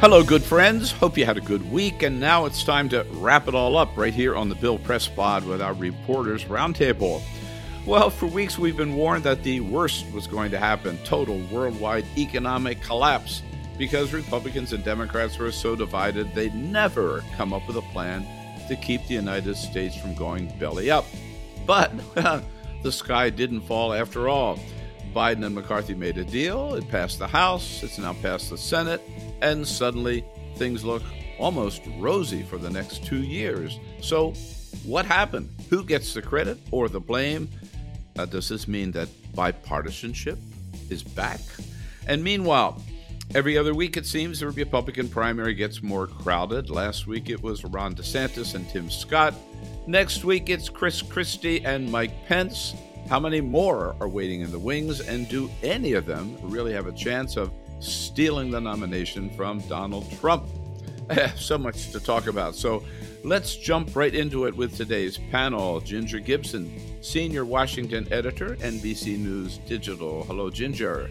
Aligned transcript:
Hello, 0.00 0.22
good 0.24 0.42
friends. 0.42 0.92
Hope 0.92 1.18
you 1.18 1.26
had 1.26 1.36
a 1.36 1.42
good 1.42 1.70
week, 1.70 2.02
and 2.02 2.18
now 2.18 2.46
it's 2.46 2.64
time 2.64 2.88
to 2.88 3.04
wrap 3.16 3.48
it 3.48 3.54
all 3.54 3.76
up 3.76 3.94
right 3.98 4.14
here 4.14 4.34
on 4.34 4.48
the 4.48 4.54
Bill 4.54 4.78
Press 4.78 5.06
Pod 5.06 5.44
with 5.44 5.60
our 5.60 5.74
Reporters 5.74 6.46
Roundtable. 6.46 7.20
Well, 7.84 8.08
for 8.08 8.24
weeks 8.24 8.58
we've 8.58 8.78
been 8.78 8.94
warned 8.94 9.24
that 9.24 9.42
the 9.42 9.60
worst 9.60 10.10
was 10.10 10.26
going 10.26 10.52
to 10.52 10.58
happen 10.58 10.96
total 11.04 11.38
worldwide 11.52 12.06
economic 12.16 12.80
collapse 12.80 13.42
because 13.76 14.14
Republicans 14.14 14.72
and 14.72 14.82
Democrats 14.82 15.38
were 15.38 15.52
so 15.52 15.76
divided 15.76 16.34
they'd 16.34 16.54
never 16.54 17.22
come 17.36 17.52
up 17.52 17.66
with 17.66 17.76
a 17.76 17.92
plan 17.92 18.26
to 18.68 18.76
keep 18.76 19.06
the 19.06 19.12
United 19.12 19.54
States 19.54 19.94
from 19.94 20.14
going 20.14 20.50
belly 20.58 20.90
up. 20.90 21.04
But 21.66 21.92
the 22.82 22.90
sky 22.90 23.28
didn't 23.28 23.60
fall 23.60 23.92
after 23.92 24.30
all. 24.30 24.58
Biden 25.14 25.44
and 25.44 25.54
McCarthy 25.54 25.94
made 25.94 26.16
a 26.16 26.24
deal, 26.24 26.74
it 26.74 26.88
passed 26.88 27.18
the 27.18 27.28
House, 27.28 27.82
it's 27.82 27.98
now 27.98 28.14
passed 28.14 28.48
the 28.48 28.56
Senate 28.56 29.02
and 29.42 29.66
suddenly 29.66 30.24
things 30.56 30.84
look 30.84 31.02
almost 31.38 31.82
rosy 31.98 32.42
for 32.42 32.58
the 32.58 32.70
next 32.70 33.04
two 33.04 33.22
years. 33.22 33.78
So, 34.00 34.32
what 34.84 35.06
happened? 35.06 35.48
Who 35.70 35.84
gets 35.84 36.14
the 36.14 36.22
credit 36.22 36.58
or 36.70 36.88
the 36.88 37.00
blame? 37.00 37.48
Uh, 38.18 38.26
does 38.26 38.48
this 38.48 38.68
mean 38.68 38.92
that 38.92 39.08
bipartisanship 39.34 40.38
is 40.90 41.02
back? 41.02 41.40
And 42.06 42.22
meanwhile, 42.22 42.82
every 43.34 43.56
other 43.56 43.74
week 43.74 43.96
it 43.96 44.06
seems 44.06 44.40
the 44.40 44.48
Republican 44.48 45.08
primary 45.08 45.54
gets 45.54 45.82
more 45.82 46.06
crowded. 46.06 46.70
Last 46.70 47.06
week 47.06 47.30
it 47.30 47.42
was 47.42 47.64
Ron 47.64 47.94
DeSantis 47.94 48.54
and 48.54 48.68
Tim 48.68 48.90
Scott. 48.90 49.34
Next 49.86 50.24
week 50.24 50.50
it's 50.50 50.68
Chris 50.68 51.02
Christie 51.02 51.64
and 51.64 51.90
Mike 51.90 52.26
Pence. 52.26 52.74
How 53.08 53.18
many 53.18 53.40
more 53.40 53.96
are 54.00 54.08
waiting 54.08 54.40
in 54.42 54.52
the 54.52 54.58
wings? 54.58 55.00
And 55.00 55.28
do 55.28 55.50
any 55.62 55.94
of 55.94 56.06
them 56.06 56.36
really 56.42 56.72
have 56.72 56.86
a 56.86 56.92
chance 56.92 57.36
of 57.36 57.50
stealing 57.80 58.50
the 58.50 58.60
nomination 58.60 59.30
from 59.30 59.60
Donald 59.68 60.10
Trump. 60.20 60.44
so 61.36 61.58
much 61.58 61.90
to 61.90 62.00
talk 62.00 62.26
about. 62.26 62.54
So 62.54 62.84
let's 63.24 63.56
jump 63.56 63.96
right 63.96 64.14
into 64.14 64.46
it 64.46 64.56
with 64.56 64.76
today's 64.76 65.18
panel. 65.30 65.80
Ginger 65.80 66.20
Gibson, 66.20 67.02
Senior 67.02 67.44
Washington 67.44 68.06
Editor, 68.12 68.56
NBC 68.56 69.18
News 69.18 69.58
Digital. 69.58 70.24
Hello, 70.24 70.50
Ginger. 70.50 71.10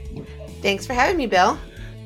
Thanks 0.61 0.85
for 0.85 0.93
having 0.93 1.17
me, 1.17 1.27
Bill. 1.27 1.57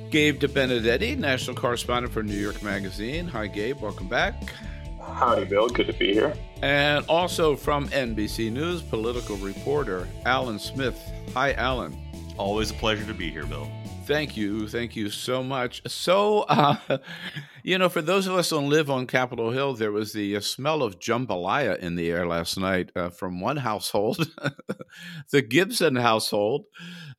Gabe 0.10 0.40
DeBenedetti, 0.40 1.18
National 1.18 1.56
Correspondent 1.56 2.14
for 2.14 2.22
New 2.22 2.36
York 2.38 2.62
Magazine. 2.62 3.28
Hi, 3.28 3.48
Gabe. 3.48 3.80
Welcome 3.82 4.08
back. 4.08 4.54
Howdy, 5.02 5.46
Bill. 5.46 5.68
Good 5.70 5.88
to 5.88 5.94
be 5.94 6.14
here. 6.14 6.34
And 6.62 7.06
also 7.08 7.56
from 7.56 7.90
NBC 7.90 8.52
News, 8.52 8.82
political 8.82 9.36
reporter 9.38 10.08
Allan 10.26 10.60
Smith. 10.60 11.00
Hi, 11.34 11.54
Allan. 11.54 11.98
Always 12.38 12.72
a 12.72 12.76
pleasure 12.76 13.06
to 13.06 13.14
be 13.14 13.30
here, 13.30 13.46
Bill. 13.46 13.68
Thank 14.06 14.36
you. 14.36 14.68
Thank 14.68 14.98
you 14.98 15.10
so 15.10 15.42
much. 15.42 15.82
So, 15.90 16.42
uh, 16.42 16.76
you 17.64 17.78
know, 17.78 17.88
for 17.88 18.02
those 18.02 18.28
of 18.28 18.36
us 18.36 18.50
who 18.50 18.58
live 18.58 18.90
on 18.92 19.08
Capitol 19.08 19.52
Hill, 19.52 19.76
there 19.76 19.94
was 19.94 20.12
the 20.12 20.36
uh, 20.36 20.42
smell 20.42 20.84
of 20.84 21.00
jambalaya 21.00 21.78
in 21.80 21.96
the 21.96 22.12
air 22.12 22.28
last 22.28 22.60
night 22.60 22.92
uh, 22.98 23.10
from 23.10 23.40
one 23.40 23.58
household, 23.58 24.30
the 25.32 25.42
Gibson 25.42 25.96
household. 25.96 26.66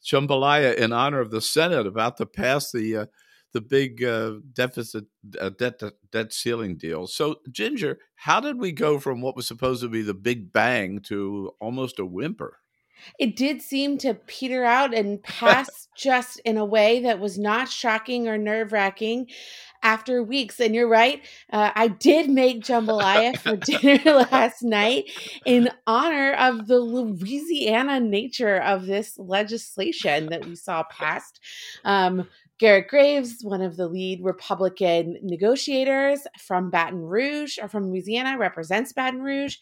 Jambalaya 0.04 0.74
in 0.74 0.92
honor 0.92 1.20
of 1.20 1.30
the 1.30 1.40
Senate 1.40 1.86
about 1.86 2.18
to 2.18 2.26
pass 2.26 2.70
the 2.70 2.96
uh, 2.98 3.06
the 3.54 3.62
big 3.62 4.04
uh, 4.04 4.34
deficit 4.52 5.06
uh, 5.40 5.48
debt 5.48 5.80
debt 6.12 6.34
ceiling 6.34 6.76
deal. 6.76 7.06
So, 7.06 7.36
Ginger, 7.50 7.98
how 8.16 8.40
did 8.40 8.58
we 8.58 8.72
go 8.72 8.98
from 8.98 9.22
what 9.22 9.36
was 9.36 9.46
supposed 9.46 9.80
to 9.80 9.88
be 9.88 10.02
the 10.02 10.12
big 10.12 10.52
bang 10.52 11.00
to 11.04 11.52
almost 11.60 11.98
a 11.98 12.04
whimper? 12.04 12.58
It 13.18 13.36
did 13.36 13.60
seem 13.60 13.98
to 13.98 14.14
peter 14.14 14.64
out 14.64 14.94
and 14.94 15.22
pass 15.22 15.88
just 15.96 16.40
in 16.40 16.56
a 16.56 16.64
way 16.64 17.00
that 17.00 17.20
was 17.20 17.38
not 17.38 17.68
shocking 17.68 18.28
or 18.28 18.36
nerve 18.36 18.72
wracking 18.72 19.26
after 19.84 20.22
weeks. 20.22 20.58
And 20.58 20.74
you're 20.74 20.88
right, 20.88 21.22
uh, 21.52 21.70
I 21.74 21.88
did 21.88 22.30
make 22.30 22.64
jambalaya 22.64 23.38
for 23.38 23.56
dinner 23.80 24.26
last 24.32 24.62
night 24.62 25.10
in 25.44 25.70
honor 25.86 26.32
of 26.32 26.66
the 26.66 26.80
Louisiana 26.80 28.00
nature 28.00 28.56
of 28.56 28.86
this 28.86 29.16
legislation 29.18 30.30
that 30.30 30.46
we 30.46 30.56
saw 30.56 30.82
passed. 30.84 31.38
Um, 31.84 32.26
Garrett 32.58 32.88
Graves, 32.88 33.42
one 33.42 33.60
of 33.60 33.76
the 33.76 33.88
lead 33.88 34.20
Republican 34.22 35.18
negotiators 35.22 36.20
from 36.38 36.70
Baton 36.70 37.00
Rouge 37.00 37.58
or 37.60 37.68
from 37.68 37.90
Louisiana, 37.90 38.38
represents 38.38 38.92
Baton 38.92 39.20
Rouge. 39.20 39.56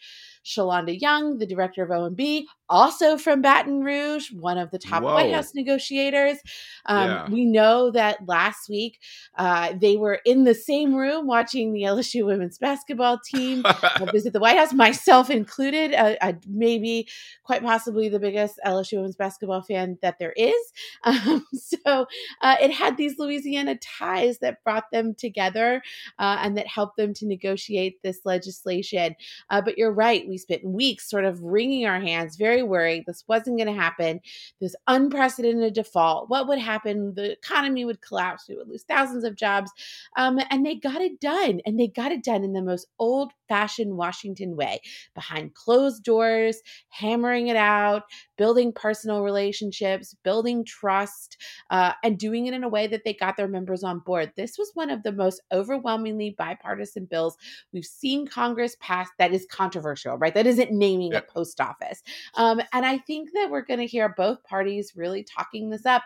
Shalanda 0.44 0.98
Young, 1.00 1.38
the 1.38 1.46
director 1.46 1.82
of 1.82 1.90
OMB, 1.90 2.44
also 2.68 3.16
from 3.16 3.42
Baton 3.42 3.82
Rouge, 3.82 4.32
one 4.32 4.58
of 4.58 4.70
the 4.70 4.78
top 4.78 5.02
Whoa. 5.02 5.14
White 5.14 5.32
House 5.32 5.54
negotiators. 5.54 6.38
Um, 6.86 7.08
yeah. 7.08 7.28
We 7.28 7.44
know 7.44 7.90
that 7.90 8.26
last 8.26 8.68
week 8.68 9.00
uh, 9.36 9.74
they 9.80 9.96
were 9.96 10.20
in 10.24 10.44
the 10.44 10.54
same 10.54 10.94
room 10.94 11.26
watching 11.26 11.72
the 11.72 11.82
LSU 11.82 12.24
women's 12.24 12.58
basketball 12.58 13.18
team 13.18 13.64
visit 14.12 14.32
the 14.32 14.40
White 14.40 14.56
House, 14.56 14.72
myself 14.72 15.30
included, 15.30 15.94
uh, 15.94 16.16
uh, 16.20 16.32
maybe 16.48 17.08
quite 17.44 17.62
possibly 17.62 18.08
the 18.08 18.20
biggest 18.20 18.60
LSU 18.64 18.96
women's 18.98 19.16
basketball 19.16 19.62
fan 19.62 19.98
that 20.02 20.18
there 20.18 20.32
is. 20.36 20.54
Um, 21.04 21.44
so 21.52 22.06
uh, 22.40 22.56
it 22.60 22.70
had 22.70 22.96
these 22.96 23.18
Louisiana 23.18 23.76
ties 23.76 24.38
that 24.38 24.62
brought 24.64 24.90
them 24.92 25.14
together 25.14 25.82
uh, 26.18 26.38
and 26.40 26.56
that 26.56 26.66
helped 26.66 26.96
them 26.96 27.12
to 27.14 27.26
negotiate 27.26 28.00
this 28.02 28.20
legislation. 28.24 29.16
Uh, 29.50 29.60
but 29.60 29.76
you're 29.76 29.92
right, 29.92 30.26
we 30.28 30.38
spent 30.38 30.64
weeks 30.64 31.10
sort 31.10 31.24
of 31.24 31.42
wringing 31.42 31.86
our 31.86 32.00
hands, 32.00 32.36
very 32.36 32.52
very 32.52 32.62
worried 32.62 33.04
this 33.06 33.24
wasn't 33.28 33.56
going 33.56 33.74
to 33.74 33.80
happen. 33.80 34.20
This 34.60 34.76
unprecedented 34.86 35.72
default. 35.74 36.28
What 36.28 36.48
would 36.48 36.58
happen? 36.58 36.71
The 36.84 37.32
economy 37.32 37.84
would 37.84 38.00
collapse. 38.00 38.46
We 38.48 38.56
would 38.56 38.68
lose 38.68 38.84
thousands 38.84 39.24
of 39.24 39.36
jobs. 39.36 39.70
Um, 40.16 40.38
and 40.50 40.64
they 40.64 40.74
got 40.74 41.00
it 41.00 41.20
done. 41.20 41.60
And 41.66 41.78
they 41.78 41.88
got 41.88 42.12
it 42.12 42.24
done 42.24 42.44
in 42.44 42.52
the 42.52 42.62
most 42.62 42.86
old 42.98 43.32
fashioned 43.48 43.96
Washington 43.96 44.56
way 44.56 44.80
behind 45.14 45.54
closed 45.54 46.02
doors, 46.02 46.62
hammering 46.88 47.48
it 47.48 47.56
out, 47.56 48.04
building 48.38 48.72
personal 48.72 49.22
relationships, 49.22 50.16
building 50.24 50.64
trust, 50.64 51.36
uh, 51.70 51.92
and 52.02 52.18
doing 52.18 52.46
it 52.46 52.54
in 52.54 52.64
a 52.64 52.68
way 52.68 52.86
that 52.86 53.02
they 53.04 53.12
got 53.12 53.36
their 53.36 53.48
members 53.48 53.84
on 53.84 53.98
board. 53.98 54.32
This 54.36 54.56
was 54.56 54.70
one 54.74 54.88
of 54.88 55.02
the 55.02 55.12
most 55.12 55.42
overwhelmingly 55.52 56.34
bipartisan 56.38 57.04
bills 57.04 57.36
we've 57.72 57.84
seen 57.84 58.26
Congress 58.26 58.74
pass 58.80 59.08
that 59.18 59.32
is 59.32 59.46
controversial, 59.50 60.16
right? 60.16 60.34
That 60.34 60.46
isn't 60.46 60.72
naming 60.72 61.12
yep. 61.12 61.28
a 61.28 61.32
post 61.32 61.60
office. 61.60 62.02
Um, 62.34 62.60
and 62.72 62.86
I 62.86 62.98
think 62.98 63.30
that 63.34 63.50
we're 63.50 63.64
going 63.64 63.80
to 63.80 63.86
hear 63.86 64.14
both 64.16 64.42
parties 64.44 64.92
really 64.96 65.24
talking 65.24 65.70
this 65.70 65.84
up. 65.84 66.04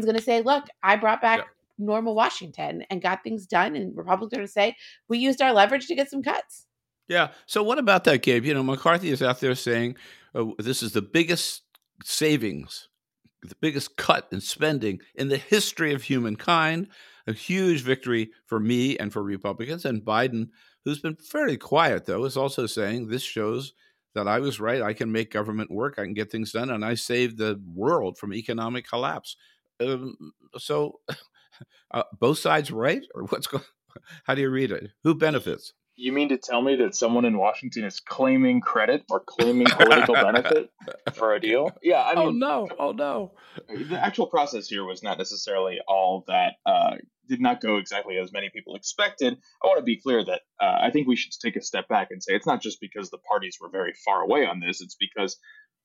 Biden's 0.00 0.06
going 0.06 0.16
to 0.16 0.22
say, 0.22 0.42
look, 0.42 0.64
I 0.82 0.96
brought 0.96 1.20
back. 1.20 1.38
Yep 1.38 1.46
normal 1.82 2.14
Washington 2.14 2.84
and 2.90 3.00
got 3.00 3.24
things 3.24 3.46
done. 3.46 3.74
And 3.74 3.96
Republicans 3.96 4.34
are 4.34 4.36
going 4.36 4.46
to 4.46 4.52
say, 4.52 4.76
we 5.08 5.16
used 5.16 5.40
our 5.40 5.50
leverage 5.52 5.86
to 5.86 5.94
get 5.94 6.10
some 6.10 6.22
cuts. 6.22 6.66
Yeah. 7.08 7.30
So 7.46 7.62
what 7.62 7.78
about 7.78 8.04
that, 8.04 8.22
Gabe? 8.22 8.44
You 8.44 8.54
know, 8.54 8.62
McCarthy 8.62 9.10
is 9.10 9.22
out 9.22 9.40
there 9.40 9.54
saying 9.54 9.96
oh, 10.34 10.54
this 10.58 10.82
is 10.82 10.92
the 10.92 11.02
biggest 11.02 11.62
savings, 12.04 12.88
the 13.42 13.56
biggest 13.60 13.96
cut 13.96 14.28
in 14.30 14.40
spending 14.40 15.00
in 15.14 15.28
the 15.28 15.36
history 15.36 15.92
of 15.92 16.02
humankind. 16.02 16.88
A 17.26 17.32
huge 17.32 17.82
victory 17.82 18.30
for 18.46 18.58
me 18.58 18.98
and 18.98 19.12
for 19.12 19.22
Republicans. 19.22 19.84
And 19.84 20.02
Biden, 20.02 20.48
who's 20.84 21.00
been 21.00 21.16
fairly 21.16 21.58
quiet, 21.58 22.06
though, 22.06 22.24
is 22.24 22.36
also 22.36 22.66
saying 22.66 23.06
this 23.06 23.22
shows 23.22 23.74
that 24.14 24.26
I 24.26 24.40
was 24.40 24.58
right. 24.58 24.82
I 24.82 24.94
can 24.94 25.12
make 25.12 25.30
government 25.30 25.70
work. 25.70 25.98
I 25.98 26.04
can 26.04 26.14
get 26.14 26.32
things 26.32 26.52
done, 26.52 26.70
and 26.70 26.84
I 26.84 26.94
saved 26.94 27.36
the 27.36 27.60
world 27.74 28.18
from 28.18 28.34
economic 28.34 28.88
collapse. 28.88 29.36
Um, 29.80 30.32
so, 30.58 31.00
uh, 31.90 32.02
both 32.18 32.38
sides 32.38 32.70
right, 32.70 33.02
or 33.14 33.24
what's 33.24 33.46
going? 33.46 33.64
How 34.24 34.34
do 34.34 34.42
you 34.42 34.50
read 34.50 34.70
it? 34.70 34.90
Who 35.04 35.14
benefits? 35.14 35.72
You 35.96 36.12
mean 36.12 36.30
to 36.30 36.38
tell 36.38 36.62
me 36.62 36.76
that 36.76 36.94
someone 36.94 37.26
in 37.26 37.36
Washington 37.36 37.84
is 37.84 38.00
claiming 38.00 38.62
credit 38.62 39.02
or 39.10 39.20
claiming 39.20 39.66
political 39.66 40.14
benefit 40.14 40.70
for 41.12 41.34
a 41.34 41.40
deal? 41.40 41.70
Yeah, 41.82 42.00
I 42.00 42.14
oh, 42.14 42.30
mean, 42.30 42.42
oh 42.42 42.48
no, 42.48 42.68
oh 42.78 42.92
no. 42.92 43.32
The 43.68 44.02
actual 44.02 44.26
process 44.26 44.66
here 44.66 44.84
was 44.84 45.02
not 45.02 45.18
necessarily 45.18 45.78
all 45.86 46.24
that 46.26 46.54
uh, 46.64 46.96
did 47.28 47.40
not 47.40 47.60
go 47.60 47.76
exactly 47.76 48.16
as 48.16 48.32
many 48.32 48.48
people 48.48 48.76
expected. 48.76 49.36
I 49.62 49.66
want 49.66 49.78
to 49.78 49.84
be 49.84 50.00
clear 50.00 50.24
that 50.24 50.40
uh, 50.60 50.78
I 50.80 50.90
think 50.90 51.06
we 51.06 51.16
should 51.16 51.32
take 51.32 51.56
a 51.56 51.62
step 51.62 51.86
back 51.88 52.08
and 52.10 52.22
say 52.22 52.34
it's 52.34 52.46
not 52.46 52.62
just 52.62 52.80
because 52.80 53.10
the 53.10 53.18
parties 53.18 53.58
were 53.60 53.68
very 53.70 53.92
far 54.04 54.22
away 54.22 54.46
on 54.46 54.60
this; 54.60 54.80
it's 54.80 54.96
because 54.98 55.36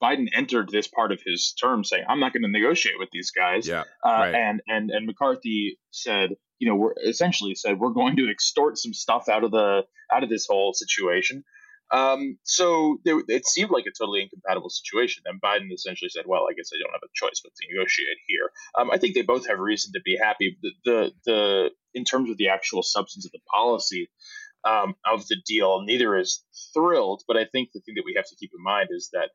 Biden 0.02 0.28
entered 0.34 0.70
this 0.70 0.88
part 0.88 1.12
of 1.12 1.22
his 1.26 1.54
term 1.60 1.84
saying, 1.84 2.06
"I'm 2.08 2.20
not 2.20 2.34
going 2.34 2.44
to 2.44 2.50
negotiate 2.50 3.00
with 3.00 3.10
these 3.12 3.32
guys." 3.32 3.68
Yeah, 3.68 3.84
uh, 4.06 4.10
right. 4.10 4.36
and 4.36 4.62
and 4.68 4.92
and 4.92 5.06
McCarthy 5.06 5.80
said, 5.92 6.32
you 6.60 6.68
know, 6.68 6.76
we're 6.76 6.94
essentially 7.06 7.56
said 7.56 7.80
we're 7.80 7.92
going 7.92 8.16
to 8.18 8.30
extort 8.30 8.78
some 8.78 8.94
stuff 8.94 9.30
out 9.30 9.44
of 9.44 9.52
the 9.52 9.84
out 10.12 10.24
of 10.24 10.30
this 10.30 10.48
whole 10.48 10.74
situation. 10.74 11.44
Um, 11.92 12.40
so 12.44 12.98
there, 13.06 13.22
it 13.28 13.46
seemed 13.46 13.70
like 13.70 13.86
a 13.86 13.92
totally 13.92 14.24
incompatible 14.24 14.70
situation, 14.70 15.24
and 15.28 15.40
Biden 15.40 15.72
essentially 15.72 16.10
said, 16.10 16.26
"Well, 16.26 16.48
I 16.50 16.54
guess 16.54 16.72
I 16.74 16.80
don't 16.82 16.94
have 16.94 17.04
a 17.04 17.14
choice 17.14 17.42
but 17.44 17.54
to 17.56 17.68
negotiate 17.74 18.18
here." 18.28 18.50
Um, 18.78 18.90
I 18.92 18.98
think 18.98 19.14
they 19.14 19.22
both 19.22 19.48
have 19.48 19.60
reason 19.60 19.94
to 19.94 20.02
be 20.04 20.18
happy. 20.18 20.58
The, 20.62 20.72
the 20.84 21.12
the 21.26 21.70
in 21.94 22.04
terms 22.04 22.30
of 22.30 22.38
the 22.38 22.50
actual 22.50 22.84
substance 22.84 23.26
of 23.26 23.32
the 23.32 23.40
policy 23.54 24.10
um, 24.64 24.96
of 25.06 25.28
the 25.28 25.38
deal, 25.46 25.82
neither 25.82 26.18
is 26.18 26.44
thrilled. 26.74 27.24
But 27.28 27.38
I 27.38 27.46
think 27.46 27.70
the 27.74 27.82
thing 27.82 27.96
that 27.96 28.06
we 28.06 28.16
have 28.16 28.28
to 28.28 28.36
keep 28.36 28.52
in 28.58 28.64
mind 28.64 28.90
is 28.92 29.10
that 29.14 29.30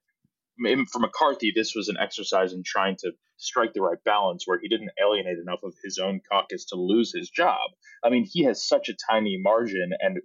for 0.90 0.98
McCarthy, 0.98 1.52
this 1.54 1.74
was 1.74 1.88
an 1.88 1.96
exercise 1.98 2.52
in 2.52 2.62
trying 2.64 2.96
to 3.00 3.12
strike 3.36 3.72
the 3.72 3.80
right 3.80 3.98
balance 4.04 4.44
where 4.46 4.58
he 4.60 4.68
didn't 4.68 4.90
alienate 5.02 5.38
enough 5.38 5.60
of 5.62 5.74
his 5.82 5.98
own 5.98 6.20
caucus 6.30 6.66
to 6.66 6.76
lose 6.76 7.12
his 7.14 7.30
job. 7.30 7.70
I 8.04 8.10
mean, 8.10 8.26
he 8.30 8.44
has 8.44 8.66
such 8.66 8.88
a 8.88 8.96
tiny 9.10 9.38
margin, 9.40 9.90
and 10.00 10.18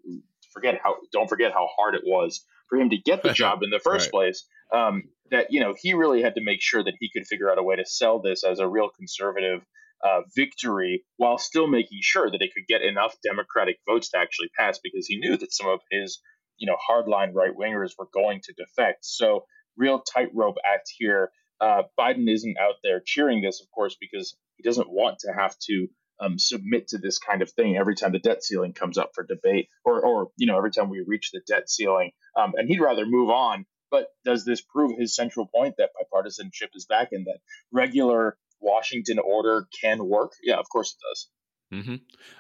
forget 0.54 0.80
how 0.82 0.96
don't 1.12 1.28
forget 1.30 1.52
how 1.54 1.68
hard 1.78 1.96
it 1.96 2.04
was 2.06 2.46
for 2.70 2.80
him 2.80 2.90
to 2.90 2.98
get 2.98 3.24
the 3.24 3.34
job 3.34 3.64
in 3.64 3.70
the 3.70 3.80
first 3.80 4.08
right. 4.08 4.12
place. 4.12 4.48
Um, 4.74 5.04
that 5.32 5.48
you 5.52 5.60
know 5.60 5.76
he 5.80 5.94
really 5.94 6.22
had 6.22 6.36
to 6.36 6.44
make 6.44 6.62
sure 6.62 6.84
that 6.84 6.96
he 7.00 7.10
could 7.12 7.28
figure 7.28 7.52
out 7.52 7.58
a 7.58 7.64
way 7.64 7.76
to 7.76 7.86
sell 7.86 8.20
this 8.20 8.44
as 8.44 8.60
a 8.60 8.68
real 8.68 8.90
conservative 8.90 9.62
uh, 10.04 10.22
victory 10.36 11.04
while 11.18 11.38
still 11.38 11.68
making 11.68 12.00
sure 12.02 12.30
that 12.30 12.42
it 12.42 12.52
could 12.54 12.68
get 12.68 12.82
enough 12.82 13.16
Democratic 13.24 13.78
votes 13.88 14.10
to 14.10 14.18
actually 14.18 14.50
pass 14.58 14.80
because 14.84 15.08
he 15.08 15.18
knew 15.18 15.38
that 15.38 15.54
some 15.54 15.68
of 15.68 15.80
his 15.92 16.20
you 16.58 16.68
know 16.68 16.78
hardline 16.90 17.34
right 17.34 17.56
wingers 17.58 17.92
were 17.98 18.10
going 18.14 18.42
to 18.44 18.54
defect. 18.54 19.00
So 19.06 19.46
real 19.78 20.00
tightrope 20.00 20.58
act 20.66 20.92
here. 20.98 21.32
Uh, 21.62 21.84
Biden 22.00 22.30
isn't 22.30 22.58
out 22.58 22.76
there 22.84 23.02
cheering 23.06 23.42
this, 23.42 23.62
of 23.62 23.72
course, 23.72 23.96
because 24.00 24.36
he 24.58 24.64
doesn't 24.64 24.90
want 24.90 25.20
to 25.20 25.32
have 25.32 25.58
to 25.68 25.88
um, 26.20 26.40
submit 26.40 26.90
to 26.90 26.98
this 26.98 27.18
kind 27.18 27.42
of 27.42 27.52
thing 27.52 27.78
every 27.78 27.96
time 27.96 28.12
the 28.12 28.20
debt 28.20 28.44
ceiling 28.44 28.74
comes 28.74 28.98
up 28.98 29.12
for 29.14 29.24
debate, 29.24 29.68
or, 29.84 30.06
or 30.06 30.30
you 30.38 30.48
know, 30.48 30.58
every 30.58 30.72
time 30.72 30.90
we 30.90 31.04
reach 31.06 31.32
the 31.32 31.42
debt 31.48 31.70
ceiling. 31.70 32.12
Um, 32.38 32.54
and 32.56 32.68
he'd 32.68 32.82
rather 32.82 33.06
move 33.06 33.30
on. 33.30 33.66
But 33.92 34.08
does 34.26 34.46
this 34.46 34.62
prove 34.62 34.98
his 34.98 35.16
central 35.16 35.48
point 35.48 35.76
that 35.78 35.92
bipartisanship 35.96 36.70
is 36.76 36.86
back 36.86 37.10
and 37.12 37.26
that 37.28 37.40
regular 37.72 38.38
Washington 38.60 39.20
order 39.20 39.68
can 39.82 40.06
work? 40.08 40.34
Yeah, 40.44 40.58
of 40.58 40.68
course 40.70 40.96
it 40.96 41.08
does. 41.08 41.30
Mm-hmm. 41.74 41.96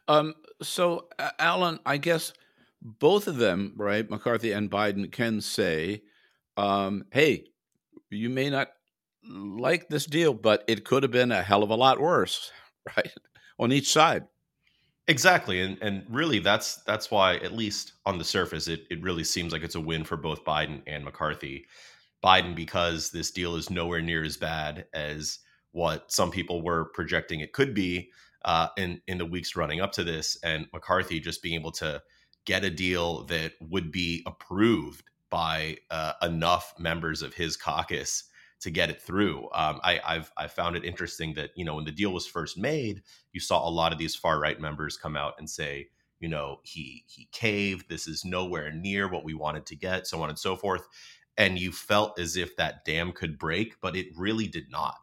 Um, 0.07 0.35
so, 0.61 1.07
Allan, 1.39 1.79
I 1.85 1.97
guess 1.97 2.33
both 2.81 3.27
of 3.27 3.37
them, 3.37 3.73
right, 3.75 4.09
McCarthy 4.09 4.51
and 4.51 4.69
Biden, 4.69 5.11
can 5.11 5.41
say, 5.41 6.01
um, 6.57 7.05
"Hey, 7.11 7.47
you 8.09 8.29
may 8.29 8.49
not 8.49 8.69
like 9.23 9.89
this 9.89 10.05
deal, 10.05 10.33
but 10.33 10.63
it 10.67 10.85
could 10.85 11.03
have 11.03 11.11
been 11.11 11.31
a 11.31 11.43
hell 11.43 11.63
of 11.63 11.69
a 11.69 11.75
lot 11.75 11.99
worse." 11.99 12.51
Right? 12.95 13.11
on 13.59 13.71
each 13.71 13.91
side. 13.91 14.25
Exactly, 15.07 15.61
and 15.61 15.77
and 15.81 16.03
really 16.09 16.39
that's 16.39 16.77
that's 16.83 17.11
why 17.11 17.35
at 17.37 17.53
least 17.53 17.93
on 18.05 18.17
the 18.17 18.23
surface 18.23 18.67
it 18.67 18.87
it 18.89 19.01
really 19.03 19.23
seems 19.23 19.53
like 19.53 19.63
it's 19.63 19.75
a 19.75 19.81
win 19.81 20.03
for 20.03 20.17
both 20.17 20.43
Biden 20.43 20.81
and 20.87 21.03
McCarthy. 21.05 21.65
Biden 22.23 22.55
because 22.55 23.11
this 23.11 23.29
deal 23.29 23.55
is 23.55 23.69
nowhere 23.69 24.01
near 24.01 24.23
as 24.23 24.35
bad 24.37 24.87
as 24.93 25.39
what 25.73 26.11
some 26.11 26.31
people 26.31 26.63
were 26.63 26.85
projecting 26.85 27.41
it 27.41 27.53
could 27.53 27.75
be 27.75 28.09
uh, 28.45 28.69
in 28.77 28.99
in 29.07 29.19
the 29.19 29.25
weeks 29.25 29.55
running 29.55 29.79
up 29.79 29.91
to 29.91 30.03
this, 30.03 30.39
and 30.43 30.65
McCarthy 30.73 31.19
just 31.19 31.43
being 31.43 31.55
able 31.59 31.71
to 31.73 32.01
get 32.45 32.63
a 32.63 32.69
deal 32.71 33.25
that 33.25 33.53
would 33.61 33.91
be 33.91 34.23
approved 34.25 35.03
by 35.35 35.75
uh, 35.91 36.13
enough 36.21 36.73
members 36.79 37.21
of 37.21 37.33
his 37.33 37.57
caucus 37.57 38.23
to 38.61 38.71
get 38.71 38.89
it 38.89 39.01
through. 39.01 39.49
Um, 39.53 39.81
I, 39.83 39.99
I've 40.05 40.31
I 40.37 40.47
found 40.47 40.77
it 40.77 40.85
interesting 40.85 41.33
that 41.33 41.49
you 41.57 41.65
know 41.65 41.75
when 41.75 41.83
the 41.83 41.91
deal 41.91 42.13
was 42.13 42.25
first 42.25 42.57
made, 42.57 43.03
you 43.33 43.41
saw 43.41 43.67
a 43.67 43.69
lot 43.69 43.91
of 43.91 43.97
these 43.97 44.15
far 44.15 44.39
right 44.39 44.57
members 44.57 44.95
come 44.95 45.17
out 45.17 45.33
and 45.37 45.49
say, 45.49 45.89
you 46.21 46.29
know, 46.29 46.61
he 46.63 47.03
he 47.07 47.27
caved. 47.33 47.89
This 47.89 48.07
is 48.07 48.23
nowhere 48.23 48.71
near 48.71 49.09
what 49.09 49.25
we 49.25 49.33
wanted 49.33 49.65
to 49.65 49.75
get, 49.75 50.07
so 50.07 50.21
on 50.21 50.29
and 50.29 50.39
so 50.39 50.55
forth. 50.55 50.87
And 51.37 51.59
you 51.59 51.73
felt 51.73 52.17
as 52.17 52.37
if 52.37 52.55
that 52.55 52.85
dam 52.85 53.11
could 53.11 53.37
break, 53.37 53.81
but 53.81 53.97
it 53.97 54.07
really 54.15 54.47
did 54.47 54.71
not. 54.71 54.95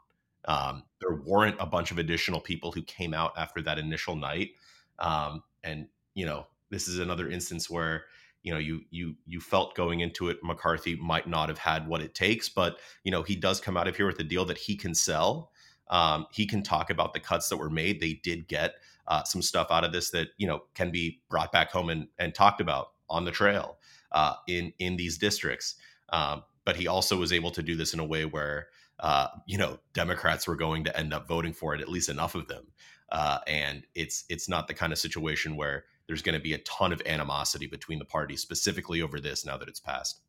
Um, 0.46 0.84
there 1.02 1.20
weren't 1.26 1.56
a 1.60 1.66
bunch 1.66 1.90
of 1.90 1.98
additional 1.98 2.40
people 2.40 2.72
who 2.72 2.82
came 2.84 3.12
out 3.12 3.34
after 3.36 3.60
that 3.60 3.78
initial 3.78 4.16
night, 4.16 4.52
um, 4.98 5.42
and 5.62 5.88
you 6.14 6.24
know, 6.24 6.46
this 6.70 6.88
is 6.88 7.00
another 7.00 7.28
instance 7.28 7.68
where 7.68 8.06
you 8.42 8.52
know 8.52 8.58
you 8.58 8.80
you 8.90 9.14
you 9.26 9.40
felt 9.40 9.74
going 9.74 10.00
into 10.00 10.28
it 10.28 10.38
McCarthy 10.42 10.96
might 10.96 11.28
not 11.28 11.48
have 11.48 11.58
had 11.58 11.86
what 11.86 12.02
it 12.02 12.14
takes, 12.14 12.48
but 12.48 12.78
you 13.04 13.10
know 13.10 13.22
he 13.22 13.36
does 13.36 13.60
come 13.60 13.76
out 13.76 13.88
of 13.88 13.96
here 13.96 14.06
with 14.06 14.18
a 14.20 14.24
deal 14.24 14.44
that 14.46 14.58
he 14.58 14.76
can 14.76 14.94
sell. 14.94 15.50
Um, 15.88 16.26
he 16.32 16.46
can 16.46 16.62
talk 16.62 16.90
about 16.90 17.12
the 17.12 17.20
cuts 17.20 17.48
that 17.48 17.58
were 17.58 17.70
made. 17.70 18.00
They 18.00 18.14
did 18.14 18.48
get 18.48 18.74
uh, 19.06 19.24
some 19.24 19.42
stuff 19.42 19.68
out 19.70 19.84
of 19.84 19.92
this 19.92 20.10
that 20.10 20.28
you 20.38 20.46
know 20.46 20.62
can 20.74 20.90
be 20.90 21.20
brought 21.28 21.52
back 21.52 21.70
home 21.70 21.90
and, 21.90 22.08
and 22.18 22.34
talked 22.34 22.60
about 22.60 22.88
on 23.08 23.24
the 23.24 23.30
trail 23.30 23.78
uh, 24.12 24.34
in 24.48 24.72
in 24.78 24.96
these 24.96 25.18
districts. 25.18 25.74
Um, 26.10 26.42
but 26.64 26.76
he 26.76 26.86
also 26.86 27.16
was 27.18 27.32
able 27.32 27.50
to 27.52 27.62
do 27.62 27.74
this 27.74 27.94
in 27.94 28.00
a 28.00 28.04
way 28.04 28.24
where 28.24 28.68
uh, 29.00 29.28
you 29.46 29.58
know 29.58 29.78
Democrats 29.92 30.46
were 30.46 30.56
going 30.56 30.84
to 30.84 30.96
end 30.96 31.12
up 31.12 31.28
voting 31.28 31.52
for 31.52 31.74
it, 31.74 31.80
at 31.80 31.88
least 31.88 32.08
enough 32.08 32.34
of 32.34 32.48
them. 32.48 32.66
Uh, 33.10 33.38
and 33.46 33.86
it's 33.94 34.24
it's 34.28 34.48
not 34.48 34.68
the 34.68 34.74
kind 34.74 34.92
of 34.92 34.98
situation 34.98 35.56
where 35.56 35.84
there's 36.06 36.22
going 36.22 36.36
to 36.36 36.42
be 36.42 36.54
a 36.54 36.58
ton 36.58 36.92
of 36.92 37.02
animosity 37.06 37.66
between 37.66 37.98
the 37.98 38.04
parties, 38.04 38.40
specifically 38.40 39.02
over 39.02 39.20
this 39.20 39.44
now 39.44 39.56
that 39.56 39.68
it's 39.68 39.80
passed. 39.80 40.20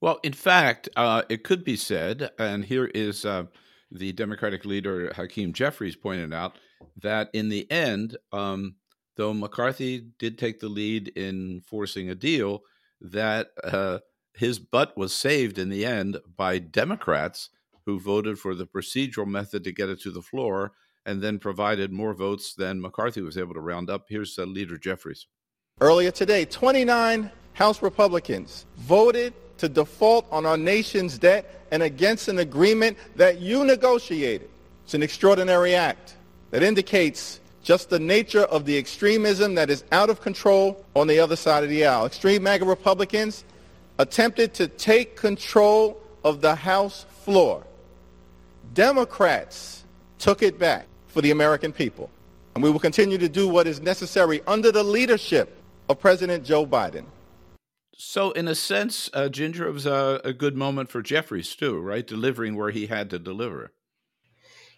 Well, 0.00 0.20
in 0.22 0.32
fact, 0.32 0.88
uh, 0.96 1.22
it 1.28 1.42
could 1.42 1.64
be 1.64 1.76
said, 1.76 2.30
and 2.38 2.64
here 2.64 2.86
is 2.86 3.24
uh, 3.24 3.44
the 3.90 4.12
Democratic 4.12 4.64
leader 4.64 5.12
Hakeem 5.14 5.52
Jeffries 5.52 5.96
pointed 5.96 6.32
out 6.32 6.58
that 7.02 7.30
in 7.32 7.48
the 7.48 7.70
end, 7.70 8.16
um, 8.32 8.76
though 9.16 9.34
McCarthy 9.34 10.06
did 10.18 10.38
take 10.38 10.60
the 10.60 10.68
lead 10.68 11.08
in 11.08 11.62
forcing 11.66 12.08
a 12.08 12.14
deal, 12.14 12.62
that 13.00 13.48
uh, 13.64 13.98
his 14.34 14.58
butt 14.58 14.96
was 14.96 15.12
saved 15.12 15.58
in 15.58 15.68
the 15.68 15.84
end 15.84 16.18
by 16.36 16.58
Democrats 16.58 17.50
who 17.86 17.98
voted 17.98 18.38
for 18.38 18.54
the 18.54 18.66
procedural 18.66 19.26
method 19.26 19.64
to 19.64 19.72
get 19.72 19.88
it 19.88 20.00
to 20.02 20.10
the 20.10 20.22
floor 20.22 20.72
and 21.08 21.22
then 21.22 21.38
provided 21.38 21.90
more 21.90 22.12
votes 22.12 22.52
than 22.52 22.82
McCarthy 22.82 23.22
was 23.22 23.38
able 23.38 23.54
to 23.54 23.60
round 23.60 23.88
up. 23.88 24.04
Here's 24.10 24.38
uh, 24.38 24.44
Leader 24.44 24.76
Jeffries. 24.76 25.26
Earlier 25.80 26.10
today, 26.10 26.44
29 26.44 27.30
House 27.54 27.80
Republicans 27.80 28.66
voted 28.76 29.32
to 29.56 29.70
default 29.70 30.26
on 30.30 30.44
our 30.44 30.58
nation's 30.58 31.16
debt 31.16 31.64
and 31.70 31.82
against 31.82 32.28
an 32.28 32.40
agreement 32.40 32.98
that 33.16 33.40
you 33.40 33.64
negotiated. 33.64 34.50
It's 34.84 34.92
an 34.92 35.02
extraordinary 35.02 35.74
act 35.74 36.16
that 36.50 36.62
indicates 36.62 37.40
just 37.62 37.88
the 37.88 37.98
nature 37.98 38.44
of 38.44 38.66
the 38.66 38.76
extremism 38.76 39.54
that 39.54 39.70
is 39.70 39.84
out 39.92 40.10
of 40.10 40.20
control 40.20 40.84
on 40.94 41.06
the 41.06 41.20
other 41.20 41.36
side 41.36 41.64
of 41.64 41.70
the 41.70 41.86
aisle. 41.86 42.04
Extreme 42.04 42.42
MAGA 42.42 42.66
Republicans 42.66 43.44
attempted 43.98 44.52
to 44.54 44.68
take 44.68 45.16
control 45.16 46.02
of 46.22 46.42
the 46.42 46.54
House 46.54 47.06
floor. 47.24 47.64
Democrats 48.74 49.84
took 50.18 50.42
it 50.42 50.58
back 50.58 50.87
for 51.08 51.20
the 51.20 51.30
American 51.30 51.72
people. 51.72 52.10
And 52.54 52.62
we 52.62 52.70
will 52.70 52.80
continue 52.80 53.18
to 53.18 53.28
do 53.28 53.48
what 53.48 53.66
is 53.66 53.80
necessary 53.80 54.40
under 54.46 54.70
the 54.72 54.82
leadership 54.82 55.56
of 55.88 55.98
President 55.98 56.44
Joe 56.44 56.66
Biden. 56.66 57.04
So, 57.96 58.30
in 58.30 58.46
a 58.46 58.54
sense, 58.54 59.10
uh, 59.12 59.28
Ginger, 59.28 59.72
was 59.72 59.84
a, 59.84 60.20
a 60.22 60.32
good 60.32 60.56
moment 60.56 60.88
for 60.88 61.02
Jeffries, 61.02 61.56
too, 61.56 61.80
right? 61.80 62.06
Delivering 62.06 62.54
where 62.54 62.70
he 62.70 62.86
had 62.86 63.10
to 63.10 63.18
deliver. 63.18 63.72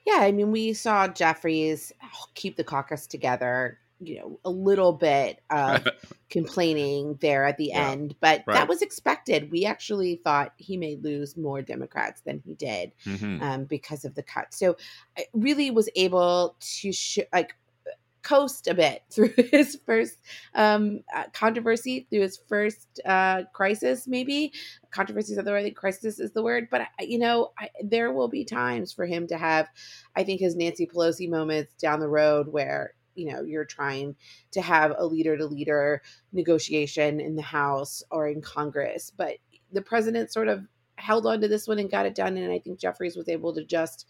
Yeah, 0.07 0.21
I 0.21 0.33
mean, 0.33 0.51
we 0.51 0.73
saw 0.73 1.07
Jeffries 1.07 1.93
keep 2.35 2.57
the 2.57 2.65
caucus 2.65 3.07
together, 3.07 3.79
you 4.01 4.19
know, 4.19 4.41
a 4.45 4.51
little 4.51 4.93
bit 4.93 5.41
of 5.51 5.87
complaining 6.31 7.19
there 7.21 7.45
at 7.45 7.57
the 7.59 7.67
yeah, 7.67 7.91
end, 7.91 8.15
but 8.21 8.43
right. 8.47 8.55
that 8.55 8.69
was 8.69 8.83
expected. 8.83 9.51
We 9.51 9.67
actually 9.67 10.17
thought 10.17 10.53
he 10.57 10.77
may 10.77 10.97
lose 10.97 11.37
more 11.37 11.63
Democrats 11.63 12.23
than 12.23 12.41
he 12.45 12.55
did 12.55 12.93
mm-hmm. 13.05 13.43
um, 13.43 13.65
because 13.65 14.05
of 14.05 14.15
the 14.15 14.23
cut. 14.23 14.55
So 14.55 14.77
I 15.19 15.27
really 15.33 15.71
was 15.71 15.89
able 15.95 16.57
to 16.81 16.93
sh- 16.93 17.19
like 17.33 17.55
coast 18.23 18.69
a 18.69 18.75
bit 18.75 19.03
through 19.11 19.33
his 19.37 19.79
first 19.87 20.19
um, 20.55 21.01
uh, 21.15 21.25
controversy, 21.33 22.07
through 22.11 22.21
his 22.21 22.39
first 22.49 23.01
uh, 23.05 23.43
crisis, 23.53 24.07
maybe. 24.07 24.53
Controversy 24.91 25.35
is 25.35 25.45
the 25.45 25.51
word, 25.51 25.75
crisis 25.75 26.19
is 26.19 26.33
the 26.33 26.43
word. 26.43 26.69
But, 26.71 26.83
you 27.01 27.19
know, 27.19 27.53
I, 27.59 27.69
there 27.83 28.13
will 28.13 28.29
be 28.29 28.45
times 28.45 28.93
for 28.93 29.07
him 29.07 29.27
to 29.29 29.39
have, 29.39 29.69
I 30.17 30.25
think, 30.25 30.41
his 30.41 30.57
Nancy 30.57 30.87
Pelosi 30.87 31.29
moments 31.29 31.75
down 31.75 32.01
the 32.01 32.09
road 32.09 32.49
where 32.49 32.95
you 33.21 33.31
know 33.31 33.43
you're 33.43 33.65
trying 33.65 34.17
to 34.51 34.63
have 34.63 34.95
a 34.97 35.07
leader 35.07 35.37
to 35.37 35.47
leader 35.47 36.03
negotiation 36.33 37.21
in 37.21 37.37
the 37.37 37.43
house 37.43 38.03
or 38.11 38.29
in 38.29 38.41
congress 38.41 39.13
but 39.17 39.35
the 39.73 39.83
president 39.83 40.33
sort 40.33 40.49
of 40.49 40.65
held 40.97 41.27
on 41.27 41.41
to 41.41 41.49
this 41.49 41.69
one 41.69 41.79
and 41.79 41.91
got 41.91 42.07
it 42.07 42.15
done 42.15 42.37
and 42.37 42.53
i 42.53 42.59
think 42.59 42.79
jeffries 42.79 43.17
was 43.17 43.29
able 43.29 43.55
to 43.55 43.65
just 43.65 44.07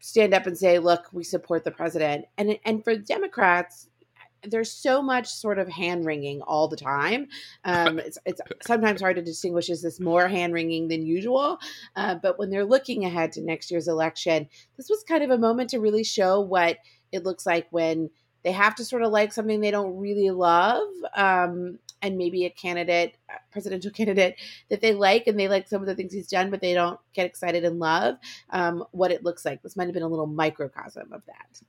stand 0.00 0.32
up 0.32 0.46
and 0.46 0.56
say 0.56 0.78
look 0.78 1.06
we 1.12 1.22
support 1.22 1.64
the 1.64 1.70
president 1.70 2.24
and 2.38 2.58
and 2.64 2.82
for 2.82 2.96
democrats 2.96 3.90
there's 4.42 4.70
so 4.70 5.02
much 5.02 5.26
sort 5.26 5.58
of 5.58 5.68
hand 5.68 6.06
wringing 6.06 6.40
all 6.42 6.68
the 6.68 6.76
time. 6.76 7.28
Um, 7.64 7.98
it's, 7.98 8.18
it's 8.24 8.40
sometimes 8.66 9.00
hard 9.00 9.16
to 9.16 9.22
distinguish 9.22 9.68
is 9.68 9.82
this 9.82 10.00
more 10.00 10.28
hand 10.28 10.52
wringing 10.52 10.88
than 10.88 11.06
usual. 11.06 11.58
Uh, 11.96 12.16
but 12.16 12.38
when 12.38 12.50
they're 12.50 12.64
looking 12.64 13.04
ahead 13.04 13.32
to 13.32 13.42
next 13.42 13.70
year's 13.70 13.88
election, 13.88 14.48
this 14.76 14.88
was 14.88 15.04
kind 15.04 15.22
of 15.22 15.30
a 15.30 15.38
moment 15.38 15.70
to 15.70 15.80
really 15.80 16.04
show 16.04 16.40
what 16.40 16.78
it 17.12 17.24
looks 17.24 17.46
like 17.46 17.66
when 17.70 18.10
they 18.42 18.52
have 18.52 18.74
to 18.76 18.84
sort 18.84 19.02
of 19.02 19.12
like 19.12 19.32
something 19.32 19.60
they 19.60 19.70
don't 19.70 19.98
really 19.98 20.30
love 20.30 20.86
um, 21.14 21.78
and 22.02 22.16
maybe 22.16 22.44
a 22.44 22.50
candidate 22.50 23.16
presidential 23.50 23.90
candidate 23.92 24.36
that 24.68 24.80
they 24.80 24.94
like 24.94 25.26
and 25.26 25.38
they 25.38 25.48
like 25.48 25.68
some 25.68 25.80
of 25.80 25.86
the 25.86 25.94
things 25.94 26.12
he's 26.12 26.28
done 26.28 26.50
but 26.50 26.60
they 26.60 26.74
don't 26.74 27.00
get 27.12 27.26
excited 27.26 27.64
and 27.64 27.78
love 27.78 28.16
um, 28.50 28.84
what 28.92 29.10
it 29.10 29.24
looks 29.24 29.44
like 29.44 29.62
this 29.62 29.76
might 29.76 29.84
have 29.84 29.94
been 29.94 30.02
a 30.02 30.08
little 30.08 30.26
microcosm 30.26 31.12
of 31.12 31.22
that 31.26 31.60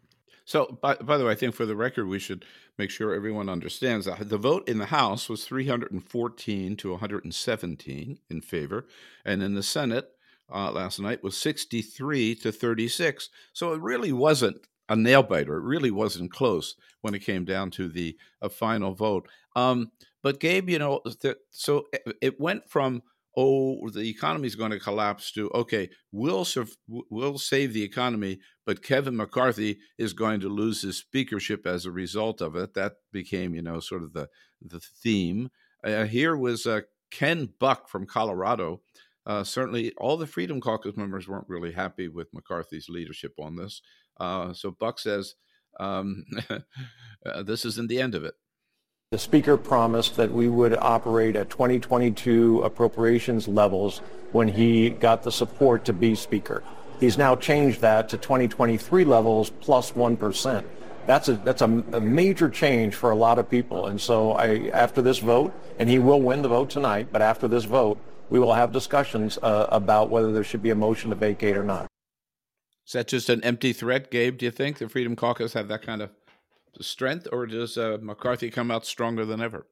so, 0.44 0.78
by, 0.82 0.96
by 0.96 1.18
the 1.18 1.26
way, 1.26 1.32
I 1.32 1.36
think 1.36 1.56
for 1.56 1.66
the 1.66 1.78
record, 1.78 2.08
we 2.08 2.20
should 2.20 2.44
make 2.78 2.90
sure 2.90 3.14
everyone 3.14 3.48
understands 3.48 4.06
that 4.06 4.28
the 4.28 4.38
vote 4.38 4.68
in 4.68 4.80
the 4.80 4.88
House 4.88 5.30
was 5.30 5.46
314 5.46 6.76
to 6.76 6.92
117 6.92 8.20
in 8.30 8.42
favor, 8.42 8.86
and 9.24 9.44
in 9.44 9.54
the 9.54 9.64
Senate 9.64 10.10
uh, 10.54 10.72
last 10.72 11.00
night 11.00 11.24
was 11.24 11.38
63 11.38 12.36
to 12.36 12.52
36. 12.52 13.30
So 13.54 13.74
it 13.74 13.82
really 13.82 14.12
wasn't 14.12 14.68
a 14.92 14.96
nail 14.96 15.24
biter. 15.24 15.58
It 15.58 15.64
really 15.64 15.92
wasn't 15.92 16.32
close 16.32 16.76
when 17.02 17.14
it 17.14 17.20
came 17.20 17.46
down 17.46 17.72
to 17.72 17.88
the 17.88 18.18
final 18.52 18.94
vote. 18.94 19.28
Um, 19.56 19.92
but 20.22 20.40
Gabe, 20.40 20.70
you 20.70 20.80
know, 20.80 21.02
the, 21.06 21.38
so 21.50 21.86
it 22.22 22.40
went 22.40 22.70
from 22.70 23.02
oh, 23.38 23.90
the 23.90 24.10
economy 24.10 24.48
is 24.48 24.56
going 24.56 24.72
to 24.72 24.80
collapse 24.80 25.32
to, 25.32 25.50
okay, 25.54 25.90
we'll, 26.12 26.46
we'll 26.88 27.38
save 27.38 27.74
the 27.74 27.84
economy, 27.84 28.40
but 28.66 28.84
Kevin 28.84 29.16
McCarthy 29.16 29.80
is 29.98 30.14
going 30.14 30.42
to 30.42 30.50
lose 30.50 30.82
his 30.82 30.98
speakership 30.98 31.66
as 31.66 31.86
a 31.86 31.92
result 31.92 32.42
of 32.42 32.56
it. 32.56 32.74
That 32.74 32.94
became, 33.12 33.56
you 33.56 33.62
know, 33.62 33.80
sort 33.80 34.04
of 34.04 34.14
the, 34.14 34.28
the 34.62 34.80
theme. 34.80 35.50
Uh, 35.84 36.06
here 36.06 36.36
was 36.36 36.66
uh, 36.66 36.82
Ken 37.10 37.50
Buck 37.60 37.88
from 37.88 38.06
Colorado. 38.06 38.82
Uh, 39.26 39.44
certainly, 39.44 39.94
all 39.98 40.18
the 40.18 40.28
Freedom 40.28 40.60
Caucus 40.60 40.98
members 40.98 41.28
weren't 41.28 41.48
really 41.48 41.72
happy 41.72 42.08
with 42.08 42.34
McCarthy's 42.34 42.90
leadership 42.90 43.34
on 43.40 43.56
this. 43.56 43.82
Uh, 44.20 44.54
so 44.54 44.72
Buck 44.72 45.00
says, 45.00 45.36
um, 45.80 46.26
uh, 47.26 47.44
this 47.44 47.66
isn't 47.66 47.90
the 47.90 48.02
end 48.02 48.16
of 48.16 48.24
it. 48.24 48.36
The 49.12 49.18
Speaker 49.18 49.58
promised 49.58 50.16
that 50.16 50.32
we 50.32 50.48
would 50.48 50.78
operate 50.78 51.36
at 51.36 51.50
2022 51.50 52.62
appropriations 52.62 53.46
levels 53.48 54.00
when 54.32 54.48
he 54.48 54.90
got 54.90 55.24
the 55.24 55.32
support 55.32 55.84
to 55.86 55.94
be 55.94 56.16
Speaker. 56.16 56.64
He's 57.02 57.18
now 57.18 57.36
changed 57.36 57.82
that 57.82 58.08
to 58.10 58.18
2023 58.18 59.04
levels 59.04 59.50
plus 59.50 59.96
1. 59.96 60.18
That's 61.08 61.28
a 61.28 61.34
that's 61.34 61.62
a, 61.62 61.66
a, 61.66 62.00
major 62.00 62.48
change 62.48 62.96
for 62.96 63.12
a 63.12 63.16
lot 63.16 63.40
of 63.40 63.50
people. 63.50 63.88
And 63.88 64.00
so 64.00 64.34
I, 64.34 64.70
after 64.72 65.02
this 65.02 65.18
vote, 65.18 65.52
and 65.80 65.90
he 65.90 66.00
will 66.00 66.22
win 66.22 66.42
the 66.42 66.48
vote 66.48 66.70
tonight, 66.70 67.08
but 67.12 67.22
after 67.22 67.48
this 67.48 67.66
vote, 67.66 67.98
we 68.30 68.40
will 68.40 68.54
have 68.54 68.72
discussions 68.72 69.38
uh, 69.42 69.66
about 69.70 70.10
whether 70.10 70.32
there 70.32 70.44
should 70.44 70.62
be 70.62 70.70
a 70.70 70.76
motion 70.76 71.10
to 71.10 71.16
vacate 71.18 71.58
or 71.58 71.64
not. 71.64 71.88
Is 72.86 72.94
that 72.94 73.08
just 73.08 73.30
an 73.30 73.44
empty 73.44 73.74
threat, 73.74 74.12
Gabe? 74.12 74.38
Do 74.38 74.46
you 74.46 74.52
think 74.52 74.78
the 74.78 74.90
Freedom 74.90 75.16
Caucus 75.16 75.54
have 75.54 75.68
that 75.68 75.84
kind 75.84 76.02
of 76.02 76.10
strength, 76.80 77.28
or 77.32 77.46
does 77.46 77.78
uh, 77.78 77.98
McCarthy 78.02 78.50
come 78.50 78.72
out 78.72 78.86
stronger 78.86 79.26
than 79.26 79.42
ever? 79.42 79.68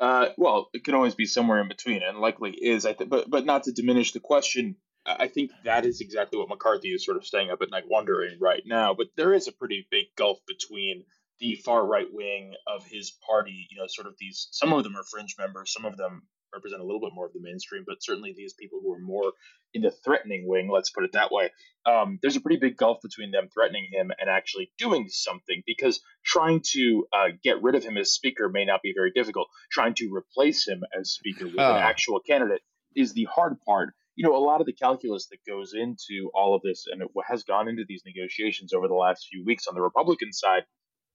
Uh, 0.00 0.28
well, 0.36 0.68
it 0.72 0.84
can 0.84 0.94
always 0.94 1.14
be 1.14 1.26
somewhere 1.26 1.60
in 1.60 1.68
between, 1.68 2.02
and 2.02 2.18
likely 2.18 2.50
is. 2.50 2.84
I 2.84 2.94
think, 2.94 3.10
but 3.10 3.30
but 3.30 3.44
not 3.44 3.64
to 3.64 3.72
diminish 3.72 4.12
the 4.12 4.20
question. 4.20 4.76
I 5.06 5.28
think 5.28 5.50
that 5.64 5.84
is 5.84 6.00
exactly 6.00 6.38
what 6.38 6.48
McCarthy 6.48 6.88
is 6.88 7.04
sort 7.04 7.18
of 7.18 7.26
staying 7.26 7.50
up 7.50 7.60
at 7.60 7.70
night 7.70 7.84
wondering 7.86 8.38
right 8.40 8.62
now. 8.64 8.94
But 8.94 9.08
there 9.16 9.34
is 9.34 9.48
a 9.48 9.52
pretty 9.52 9.86
big 9.90 10.06
gulf 10.16 10.38
between 10.46 11.04
the 11.40 11.56
far 11.56 11.86
right 11.86 12.08
wing 12.10 12.54
of 12.66 12.86
his 12.86 13.12
party. 13.26 13.66
You 13.70 13.78
know, 13.78 13.86
sort 13.86 14.08
of 14.08 14.14
these. 14.18 14.48
Some 14.50 14.72
of 14.72 14.82
them 14.82 14.96
are 14.96 15.04
fringe 15.04 15.36
members. 15.38 15.72
Some 15.72 15.84
of 15.84 15.96
them 15.96 16.22
represent 16.54 16.80
a 16.80 16.84
little 16.84 17.00
bit 17.00 17.14
more 17.14 17.26
of 17.26 17.32
the 17.32 17.40
mainstream, 17.40 17.84
but 17.86 18.02
certainly 18.02 18.34
these 18.36 18.54
people 18.54 18.80
who 18.82 18.92
are 18.92 18.98
more 18.98 19.32
in 19.72 19.82
the 19.82 19.90
threatening 19.90 20.46
wing, 20.46 20.70
let's 20.72 20.90
put 20.90 21.04
it 21.04 21.12
that 21.12 21.32
way, 21.32 21.50
um, 21.86 22.18
there's 22.22 22.36
a 22.36 22.40
pretty 22.40 22.58
big 22.58 22.76
gulf 22.76 22.98
between 23.02 23.30
them 23.30 23.48
threatening 23.52 23.88
him 23.92 24.10
and 24.18 24.30
actually 24.30 24.70
doing 24.78 25.08
something 25.08 25.62
because 25.66 26.00
trying 26.24 26.62
to 26.72 27.06
uh, 27.12 27.28
get 27.42 27.62
rid 27.62 27.74
of 27.74 27.84
him 27.84 27.96
as 27.96 28.12
speaker 28.12 28.48
may 28.48 28.64
not 28.64 28.82
be 28.82 28.92
very 28.94 29.10
difficult. 29.10 29.48
Trying 29.70 29.94
to 29.94 30.10
replace 30.14 30.66
him 30.66 30.82
as 30.98 31.10
speaker 31.10 31.46
with 31.46 31.58
an 31.58 31.82
actual 31.82 32.20
candidate 32.20 32.62
is 32.94 33.12
the 33.12 33.24
hard 33.24 33.56
part. 33.66 33.94
You 34.16 34.24
know, 34.24 34.36
a 34.36 34.38
lot 34.38 34.60
of 34.60 34.66
the 34.66 34.72
calculus 34.72 35.26
that 35.26 35.38
goes 35.46 35.72
into 35.74 36.30
all 36.34 36.54
of 36.54 36.62
this 36.62 36.86
and 36.90 37.02
it 37.02 37.08
has 37.26 37.42
gone 37.42 37.68
into 37.68 37.84
these 37.86 38.02
negotiations 38.06 38.72
over 38.72 38.86
the 38.86 38.94
last 38.94 39.26
few 39.28 39.44
weeks 39.44 39.66
on 39.66 39.74
the 39.74 39.82
Republican 39.82 40.32
side, 40.32 40.62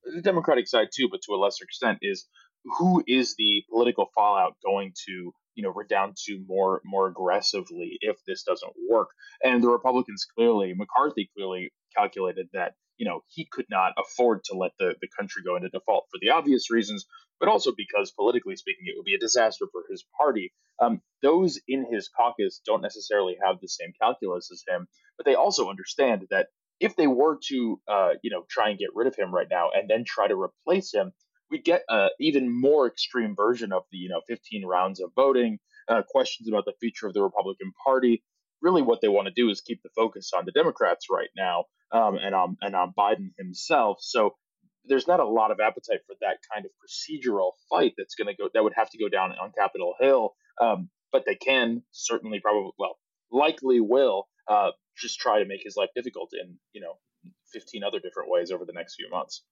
the 0.04 0.20
Democratic 0.20 0.68
side 0.68 0.88
too, 0.94 1.08
but 1.10 1.20
to 1.22 1.34
a 1.34 1.36
lesser 1.36 1.64
extent, 1.64 1.98
is 2.02 2.26
who 2.64 3.02
is 3.06 3.34
the 3.36 3.64
political 3.70 4.10
fallout 4.14 4.56
going 4.64 4.92
to 5.06 5.32
you 5.54 5.62
know 5.62 5.70
redound 5.70 6.16
to 6.26 6.42
more 6.46 6.80
more 6.84 7.08
aggressively 7.08 7.98
if 8.00 8.16
this 8.26 8.42
doesn't 8.42 8.72
work? 8.88 9.08
And 9.42 9.62
the 9.62 9.68
republicans 9.68 10.26
clearly 10.36 10.74
mccarthy 10.74 11.30
clearly 11.36 11.72
calculated 11.96 12.48
that 12.52 12.74
you 12.98 13.06
know 13.06 13.22
he 13.28 13.46
could 13.50 13.66
not 13.70 13.92
afford 13.98 14.44
to 14.44 14.56
let 14.56 14.72
the, 14.78 14.94
the 15.00 15.08
country 15.18 15.42
go 15.44 15.56
into 15.56 15.68
default 15.68 16.06
for 16.10 16.18
the 16.20 16.30
obvious 16.30 16.70
reasons 16.70 17.06
but 17.38 17.48
also 17.48 17.72
because 17.74 18.10
politically 18.10 18.56
speaking 18.56 18.84
it 18.86 18.94
would 18.96 19.06
be 19.06 19.14
a 19.14 19.18
disaster 19.18 19.64
for 19.72 19.82
his 19.90 20.04
party. 20.18 20.52
Um, 20.78 21.00
those 21.22 21.58
in 21.68 21.86
his 21.90 22.08
caucus 22.08 22.60
don't 22.64 22.82
necessarily 22.82 23.36
have 23.44 23.60
the 23.60 23.68
same 23.68 23.92
calculus 24.00 24.50
as 24.52 24.62
him 24.68 24.86
but 25.16 25.26
they 25.26 25.34
also 25.34 25.68
understand 25.68 26.26
that 26.30 26.48
if 26.80 26.96
they 26.96 27.06
were 27.06 27.38
to 27.48 27.80
uh, 27.88 28.10
you 28.22 28.30
know 28.30 28.44
try 28.48 28.70
and 28.70 28.78
get 28.78 28.94
rid 28.94 29.06
of 29.06 29.16
him 29.16 29.34
right 29.34 29.48
now 29.50 29.70
and 29.74 29.88
then 29.88 30.04
try 30.04 30.26
to 30.28 30.40
replace 30.40 30.92
him 30.92 31.12
we 31.50 31.58
get 31.58 31.82
an 31.88 32.10
even 32.20 32.50
more 32.50 32.86
extreme 32.86 33.34
version 33.34 33.72
of 33.72 33.84
the 33.90 33.98
you 33.98 34.08
know 34.08 34.20
15 34.28 34.64
rounds 34.64 35.00
of 35.00 35.10
voting, 35.14 35.58
uh, 35.88 36.02
questions 36.08 36.48
about 36.48 36.64
the 36.64 36.74
future 36.80 37.06
of 37.06 37.14
the 37.14 37.22
Republican 37.22 37.72
Party. 37.84 38.22
Really, 38.62 38.82
what 38.82 39.00
they 39.00 39.08
want 39.08 39.26
to 39.26 39.34
do 39.34 39.48
is 39.50 39.60
keep 39.60 39.82
the 39.82 39.90
focus 39.96 40.32
on 40.36 40.44
the 40.44 40.52
Democrats 40.52 41.06
right 41.10 41.30
now 41.36 41.64
um, 41.92 42.16
and 42.16 42.34
on 42.34 42.56
and 42.60 42.74
on 42.74 42.92
Biden 42.96 43.30
himself. 43.38 43.98
So 44.00 44.36
there's 44.84 45.06
not 45.06 45.20
a 45.20 45.26
lot 45.26 45.50
of 45.50 45.60
appetite 45.60 46.00
for 46.06 46.16
that 46.20 46.38
kind 46.52 46.64
of 46.64 46.72
procedural 46.72 47.52
fight 47.68 47.94
that's 47.96 48.14
going 48.14 48.28
to 48.28 48.34
go 48.34 48.48
that 48.52 48.62
would 48.62 48.74
have 48.76 48.90
to 48.90 48.98
go 48.98 49.08
down 49.08 49.32
on 49.32 49.52
Capitol 49.56 49.94
Hill. 50.00 50.34
Um, 50.60 50.90
but 51.12 51.24
they 51.26 51.34
can 51.34 51.82
certainly, 51.90 52.38
probably, 52.40 52.70
well, 52.78 52.98
likely 53.32 53.80
will 53.80 54.28
uh, 54.48 54.70
just 54.96 55.18
try 55.18 55.40
to 55.40 55.44
make 55.44 55.62
his 55.64 55.76
life 55.76 55.90
difficult 55.94 56.30
in 56.32 56.56
you 56.72 56.80
know 56.80 56.94
15 57.52 57.82
other 57.82 57.98
different 57.98 58.30
ways 58.30 58.50
over 58.50 58.64
the 58.64 58.72
next 58.72 58.96
few 58.96 59.08
months. 59.10 59.42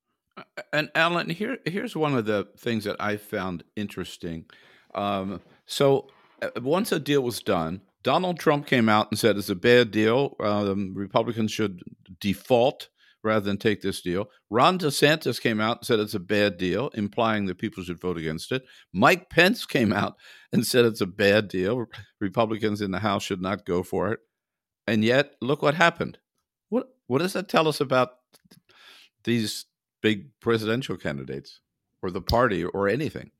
And 0.72 0.90
Allan, 0.94 1.30
here 1.30 1.58
here's 1.64 1.96
one 1.96 2.14
of 2.14 2.26
the 2.26 2.48
things 2.58 2.84
that 2.84 2.96
I 3.00 3.16
found 3.16 3.64
interesting. 3.76 4.46
Um, 4.94 5.40
so 5.66 6.08
uh, 6.42 6.50
once 6.60 6.92
a 6.92 6.98
deal 6.98 7.22
was 7.22 7.40
done, 7.40 7.82
Donald 8.02 8.38
Trump 8.38 8.66
came 8.66 8.88
out 8.88 9.08
and 9.10 9.18
said 9.18 9.36
it's 9.36 9.48
a 9.48 9.54
bad 9.54 9.90
deal. 9.90 10.36
Um, 10.40 10.94
Republicans 10.94 11.52
should 11.52 11.82
default 12.20 12.88
rather 13.22 13.44
than 13.44 13.58
take 13.58 13.82
this 13.82 14.00
deal. 14.00 14.30
Ron 14.48 14.78
DeSantis 14.78 15.40
came 15.40 15.60
out 15.60 15.78
and 15.78 15.86
said 15.86 15.98
it's 15.98 16.14
a 16.14 16.20
bad 16.20 16.56
deal, 16.56 16.88
implying 16.94 17.46
that 17.46 17.58
people 17.58 17.82
should 17.82 18.00
vote 18.00 18.16
against 18.16 18.52
it. 18.52 18.62
Mike 18.92 19.28
Pence 19.28 19.66
came 19.66 19.92
out 19.92 20.14
and 20.52 20.66
said 20.66 20.84
it's 20.84 21.00
a 21.00 21.06
bad 21.06 21.48
deal. 21.48 21.86
Republicans 22.20 22.80
in 22.80 22.92
the 22.92 23.00
House 23.00 23.24
should 23.24 23.42
not 23.42 23.66
go 23.66 23.82
for 23.82 24.12
it. 24.12 24.20
And 24.86 25.04
yet, 25.04 25.34
look 25.42 25.62
what 25.62 25.74
happened. 25.74 26.18
What 26.70 26.88
what 27.06 27.18
does 27.18 27.34
that 27.34 27.48
tell 27.48 27.68
us 27.68 27.80
about 27.80 28.10
these 29.24 29.66
big 30.00 30.30
presidential 30.40 30.96
candidates 30.96 31.60
or 32.02 32.10
the 32.10 32.20
party 32.20 32.64
or 32.64 32.88
anything. 32.88 33.30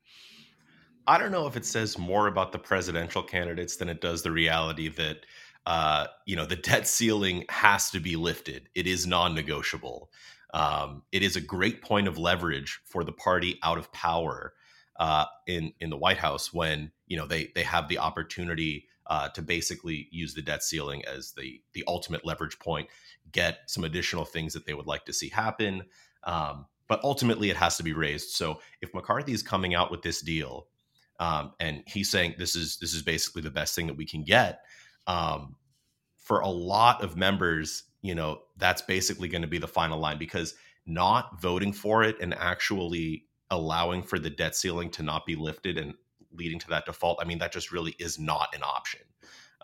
I 1.07 1.17
don't 1.19 1.33
know 1.33 1.47
if 1.47 1.57
it 1.57 1.65
says 1.65 1.99
more 1.99 2.27
about 2.27 2.53
the 2.53 2.59
presidential 2.59 3.23
candidates 3.23 3.77
than 3.77 3.89
it 3.89 4.01
does 4.01 4.23
the 4.23 4.31
reality 4.31 4.89
that 4.89 5.25
uh, 5.67 6.07
you 6.27 6.37
know 6.37 6.47
the 6.47 6.57
debt 6.57 6.87
ceiling 6.87 7.45
has 7.49 7.91
to 7.91 8.01
be 8.01 8.17
lifted. 8.17 8.69
It 8.75 8.87
is 8.87 9.07
non-negotiable. 9.07 10.11
Um, 10.55 11.03
it 11.13 11.23
is 11.23 11.37
a 11.37 11.41
great 11.41 11.83
point 11.83 12.09
of 12.09 12.19
leverage 12.19 12.81
for 12.85 13.05
the 13.05 13.13
party 13.13 13.59
out 13.63 13.79
of 13.79 13.93
power 13.93 14.55
uh, 14.99 15.27
in 15.47 15.73
in 15.81 15.91
the 15.91 15.97
White 15.97 16.19
House 16.19 16.53
when 16.53 16.93
you 17.07 17.17
know 17.17 17.27
they 17.27 17.53
they 17.55 17.63
have 17.63 17.89
the 17.89 17.99
opportunity 17.99 18.87
uh, 19.07 19.29
to 19.31 19.43
basically 19.43 20.09
use 20.11 20.35
the 20.35 20.43
debt 20.43 20.63
ceiling 20.63 21.03
as 21.07 21.33
the 21.33 21.61
the 21.73 21.85
ultimate 21.87 22.25
leverage 22.25 22.59
point, 22.59 22.89
get 23.33 23.61
some 23.67 23.85
additional 23.85 24.25
things 24.25 24.53
that 24.53 24.67
they 24.67 24.75
would 24.75 24.87
like 24.87 25.05
to 25.07 25.13
see 25.13 25.29
happen. 25.29 25.85
Um, 26.25 26.67
but 26.89 27.01
ultimately, 27.05 27.51
it 27.51 27.57
has 27.57 27.77
to 27.77 27.83
be 27.83 27.93
raised. 27.93 28.31
So 28.31 28.61
if 28.81 28.93
McCarthy 28.95 29.33
is 29.33 29.43
coming 29.43 29.75
out 29.75 29.91
with 29.91 30.03
this 30.03 30.23
deal, 30.23 30.67
um, 31.21 31.53
and 31.61 31.83
he's 31.87 32.11
saying 32.11 32.35
this 32.39 32.55
is 32.55 32.79
this 32.79 32.95
is 32.95 33.03
basically 33.03 33.43
the 33.43 33.51
best 33.51 33.75
thing 33.75 33.87
that 33.89 33.97
we 33.97 34.07
can 34.07 34.23
get, 34.23 34.61
um, 35.07 35.57
for 36.17 36.41
a 36.41 36.49
lot 36.49 37.03
of 37.03 37.17
members, 37.17 37.85
you 38.03 38.15
know, 38.15 38.41
that's 38.57 38.83
basically 38.83 39.29
going 39.29 39.43
to 39.43 39.49
be 39.49 39.59
the 39.59 39.69
final 39.69 39.99
line 39.99 40.19
because 40.19 40.55
not 40.87 41.41
voting 41.41 41.73
for 41.73 42.03
it 42.03 42.17
and 42.21 42.35
actually 42.35 43.25
allowing 43.51 44.03
for 44.03 44.19
the 44.19 44.31
debt 44.31 44.55
ceiling 44.55 44.91
to 44.91 45.03
not 45.03 45.27
be 45.27 45.37
lifted 45.37 45.79
and 45.79 45.95
leading 46.33 46.59
to 46.59 46.69
that 46.69 46.87
default, 46.87 47.19
I 47.21 47.25
mean, 47.25 47.39
that 47.39 47.53
just 47.53 47.73
really 47.73 47.95
is 47.99 48.19
not 48.19 48.55
an 48.55 48.63
option. 48.63 49.01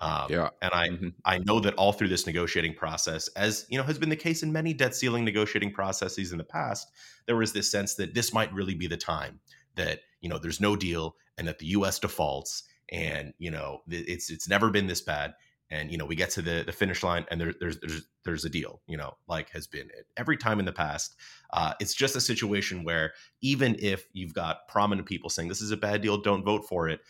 Um, 0.01 0.27
yeah. 0.29 0.49
And 0.61 0.73
I 0.73 0.89
mm-hmm. 0.89 1.09
I 1.25 1.39
know 1.39 1.61
that 1.61 1.75
all 1.75 1.93
through 1.93 2.09
this 2.09 2.27
negotiating 2.27 2.75
process, 2.75 3.29
as 3.29 3.67
you 3.69 3.79
know, 3.79 3.85
has 3.85 3.99
been 3.99 4.09
the 4.09 4.17
case 4.17 4.43
in 4.43 4.53
many 4.53 4.75
debt 4.75 4.95
ceiling 4.95 5.25
negotiating 5.25 5.73
processes 5.73 6.33
in 6.33 6.39
the 6.39 6.45
past, 6.45 6.91
there 7.27 7.37
was 7.37 7.53
this 7.53 7.71
sense 7.71 7.95
that 7.95 8.15
this 8.15 8.33
might 8.33 8.53
really 8.53 8.75
be 8.75 8.87
the 8.87 8.97
time 8.97 9.41
that 9.77 10.01
you 10.21 10.29
know 10.29 10.39
there's 10.39 10.61
no 10.61 10.77
deal 10.77 11.17
and 11.39 11.47
that 11.47 11.59
the 11.59 11.67
U.S. 11.67 11.99
defaults 11.99 12.65
and 12.91 13.33
you 13.39 13.51
know 13.51 13.83
it's 13.89 14.31
it's 14.31 14.49
never 14.49 14.71
been 14.71 14.87
this 14.87 15.01
bad 15.01 15.35
and 15.71 15.91
you 15.91 15.99
know 15.99 16.05
we 16.05 16.15
get 16.15 16.31
to 16.31 16.43
the 16.43 16.63
the 16.65 16.73
finish 16.73 17.03
line 17.03 17.25
and 17.31 17.41
there, 17.41 17.55
there's 17.59 17.79
there's 17.81 18.03
there's 18.25 18.45
a 18.45 18.51
deal 18.51 18.81
you 18.87 18.97
know 18.97 19.15
like 19.29 19.51
has 19.51 19.67
been 19.67 19.89
every 20.17 20.37
time 20.37 20.59
in 20.59 20.65
the 20.65 20.73
past 20.73 21.17
uh, 21.53 21.73
it's 21.81 21.95
just 21.95 22.17
a 22.17 22.21
situation 22.21 22.85
where 22.85 23.13
even 23.41 23.77
if 23.79 24.07
you've 24.13 24.35
got 24.35 24.69
prominent 24.69 25.07
people 25.07 25.31
saying 25.31 25.49
this 25.49 25.63
is 25.63 25.71
a 25.71 25.77
bad 25.77 26.03
deal 26.03 26.19
don't 26.19 26.45
vote 26.45 26.65
for 26.69 26.89
it 26.89 27.01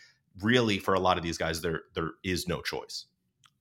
really 0.41 0.77
for 0.77 0.93
a 0.93 0.99
lot 0.99 1.17
of 1.17 1.23
these 1.23 1.37
guys 1.37 1.61
there 1.61 1.81
there 1.93 2.11
is 2.23 2.47
no 2.47 2.61
choice 2.61 3.05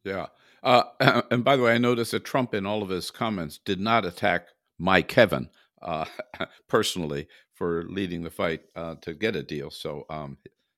yeah 0.05 0.27
uh, 0.63 0.85
and 1.31 1.45
by 1.45 1.57
the 1.57 1.63
way 1.63 1.73
i 1.75 1.79
noticed 1.79 2.13
that 2.13 2.25
trump 2.25 2.55
in 2.55 2.67
all 2.67 2.83
of 2.83 2.89
his 2.89 3.11
comments 3.11 3.59
did 3.59 3.81
not 3.81 4.05
attack 4.05 4.49
my 4.79 5.03
kevin 5.03 5.49
uh, 5.83 6.05
personally 6.69 7.29
for 7.53 7.85
leading 7.89 8.23
the 8.23 8.31
fight 8.31 8.63
uh, 8.75 8.95
to 9.01 9.15
get 9.15 9.37
a 9.37 9.43
deal 9.43 9.71
so 9.71 10.05
um, 10.11 10.37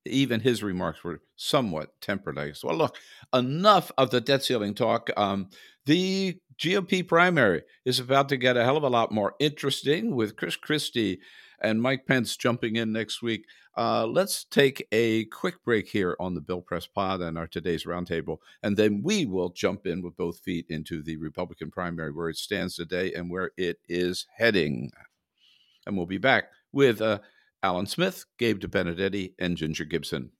even 0.08 0.40
his 0.40 0.62
remarks 0.62 1.04
were 1.04 1.20
somewhat 1.36 2.00
tempered, 2.00 2.38
I 2.38 2.48
guess. 2.48 2.64
Well, 2.64 2.76
look, 2.76 2.96
enough 3.34 3.90
of 3.98 4.10
the 4.10 4.20
debt 4.20 4.44
ceiling 4.44 4.74
talk. 4.74 5.10
Um, 5.16 5.50
the 5.84 6.38
GOP 6.58 7.06
primary 7.06 7.62
is 7.84 7.98
about 7.98 8.28
to 8.30 8.36
get 8.36 8.56
a 8.56 8.64
hell 8.64 8.76
of 8.76 8.82
a 8.82 8.88
lot 8.88 9.12
more 9.12 9.34
interesting 9.38 10.14
with 10.14 10.36
Chris 10.36 10.56
Christie 10.56 11.20
and 11.60 11.80
Mike 11.80 12.06
Pence 12.06 12.36
jumping 12.36 12.76
in 12.76 12.92
next 12.92 13.22
week. 13.22 13.46
Uh, 13.76 14.06
let's 14.06 14.44
take 14.44 14.86
a 14.92 15.24
quick 15.26 15.62
break 15.64 15.88
here 15.88 16.16
on 16.18 16.34
the 16.34 16.40
Bill 16.40 16.60
Press 16.60 16.86
Pod 16.86 17.20
and 17.20 17.36
our 17.36 17.46
today's 17.46 17.84
roundtable, 17.84 18.38
and 18.62 18.76
then 18.76 19.02
we 19.02 19.26
will 19.26 19.50
jump 19.50 19.86
in 19.86 20.02
with 20.02 20.16
both 20.16 20.40
feet 20.40 20.66
into 20.68 21.02
the 21.02 21.16
Republican 21.16 21.70
primary, 21.70 22.12
where 22.12 22.30
it 22.30 22.36
stands 22.36 22.74
today 22.76 23.12
and 23.12 23.30
where 23.30 23.50
it 23.56 23.78
is 23.88 24.26
heading. 24.34 24.90
And 25.86 25.96
we'll 25.96 26.06
be 26.06 26.18
back 26.18 26.46
with 26.72 27.00
uh, 27.00 27.20
Allan 27.62 27.86
Smith, 27.86 28.24
Gabe 28.38 28.60
DeBenedetti, 28.60 29.34
and 29.38 29.56
Ginger 29.56 29.84
Gibson. 29.84 30.30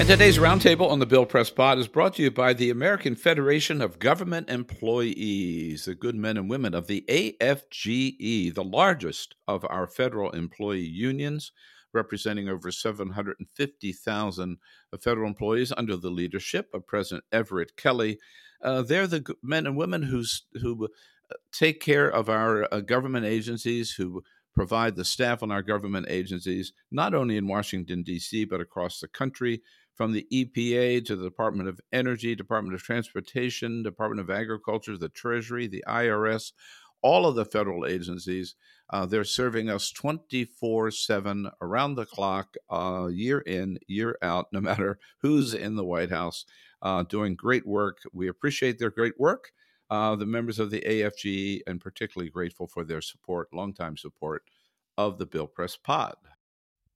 And 0.00 0.08
today's 0.08 0.38
roundtable 0.38 0.90
on 0.90 0.98
the 0.98 1.04
Bill 1.04 1.26
Press 1.26 1.50
Pod 1.50 1.78
is 1.78 1.86
brought 1.86 2.14
to 2.14 2.22
you 2.22 2.30
by 2.30 2.54
the 2.54 2.70
American 2.70 3.14
Federation 3.14 3.82
of 3.82 3.98
Government 3.98 4.48
Employees, 4.48 5.84
the 5.84 5.94
good 5.94 6.14
men 6.14 6.38
and 6.38 6.48
women 6.48 6.72
of 6.72 6.86
the 6.86 7.04
AFGE, 7.06 8.54
the 8.54 8.64
largest 8.64 9.34
of 9.46 9.62
our 9.68 9.86
federal 9.86 10.30
employee 10.30 10.80
unions, 10.80 11.52
representing 11.92 12.48
over 12.48 12.72
750,000 12.72 14.56
federal 15.02 15.28
employees 15.28 15.70
under 15.76 15.96
the 15.96 16.08
leadership 16.08 16.70
of 16.72 16.86
President 16.86 17.24
Everett 17.30 17.76
Kelly. 17.76 18.18
Uh, 18.62 18.80
they're 18.80 19.06
the 19.06 19.36
men 19.42 19.66
and 19.66 19.76
women 19.76 20.04
who's, 20.04 20.44
who 20.62 20.88
take 21.52 21.78
care 21.78 22.08
of 22.08 22.30
our 22.30 22.66
uh, 22.72 22.80
government 22.80 23.26
agencies, 23.26 23.92
who 23.92 24.22
provide 24.54 24.96
the 24.96 25.04
staff 25.04 25.42
on 25.42 25.50
our 25.50 25.62
government 25.62 26.06
agencies, 26.08 26.72
not 26.90 27.14
only 27.14 27.36
in 27.36 27.46
Washington, 27.46 28.02
D.C., 28.02 28.46
but 28.46 28.60
across 28.60 29.00
the 29.00 29.08
country, 29.08 29.62
from 30.00 30.12
the 30.12 30.26
EPA 30.32 31.04
to 31.04 31.14
the 31.14 31.24
Department 31.24 31.68
of 31.68 31.78
Energy, 31.92 32.34
Department 32.34 32.74
of 32.74 32.82
Transportation, 32.82 33.82
Department 33.82 34.18
of 34.18 34.30
Agriculture, 34.30 34.96
the 34.96 35.10
Treasury, 35.10 35.66
the 35.66 35.84
IRS, 35.86 36.52
all 37.02 37.26
of 37.26 37.34
the 37.34 37.44
federal 37.44 37.84
agencies. 37.84 38.54
Uh, 38.88 39.04
they're 39.04 39.24
serving 39.24 39.68
us 39.68 39.90
24 39.90 40.90
7 40.90 41.50
around 41.60 41.96
the 41.96 42.06
clock, 42.06 42.56
uh, 42.70 43.08
year 43.12 43.40
in, 43.40 43.78
year 43.88 44.16
out, 44.22 44.46
no 44.52 44.60
matter 44.62 44.98
who's 45.18 45.52
in 45.52 45.76
the 45.76 45.84
White 45.84 46.10
House, 46.10 46.46
uh, 46.80 47.02
doing 47.02 47.34
great 47.34 47.66
work. 47.66 47.98
We 48.10 48.26
appreciate 48.26 48.78
their 48.78 48.88
great 48.88 49.20
work 49.20 49.52
uh, 49.90 50.16
the 50.16 50.24
members 50.24 50.58
of 50.58 50.70
the 50.70 50.80
AFG, 50.80 51.60
and 51.66 51.78
particularly 51.78 52.30
grateful 52.30 52.66
for 52.66 52.84
their 52.84 53.02
support, 53.02 53.48
longtime 53.52 53.98
support 53.98 54.44
of 54.96 55.18
the 55.18 55.26
Bill 55.26 55.46
Press 55.46 55.76
Pod. 55.76 56.14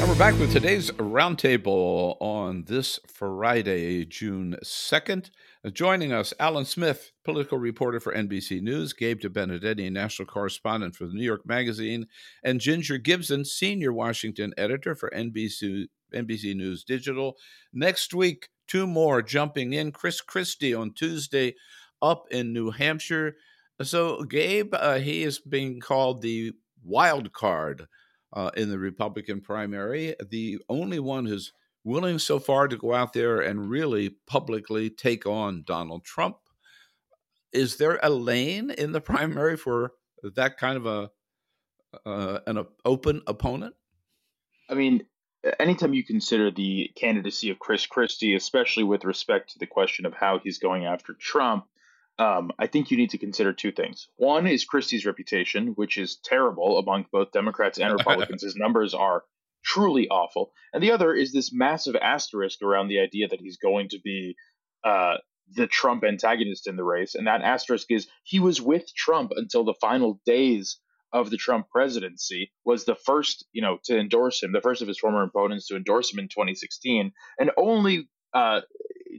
And 0.00 0.08
we're 0.08 0.16
back 0.16 0.38
with 0.38 0.52
today's 0.52 0.92
roundtable 0.92 2.16
on 2.20 2.62
this 2.68 3.00
Friday, 3.08 4.04
June 4.04 4.56
2nd. 4.62 5.30
Uh, 5.64 5.70
joining 5.70 6.12
us, 6.12 6.32
Allan 6.38 6.66
Smith, 6.66 7.10
political 7.24 7.58
reporter 7.58 7.98
for 7.98 8.14
NBC 8.14 8.62
News, 8.62 8.92
Gabe 8.92 9.18
DeBenedetti, 9.18 9.90
national 9.90 10.26
correspondent 10.26 10.94
for 10.94 11.06
the 11.06 11.14
New 11.14 11.24
York 11.24 11.44
Magazine, 11.44 12.06
and 12.44 12.60
Ginger 12.60 12.98
Gibson, 12.98 13.44
senior 13.44 13.92
Washington 13.92 14.54
editor 14.56 14.94
for 14.94 15.10
NBC, 15.10 15.88
NBC 16.14 16.54
News 16.54 16.84
Digital. 16.84 17.36
Next 17.72 18.14
week, 18.14 18.50
two 18.68 18.86
more 18.86 19.22
jumping 19.22 19.72
in. 19.72 19.92
Chris 19.92 20.20
Christie 20.20 20.74
on 20.74 20.92
Tuesday 20.94 21.54
up 22.00 22.24
in 22.30 22.52
New 22.52 22.70
Hampshire. 22.70 23.36
So, 23.82 24.22
Gabe, 24.24 24.74
uh, 24.74 24.98
he 24.98 25.22
is 25.22 25.38
being 25.38 25.80
called 25.80 26.22
the 26.22 26.52
wild 26.84 27.32
card 27.32 27.86
uh, 28.32 28.50
in 28.56 28.70
the 28.70 28.78
Republican 28.78 29.40
primary, 29.40 30.14
the 30.30 30.58
only 30.68 30.98
one 30.98 31.26
who's 31.26 31.52
willing 31.84 32.18
so 32.18 32.38
far 32.38 32.68
to 32.68 32.76
go 32.76 32.94
out 32.94 33.12
there 33.12 33.40
and 33.40 33.70
really 33.70 34.16
publicly 34.26 34.90
take 34.90 35.26
on 35.26 35.62
Donald 35.64 36.04
Trump. 36.04 36.36
Is 37.52 37.76
there 37.76 37.98
a 38.02 38.10
lane 38.10 38.70
in 38.70 38.92
the 38.92 39.00
primary 39.12 39.56
for 39.56 39.92
that 40.22 40.58
kind 40.58 40.76
of 40.76 40.86
a 40.86 41.10
uh, 42.04 42.40
an 42.46 42.64
open 42.84 43.22
opponent? 43.26 43.74
I 44.68 44.74
mean, 44.74 45.02
anytime 45.58 45.94
you 45.94 46.04
consider 46.04 46.50
the 46.50 46.90
candidacy 46.96 47.50
of 47.50 47.58
Chris 47.58 47.86
Christie, 47.86 48.34
especially 48.34 48.84
with 48.84 49.04
respect 49.04 49.52
to 49.52 49.58
the 49.58 49.66
question 49.66 50.06
of 50.06 50.14
how 50.14 50.38
he's 50.38 50.58
going 50.58 50.84
after 50.84 51.14
Trump, 51.14 51.66
um, 52.18 52.50
I 52.58 52.66
think 52.66 52.90
you 52.90 52.96
need 52.96 53.10
to 53.10 53.18
consider 53.18 53.52
two 53.52 53.70
things. 53.70 54.08
One 54.16 54.46
is 54.46 54.64
Christie's 54.64 55.06
reputation, 55.06 55.68
which 55.68 55.96
is 55.96 56.16
terrible 56.16 56.78
among 56.78 57.06
both 57.12 57.30
Democrats 57.30 57.78
and 57.78 57.92
Republicans. 57.92 58.42
His 58.42 58.56
numbers 58.56 58.92
are 58.92 59.22
truly 59.64 60.08
awful. 60.08 60.52
And 60.72 60.82
the 60.82 60.90
other 60.90 61.14
is 61.14 61.32
this 61.32 61.52
massive 61.52 61.94
asterisk 61.94 62.62
around 62.62 62.88
the 62.88 63.00
idea 63.00 63.28
that 63.28 63.40
he's 63.40 63.56
going 63.56 63.90
to 63.90 64.00
be 64.00 64.34
uh, 64.82 65.18
the 65.54 65.66
Trump 65.68 66.04
antagonist 66.04 66.66
in 66.66 66.76
the 66.76 66.84
race. 66.84 67.14
And 67.14 67.26
that 67.26 67.42
asterisk 67.42 67.90
is 67.90 68.08
he 68.24 68.40
was 68.40 68.60
with 68.60 68.92
Trump 68.94 69.32
until 69.36 69.64
the 69.64 69.74
final 69.80 70.20
days 70.26 70.78
of 71.12 71.30
the 71.30 71.36
Trump 71.36 71.68
presidency, 71.70 72.52
was 72.64 72.84
the 72.84 72.94
first, 72.94 73.46
you 73.52 73.62
know, 73.62 73.78
to 73.84 73.98
endorse 73.98 74.42
him, 74.42 74.52
the 74.52 74.60
first 74.60 74.82
of 74.82 74.88
his 74.88 74.98
former 74.98 75.22
opponents 75.22 75.68
to 75.68 75.76
endorse 75.76 76.12
him 76.12 76.18
in 76.18 76.28
2016, 76.28 77.12
and 77.38 77.50
only 77.56 78.08
uh, 78.34 78.60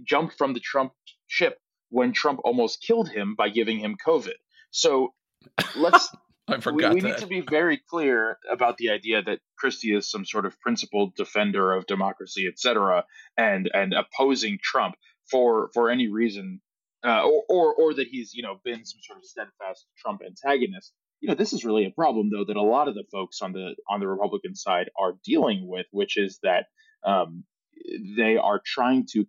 jumped 0.06 0.38
from 0.38 0.54
the 0.54 0.60
Trump 0.60 0.93
ship 1.28 1.60
when 1.89 2.13
Trump 2.13 2.39
almost 2.43 2.82
killed 2.82 3.10
him 3.10 3.36
by 3.36 3.49
giving 3.49 3.80
him 3.80 3.95
COVID. 4.06 4.36
So 4.71 5.13
let's. 5.75 6.10
I 6.47 6.60
forgot 6.60 6.95
we, 6.95 7.02
we 7.02 7.08
need 7.08 7.19
to 7.19 7.28
be 7.28 7.41
very 7.41 7.80
clear 7.89 8.39
about 8.52 8.78
the 8.78 8.89
idea 8.89 9.21
that 9.21 9.39
Christie 9.56 9.93
is 9.93 10.10
some 10.10 10.25
sort 10.25 10.47
of 10.47 10.60
principled 10.60 11.13
defender 11.15 11.73
of 11.73 11.86
democracy, 11.86 12.47
et 12.47 12.58
cetera, 12.58 13.06
and 13.38 13.69
and 13.71 13.93
opposing 13.93 14.58
Trump 14.62 14.95
for 15.30 15.69
for 15.75 15.91
any 15.91 16.08
reason, 16.08 16.60
uh, 17.06 17.21
or, 17.21 17.43
or 17.49 17.73
or 17.75 17.93
that 17.93 18.08
he's 18.08 18.34
you 18.34 18.41
know 18.41 18.60
been 18.63 18.84
some 18.84 18.99
sort 19.04 19.19
of 19.19 19.25
steadfast 19.25 19.86
Trump 19.99 20.21
antagonist. 20.25 20.91
You 21.21 21.29
know, 21.29 21.36
this 21.36 21.53
is 21.53 21.65
really 21.65 21.86
a 21.86 21.91
problem 21.91 22.29
though 22.29 22.45
that 22.45 22.55
a 22.55 22.62
lot 22.62 22.88
of 22.88 22.95
the 22.95 23.03
folks 23.12 23.41
on 23.41 23.51
the 23.51 23.75
on 23.89 23.99
the 23.99 24.08
Republican 24.08 24.55
side 24.55 24.89
are 24.99 25.13
dealing 25.23 25.67
with, 25.67 25.86
which 25.91 26.17
is 26.17 26.39
that 26.43 26.67
um, 27.05 27.43
they 28.17 28.38
are 28.38 28.62
trying 28.65 29.05
to 29.12 29.25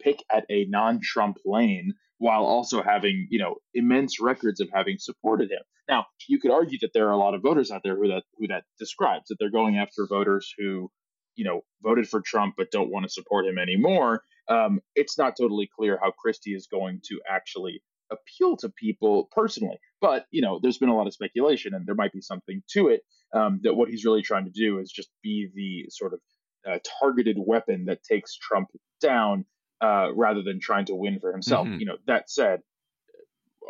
pick 0.00 0.22
at 0.32 0.44
a 0.50 0.64
non-Trump 0.66 1.36
lane 1.44 1.94
while 2.18 2.44
also 2.44 2.82
having 2.82 3.28
you 3.30 3.38
know 3.38 3.56
immense 3.74 4.20
records 4.20 4.60
of 4.60 4.68
having 4.72 4.96
supported 4.98 5.50
him. 5.50 5.62
Now, 5.88 6.06
you 6.28 6.40
could 6.40 6.50
argue 6.50 6.78
that 6.80 6.90
there 6.92 7.06
are 7.08 7.12
a 7.12 7.18
lot 7.18 7.34
of 7.34 7.42
voters 7.42 7.70
out 7.70 7.82
there 7.84 7.96
who 7.96 8.08
that 8.08 8.24
who 8.38 8.48
that 8.48 8.64
describes 8.78 9.28
that 9.28 9.36
they're 9.38 9.50
going 9.50 9.76
after 9.76 10.06
voters 10.08 10.52
who 10.58 10.90
you 11.34 11.44
know 11.44 11.62
voted 11.82 12.08
for 12.08 12.20
Trump 12.20 12.54
but 12.56 12.70
don't 12.70 12.90
want 12.90 13.04
to 13.04 13.12
support 13.12 13.46
him 13.46 13.58
anymore. 13.58 14.22
Um, 14.48 14.80
it's 14.94 15.18
not 15.18 15.36
totally 15.36 15.68
clear 15.76 15.98
how 16.00 16.12
Christie 16.12 16.54
is 16.54 16.66
going 16.66 17.00
to 17.08 17.20
actually 17.28 17.82
appeal 18.10 18.56
to 18.58 18.68
people 18.68 19.28
personally. 19.32 19.78
But 20.00 20.26
you 20.30 20.42
know, 20.42 20.58
there's 20.62 20.78
been 20.78 20.88
a 20.88 20.96
lot 20.96 21.06
of 21.06 21.14
speculation, 21.14 21.74
and 21.74 21.86
there 21.86 21.94
might 21.94 22.12
be 22.12 22.20
something 22.20 22.62
to 22.70 22.88
it. 22.88 23.02
Um, 23.34 23.60
that 23.64 23.74
what 23.74 23.88
he's 23.88 24.04
really 24.04 24.22
trying 24.22 24.44
to 24.44 24.50
do 24.50 24.78
is 24.78 24.90
just 24.90 25.10
be 25.22 25.48
the 25.54 25.90
sort 25.90 26.14
of 26.14 26.20
uh, 26.68 26.78
targeted 27.00 27.36
weapon 27.38 27.86
that 27.86 28.02
takes 28.02 28.36
Trump 28.36 28.68
down, 29.00 29.44
uh, 29.80 30.08
rather 30.14 30.42
than 30.42 30.60
trying 30.60 30.86
to 30.86 30.94
win 30.94 31.18
for 31.20 31.32
himself. 31.32 31.66
Mhm. 31.66 31.80
You 31.80 31.86
know, 31.86 31.96
that 32.06 32.30
said, 32.30 32.62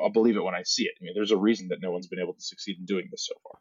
I'll 0.00 0.10
believe 0.10 0.36
it 0.36 0.42
when 0.42 0.54
I 0.54 0.62
see 0.62 0.84
it. 0.84 0.92
I 1.00 1.04
mean, 1.04 1.14
there's 1.14 1.30
a 1.30 1.36
reason 1.36 1.68
that 1.68 1.80
no 1.80 1.90
one's 1.90 2.06
been 2.06 2.20
able 2.20 2.34
to 2.34 2.40
succeed 2.40 2.78
in 2.78 2.84
doing 2.84 3.08
this 3.10 3.26
so 3.26 3.34
far. 3.42 3.60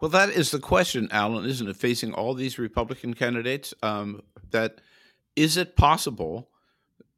Well, 0.00 0.10
that 0.10 0.30
is 0.30 0.50
the 0.50 0.58
question, 0.58 1.08
Allan, 1.10 1.46
isn't 1.46 1.68
it? 1.68 1.76
Facing 1.76 2.12
all 2.12 2.34
these 2.34 2.58
Republican 2.58 3.14
candidates, 3.14 3.72
um, 3.82 4.22
that 4.50 4.80
is 5.36 5.56
it 5.56 5.76
possible 5.76 6.50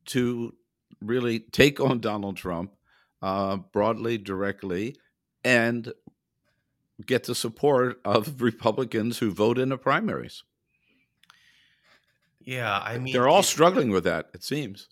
to 0.07 0.55
really 1.01 1.41
take 1.41 1.81
on 1.81 2.01
Donald 2.01 2.37
Trump 2.37 2.75
uh, 3.25 3.57
broadly, 3.57 4.19
directly, 4.19 4.97
and 5.43 5.93
get 7.07 7.25
the 7.25 7.35
support 7.35 8.01
of 8.05 8.41
Republicans 8.51 9.19
who 9.19 9.31
vote 9.33 9.59
in 9.59 9.71
the 9.71 9.79
primaries? 9.79 10.43
Yeah, 12.41 12.79
I 12.79 12.99
mean, 12.99 13.13
They're 13.13 13.29
all 13.29 13.41
it- 13.41 13.45
struggling 13.45 13.91
with 13.91 14.05
that, 14.05 14.29
it 14.35 14.43
seems. 14.45 14.89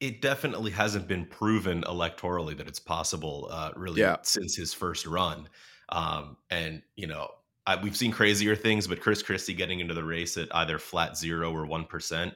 it 0.00 0.20
definitely 0.20 0.70
hasn't 0.72 1.06
been 1.08 1.24
proven 1.26 1.82
electorally 1.84 2.56
that 2.56 2.68
it's 2.68 2.80
possible 2.80 3.48
uh, 3.50 3.70
really 3.76 4.00
Yeah. 4.00 4.16
since 4.22 4.54
his 4.56 4.74
first 4.74 5.06
run 5.06 5.48
um, 5.90 6.36
and 6.50 6.82
you 6.96 7.06
know 7.06 7.28
I, 7.66 7.76
we've 7.82 7.96
seen 7.96 8.10
crazier 8.12 8.54
things 8.56 8.86
but 8.88 9.00
chris 9.00 9.22
christie 9.22 9.54
getting 9.54 9.80
into 9.80 9.94
the 9.94 10.04
race 10.04 10.36
at 10.36 10.54
either 10.54 10.78
flat 10.78 11.16
zero 11.16 11.50
or 11.50 11.64
1% 11.66 12.32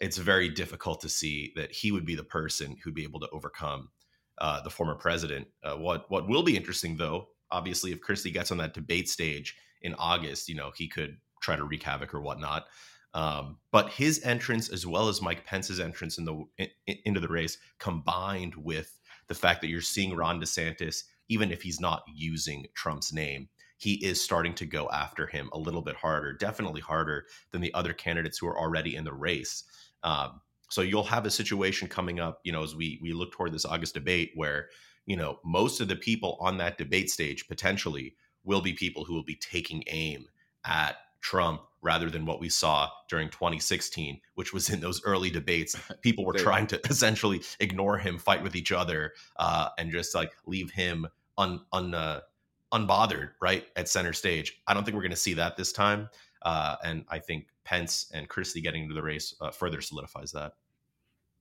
it's 0.00 0.18
very 0.18 0.48
difficult 0.50 1.00
to 1.02 1.08
see 1.08 1.52
that 1.56 1.70
he 1.72 1.90
would 1.92 2.04
be 2.04 2.16
the 2.16 2.24
person 2.24 2.76
who'd 2.82 2.94
be 2.94 3.04
able 3.04 3.20
to 3.20 3.30
overcome 3.30 3.88
uh, 4.38 4.60
the 4.62 4.70
former 4.70 4.94
president 4.94 5.46
uh, 5.64 5.74
what 5.76 6.10
what 6.10 6.28
will 6.28 6.42
be 6.42 6.56
interesting 6.56 6.96
though 6.96 7.28
obviously 7.50 7.92
if 7.92 8.00
christie 8.00 8.30
gets 8.30 8.50
on 8.50 8.58
that 8.58 8.74
debate 8.74 9.08
stage 9.08 9.56
in 9.82 9.94
august 9.94 10.48
you 10.48 10.54
know 10.54 10.72
he 10.76 10.88
could 10.88 11.16
try 11.40 11.56
to 11.56 11.64
wreak 11.64 11.82
havoc 11.82 12.14
or 12.14 12.20
whatnot 12.20 12.66
um, 13.14 13.58
but 13.70 13.90
his 13.90 14.20
entrance, 14.24 14.68
as 14.68 14.86
well 14.86 15.08
as 15.08 15.22
Mike 15.22 15.46
Pence's 15.46 15.78
entrance 15.78 16.18
in 16.18 16.24
the 16.24 16.44
in, 16.58 16.68
into 17.04 17.20
the 17.20 17.28
race, 17.28 17.56
combined 17.78 18.54
with 18.56 18.98
the 19.28 19.34
fact 19.34 19.60
that 19.60 19.68
you're 19.68 19.80
seeing 19.80 20.16
Ron 20.16 20.40
DeSantis, 20.40 21.04
even 21.28 21.50
if 21.52 21.62
he's 21.62 21.80
not 21.80 22.02
using 22.12 22.66
Trump's 22.74 23.12
name, 23.12 23.48
he 23.78 24.04
is 24.04 24.20
starting 24.22 24.54
to 24.54 24.66
go 24.66 24.90
after 24.90 25.26
him 25.26 25.48
a 25.52 25.58
little 25.58 25.80
bit 25.80 25.96
harder, 25.96 26.32
definitely 26.32 26.80
harder 26.80 27.26
than 27.52 27.60
the 27.60 27.72
other 27.74 27.92
candidates 27.92 28.38
who 28.38 28.48
are 28.48 28.58
already 28.58 28.96
in 28.96 29.04
the 29.04 29.14
race. 29.14 29.64
Um, 30.02 30.40
so 30.74 30.82
you'll 30.82 31.04
have 31.04 31.24
a 31.24 31.30
situation 31.30 31.86
coming 31.86 32.18
up, 32.18 32.40
you 32.42 32.50
know, 32.50 32.64
as 32.64 32.74
we 32.74 32.98
we 33.00 33.12
look 33.12 33.30
toward 33.30 33.52
this 33.52 33.64
August 33.64 33.94
debate, 33.94 34.32
where 34.34 34.70
you 35.06 35.16
know 35.16 35.38
most 35.44 35.80
of 35.80 35.86
the 35.86 35.94
people 35.94 36.36
on 36.40 36.58
that 36.58 36.78
debate 36.78 37.08
stage 37.10 37.46
potentially 37.46 38.16
will 38.42 38.60
be 38.60 38.72
people 38.72 39.04
who 39.04 39.14
will 39.14 39.22
be 39.22 39.36
taking 39.36 39.84
aim 39.86 40.26
at 40.64 40.96
Trump 41.20 41.60
rather 41.80 42.10
than 42.10 42.26
what 42.26 42.40
we 42.40 42.48
saw 42.48 42.90
during 43.08 43.30
2016, 43.30 44.20
which 44.34 44.52
was 44.52 44.68
in 44.68 44.80
those 44.80 45.00
early 45.04 45.30
debates. 45.30 45.76
People 46.02 46.24
were 46.24 46.32
trying 46.32 46.66
to 46.66 46.80
essentially 46.90 47.40
ignore 47.60 47.96
him, 47.96 48.18
fight 48.18 48.42
with 48.42 48.56
each 48.56 48.72
other, 48.72 49.12
uh, 49.36 49.68
and 49.78 49.92
just 49.92 50.12
like 50.12 50.32
leave 50.44 50.72
him 50.72 51.06
un, 51.38 51.60
un 51.72 51.94
uh, 51.94 52.20
unbothered, 52.72 53.30
right 53.40 53.64
at 53.76 53.88
center 53.88 54.12
stage. 54.12 54.60
I 54.66 54.74
don't 54.74 54.82
think 54.82 54.96
we're 54.96 55.02
going 55.02 55.12
to 55.12 55.16
see 55.16 55.34
that 55.34 55.56
this 55.56 55.72
time, 55.72 56.08
uh, 56.42 56.76
and 56.82 57.04
I 57.08 57.20
think 57.20 57.46
Pence 57.64 58.10
and 58.12 58.28
Christie 58.28 58.60
getting 58.60 58.82
into 58.82 58.94
the 58.94 59.02
race 59.04 59.36
uh, 59.40 59.52
further 59.52 59.80
solidifies 59.80 60.32
that. 60.32 60.54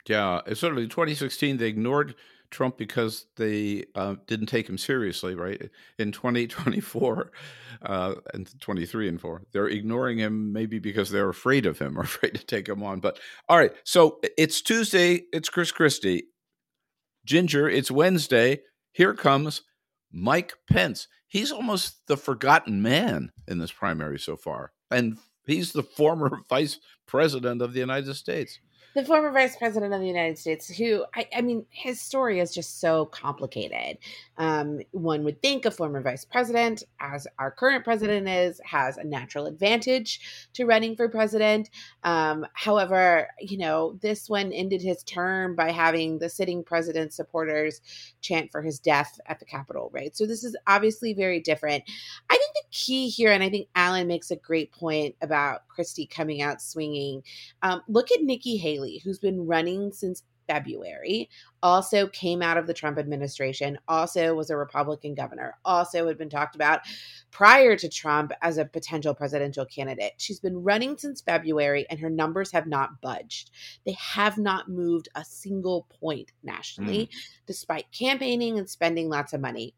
Yeah, 0.08 0.42
it's 0.46 0.60
sort 0.60 0.74
of 0.74 0.80
in 0.80 0.90
2016 0.90 1.58
they 1.58 1.68
ignored 1.68 2.16
Trump 2.54 2.78
because 2.78 3.26
they 3.36 3.86
uh, 3.96 4.16
didn't 4.28 4.46
take 4.46 4.70
him 4.70 4.78
seriously, 4.78 5.36
right? 5.36 5.70
In 5.98 6.12
2024 6.12 7.32
uh, 7.82 8.16
and 8.34 8.62
23 8.62 9.10
and 9.10 9.20
4, 9.20 9.42
they're 9.52 9.68
ignoring 9.68 10.20
him 10.20 10.54
maybe 10.54 10.80
because 10.80 11.10
they're 11.10 11.30
afraid 11.30 11.66
of 11.66 11.80
him 11.80 11.98
or 11.98 12.02
afraid 12.04 12.36
to 12.36 12.46
take 12.46 12.70
him 12.70 12.84
on. 12.84 13.00
But 13.00 13.20
all 13.50 13.58
right, 13.58 13.74
so 13.84 14.20
it's 14.38 14.62
Tuesday, 14.62 15.24
it's 15.34 15.50
Chris 15.50 15.72
Christie. 15.72 16.26
Ginger, 17.26 17.70
it's 17.70 17.90
Wednesday. 17.92 18.62
Here 18.92 19.14
comes 19.14 19.64
Mike 20.12 20.54
Pence. 20.70 21.08
He's 21.28 21.52
almost 21.52 22.06
the 22.08 22.18
forgotten 22.18 22.82
man 22.82 23.32
in 23.48 23.58
this 23.58 23.72
primary 23.72 24.20
so 24.20 24.36
far. 24.36 24.72
And 24.92 25.18
he's 25.46 25.72
the 25.72 25.84
former 25.84 26.42
vice 26.50 26.80
president 27.08 27.62
of 27.62 27.74
the 27.74 27.80
United 27.80 28.14
States. 28.16 28.60
The 28.96 29.04
former 29.04 29.32
vice 29.32 29.56
president 29.56 29.94
of 29.94 30.02
the 30.02 30.08
United 30.08 30.38
States, 30.38 30.68
who 30.70 31.06
I, 31.16 31.28
I 31.36 31.42
mean, 31.42 31.66
his 31.70 32.00
story 32.00 32.40
is 32.40 32.54
just 32.54 32.80
so 32.80 33.06
complicated. 33.06 33.98
Um, 34.38 34.82
one 34.92 35.24
would 35.24 35.42
think 35.42 35.66
a 35.66 35.72
former 35.72 36.02
vice 36.02 36.26
president, 36.26 36.84
as 37.00 37.28
our 37.40 37.50
current 37.50 37.84
president 37.84 38.28
is, 38.28 38.62
has 38.66 38.98
a 38.98 39.04
natural 39.04 39.46
advantage 39.46 40.50
to 40.54 40.66
running 40.66 40.96
for 40.96 41.10
president. 41.10 41.70
Um, 42.04 42.46
however, 42.54 43.30
you 43.40 43.58
know, 43.58 43.98
this 44.02 44.30
one 44.30 44.52
ended 44.52 44.82
his 44.82 45.04
term 45.04 45.56
by 45.56 45.72
having 45.72 46.20
the 46.20 46.30
sitting 46.30 46.64
president's 46.64 47.16
supporters 47.16 47.82
chant 48.22 48.52
for 48.52 48.62
his 48.62 48.80
death 48.80 49.20
at 49.28 49.40
the 49.40 49.46
Capitol, 49.46 49.90
right? 49.94 50.16
So 50.16 50.26
this 50.26 50.44
is 50.44 50.56
obviously 50.68 51.14
very 51.14 51.40
different. 51.40 51.84
I 52.30 52.38
think 52.38 52.54
the 52.54 52.64
key 52.72 53.10
here, 53.10 53.32
and 53.32 53.44
I 53.44 53.50
think 53.50 53.70
Allan 53.76 54.08
makes 54.08 54.32
a 54.32 54.36
great 54.36 54.72
point 54.72 55.16
about 55.22 55.68
Christie 55.68 56.06
coming 56.06 56.42
out 56.42 56.62
swinging. 56.62 57.24
Um, 57.62 57.82
look 57.88 58.12
at 58.12 58.22
Nikki 58.22 58.58
Haley, 58.58 58.83
who's 59.04 59.20
been 59.20 59.46
running 59.46 59.92
since 59.92 60.24
February, 60.48 61.30
also 61.62 62.08
came 62.08 62.42
out 62.42 62.58
of 62.58 62.68
the 62.68 62.74
Trump 62.74 62.98
administration, 62.98 63.78
also 63.88 64.36
was 64.36 64.50
a 64.50 64.58
Republican 64.58 65.16
governor, 65.16 65.56
also 65.64 66.08
had 66.08 66.18
been 66.18 66.30
talked 66.30 66.56
about 66.56 66.82
prior 67.32 67.76
to 67.76 67.90
Trump 67.90 68.32
as 68.42 68.58
a 68.58 68.66
potential 68.66 69.14
presidential 69.14 69.66
candidate. 69.66 70.14
She's 70.18 70.40
been 70.40 70.62
running 70.62 70.98
since 70.98 71.22
February 71.22 71.86
and 71.90 72.00
her 72.00 72.10
numbers 72.10 72.52
have 72.52 72.68
not 72.68 73.02
budged. 73.02 73.52
They 73.86 73.94
have 73.94 74.38
not 74.38 74.70
moved 74.70 75.10
a 75.16 75.24
single 75.24 75.88
point 76.02 76.32
nationally, 76.44 77.08
mm. 77.08 77.16
despite 77.46 77.92
campaigning 77.92 78.58
and 78.60 78.70
spending 78.70 79.10
lots 79.10 79.34
of 79.34 79.42
money. 79.42 79.76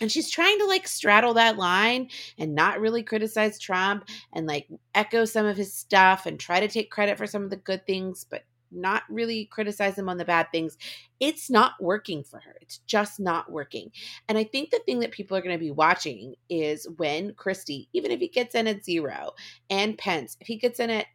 And 0.00 0.12
she's 0.12 0.30
trying 0.30 0.58
to 0.58 0.66
like 0.66 0.86
straddle 0.86 1.34
that 1.34 1.56
line 1.56 2.08
and 2.38 2.54
not 2.54 2.80
really 2.80 3.02
criticize 3.02 3.58
Trump 3.58 4.08
and 4.32 4.46
like 4.46 4.68
echo 4.94 5.24
some 5.24 5.46
of 5.46 5.56
his 5.56 5.72
stuff 5.72 6.26
and 6.26 6.38
try 6.38 6.60
to 6.60 6.68
take 6.68 6.90
credit 6.90 7.16
for 7.18 7.26
some 7.26 7.42
of 7.42 7.50
the 7.50 7.56
good 7.56 7.86
things, 7.86 8.26
but 8.28 8.42
not 8.70 9.04
really 9.08 9.46
criticize 9.46 9.96
him 9.96 10.08
on 10.08 10.16
the 10.16 10.24
bad 10.24 10.48
things. 10.52 10.76
It's 11.20 11.48
not 11.48 11.72
working 11.80 12.24
for 12.24 12.40
her. 12.40 12.56
It's 12.60 12.78
just 12.78 13.20
not 13.20 13.50
working. 13.50 13.90
And 14.28 14.36
I 14.36 14.44
think 14.44 14.70
the 14.70 14.80
thing 14.84 15.00
that 15.00 15.12
people 15.12 15.36
are 15.36 15.40
going 15.42 15.56
to 15.56 15.64
be 15.64 15.70
watching 15.70 16.34
is 16.48 16.86
when 16.96 17.34
Christie, 17.34 17.88
even 17.92 18.10
if 18.10 18.20
he 18.20 18.28
gets 18.28 18.54
in 18.54 18.66
at 18.66 18.84
zero, 18.84 19.32
and 19.70 19.96
Pence, 19.96 20.36
if 20.40 20.46
he 20.46 20.56
gets 20.56 20.80
in 20.80 20.90
at 20.90 21.06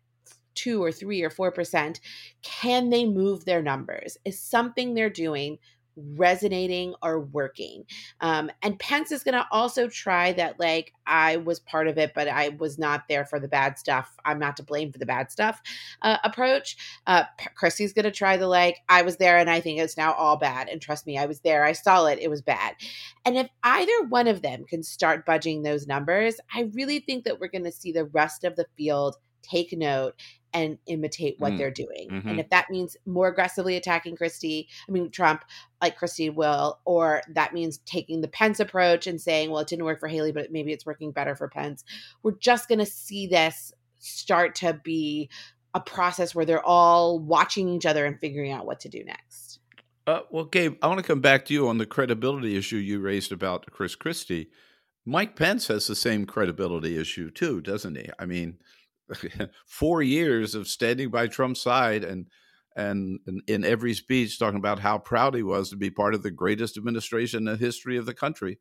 two 0.53 0.83
or 0.83 0.91
three 0.91 1.21
or 1.21 1.29
four 1.29 1.51
percent, 1.51 1.99
can 2.41 2.89
they 2.89 3.05
move 3.05 3.45
their 3.45 3.61
numbers? 3.61 4.17
Is 4.25 4.39
something 4.39 4.93
they're 4.93 5.09
doing 5.09 5.59
resonating 5.95 6.95
or 7.01 7.19
working. 7.19 7.83
Um, 8.21 8.49
and 8.61 8.79
Pence 8.79 9.11
is 9.11 9.23
going 9.23 9.35
to 9.35 9.47
also 9.51 9.87
try 9.87 10.31
that, 10.33 10.59
like, 10.59 10.93
I 11.05 11.37
was 11.37 11.59
part 11.59 11.87
of 11.87 11.97
it, 11.97 12.13
but 12.13 12.27
I 12.27 12.49
was 12.49 12.79
not 12.79 13.07
there 13.09 13.25
for 13.25 13.39
the 13.39 13.47
bad 13.47 13.77
stuff. 13.77 14.15
I'm 14.23 14.39
not 14.39 14.57
to 14.57 14.63
blame 14.63 14.91
for 14.91 14.99
the 14.99 15.05
bad 15.05 15.31
stuff 15.31 15.61
uh, 16.01 16.17
approach. 16.23 16.77
Uh, 17.07 17.23
Christie's 17.55 17.93
going 17.93 18.05
to 18.05 18.11
try 18.11 18.37
the, 18.37 18.47
like, 18.47 18.77
I 18.89 19.01
was 19.01 19.17
there 19.17 19.37
and 19.37 19.49
I 19.49 19.59
think 19.59 19.79
it's 19.79 19.97
now 19.97 20.13
all 20.13 20.37
bad. 20.37 20.69
And 20.69 20.81
trust 20.81 21.05
me, 21.05 21.17
I 21.17 21.25
was 21.25 21.41
there. 21.41 21.63
I 21.63 21.73
saw 21.73 22.05
it. 22.05 22.19
It 22.19 22.29
was 22.29 22.41
bad. 22.41 22.75
And 23.25 23.37
if 23.37 23.49
either 23.63 24.07
one 24.09 24.27
of 24.27 24.41
them 24.41 24.65
can 24.65 24.83
start 24.83 25.25
budging 25.25 25.63
those 25.63 25.87
numbers, 25.87 26.35
I 26.53 26.71
really 26.73 26.99
think 26.99 27.25
that 27.25 27.39
we're 27.39 27.47
going 27.47 27.65
to 27.65 27.71
see 27.71 27.91
the 27.91 28.05
rest 28.05 28.43
of 28.43 28.55
the 28.55 28.67
field 28.77 29.17
take 29.41 29.73
note 29.73 30.13
and 30.53 30.77
imitate 30.85 31.39
what 31.39 31.53
mm. 31.53 31.57
they're 31.57 31.71
doing. 31.71 32.09
Mm-hmm. 32.11 32.29
And 32.29 32.39
if 32.39 32.49
that 32.49 32.69
means 32.69 32.97
more 33.05 33.27
aggressively 33.27 33.77
attacking 33.77 34.15
Christie, 34.15 34.67
I 34.87 34.91
mean 34.91 35.09
Trump, 35.09 35.43
like 35.81 35.97
Christie 35.97 36.29
will, 36.29 36.79
or 36.85 37.21
that 37.33 37.53
means 37.53 37.79
taking 37.85 38.21
the 38.21 38.27
Pence 38.27 38.59
approach 38.59 39.07
and 39.07 39.19
saying, 39.19 39.49
well, 39.49 39.61
it 39.61 39.67
didn't 39.67 39.85
work 39.85 39.99
for 39.99 40.07
Haley, 40.07 40.31
but 40.31 40.51
maybe 40.51 40.71
it's 40.71 40.85
working 40.85 41.11
better 41.11 41.35
for 41.35 41.47
Pence. 41.47 41.83
We're 42.23 42.37
just 42.39 42.67
going 42.67 42.79
to 42.79 42.85
see 42.85 43.27
this 43.27 43.73
start 43.99 44.55
to 44.55 44.73
be 44.83 45.29
a 45.73 45.79
process 45.79 46.35
where 46.35 46.45
they're 46.45 46.65
all 46.65 47.19
watching 47.19 47.69
each 47.69 47.85
other 47.85 48.05
and 48.05 48.19
figuring 48.19 48.51
out 48.51 48.65
what 48.65 48.81
to 48.81 48.89
do 48.89 49.03
next. 49.03 49.59
Uh, 50.07 50.21
well, 50.31 50.45
Gabe, 50.45 50.75
I 50.81 50.87
want 50.87 50.99
to 50.99 51.05
come 51.05 51.21
back 51.21 51.45
to 51.45 51.53
you 51.53 51.67
on 51.67 51.77
the 51.77 51.85
credibility 51.85 52.57
issue 52.57 52.77
you 52.77 52.99
raised 52.99 53.31
about 53.31 53.69
Chris 53.71 53.95
Christie. 53.95 54.49
Mike 55.05 55.35
Pence 55.35 55.67
has 55.67 55.87
the 55.87 55.95
same 55.95 56.25
credibility 56.25 56.97
issue 56.97 57.29
too, 57.29 57.61
doesn't 57.61 57.95
he? 57.95 58.09
I 58.19 58.25
mean, 58.25 58.57
four 59.65 60.01
years 60.01 60.55
of 60.55 60.67
standing 60.67 61.09
by 61.09 61.27
Trump's 61.27 61.61
side 61.61 62.03
and 62.03 62.27
and, 62.75 63.19
in 63.47 63.65
every 63.65 63.93
speech 63.93 64.39
talking 64.39 64.57
about 64.57 64.79
how 64.79 64.97
proud 64.97 65.35
he 65.35 65.43
was 65.43 65.69
to 65.69 65.75
be 65.75 65.89
part 65.89 66.13
of 66.13 66.23
the 66.23 66.31
greatest 66.31 66.77
administration 66.77 67.39
in 67.39 67.53
the 67.53 67.57
history 67.57 67.97
of 67.97 68.05
the 68.05 68.13
country. 68.13 68.59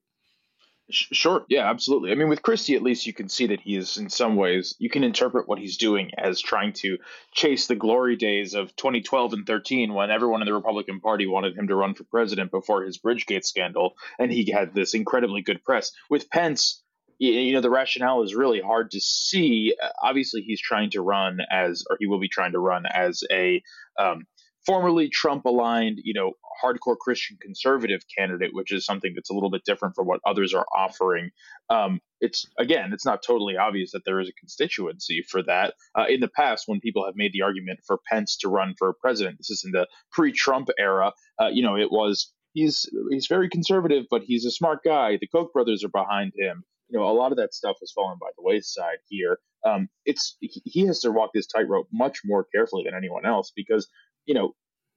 Sure. 0.92 1.44
Yeah, 1.48 1.70
absolutely. 1.70 2.10
I 2.10 2.16
mean, 2.16 2.28
with 2.28 2.42
Christie, 2.42 2.74
at 2.74 2.82
least 2.82 3.06
you 3.06 3.12
can 3.12 3.28
see 3.28 3.46
that 3.48 3.60
he 3.60 3.76
is, 3.76 3.96
in 3.96 4.10
some 4.10 4.34
ways, 4.34 4.74
you 4.80 4.90
can 4.90 5.04
interpret 5.04 5.46
what 5.46 5.60
he's 5.60 5.76
doing 5.76 6.10
as 6.18 6.40
trying 6.40 6.72
to 6.74 6.98
chase 7.32 7.68
the 7.68 7.76
glory 7.76 8.16
days 8.16 8.54
of 8.54 8.74
2012 8.74 9.32
and 9.32 9.46
13 9.46 9.94
when 9.94 10.10
everyone 10.10 10.42
in 10.42 10.46
the 10.46 10.54
Republican 10.54 11.00
Party 11.00 11.28
wanted 11.28 11.56
him 11.56 11.68
to 11.68 11.76
run 11.76 11.94
for 11.94 12.02
president 12.04 12.50
before 12.50 12.82
his 12.82 12.98
Bridgegate 12.98 13.44
scandal. 13.44 13.94
And 14.18 14.32
he 14.32 14.50
had 14.50 14.74
this 14.74 14.94
incredibly 14.94 15.42
good 15.42 15.62
press. 15.62 15.92
With 16.08 16.28
Pence, 16.28 16.82
you 17.20 17.52
know 17.52 17.60
the 17.60 17.70
rationale 17.70 18.22
is 18.22 18.34
really 18.34 18.60
hard 18.60 18.90
to 18.92 19.00
see. 19.00 19.74
Uh, 19.82 19.88
obviously, 20.02 20.40
he's 20.40 20.60
trying 20.60 20.90
to 20.90 21.02
run 21.02 21.38
as, 21.50 21.84
or 21.90 21.96
he 22.00 22.06
will 22.06 22.18
be 22.18 22.28
trying 22.28 22.52
to 22.52 22.58
run 22.58 22.84
as 22.86 23.22
a 23.30 23.62
um, 23.98 24.24
formerly 24.64 25.08
Trump-aligned, 25.10 26.00
you 26.02 26.14
know, 26.14 26.32
hardcore 26.62 26.96
Christian 26.96 27.36
conservative 27.40 28.02
candidate, 28.16 28.50
which 28.54 28.72
is 28.72 28.86
something 28.86 29.12
that's 29.14 29.30
a 29.30 29.34
little 29.34 29.50
bit 29.50 29.64
different 29.64 29.94
from 29.94 30.06
what 30.06 30.20
others 30.26 30.54
are 30.54 30.66
offering. 30.74 31.30
Um, 31.68 32.00
it's 32.22 32.46
again, 32.58 32.92
it's 32.94 33.04
not 33.04 33.22
totally 33.22 33.58
obvious 33.58 33.92
that 33.92 34.04
there 34.06 34.20
is 34.20 34.28
a 34.28 34.40
constituency 34.40 35.22
for 35.28 35.42
that. 35.42 35.74
Uh, 35.94 36.06
in 36.08 36.20
the 36.20 36.28
past, 36.28 36.64
when 36.66 36.80
people 36.80 37.04
have 37.04 37.16
made 37.16 37.34
the 37.34 37.42
argument 37.42 37.80
for 37.86 37.98
Pence 38.10 38.38
to 38.38 38.48
run 38.48 38.74
for 38.78 38.94
president, 38.94 39.36
this 39.36 39.50
is 39.50 39.62
in 39.64 39.72
the 39.72 39.86
pre-Trump 40.10 40.68
era. 40.78 41.12
Uh, 41.38 41.48
you 41.48 41.62
know, 41.62 41.76
it 41.76 41.92
was 41.92 42.32
he's 42.54 42.88
he's 43.10 43.26
very 43.26 43.50
conservative, 43.50 44.06
but 44.10 44.22
he's 44.22 44.46
a 44.46 44.50
smart 44.50 44.82
guy. 44.82 45.18
The 45.20 45.28
Koch 45.28 45.52
brothers 45.52 45.84
are 45.84 45.88
behind 45.88 46.32
him 46.34 46.64
you 46.90 46.98
know, 46.98 47.08
a 47.08 47.12
lot 47.12 47.32
of 47.32 47.38
that 47.38 47.54
stuff 47.54 47.76
has 47.80 47.92
fallen 47.92 48.18
by 48.20 48.28
the 48.36 48.42
wayside 48.42 48.98
here. 49.08 49.38
Um, 49.64 49.88
it's 50.04 50.36
he 50.40 50.86
has 50.86 51.00
to 51.00 51.10
walk 51.10 51.30
this 51.34 51.46
tightrope 51.46 51.88
much 51.92 52.20
more 52.24 52.46
carefully 52.52 52.84
than 52.84 52.94
anyone 52.94 53.26
else 53.26 53.52
because, 53.54 53.88
you 54.26 54.34
know, 54.34 54.54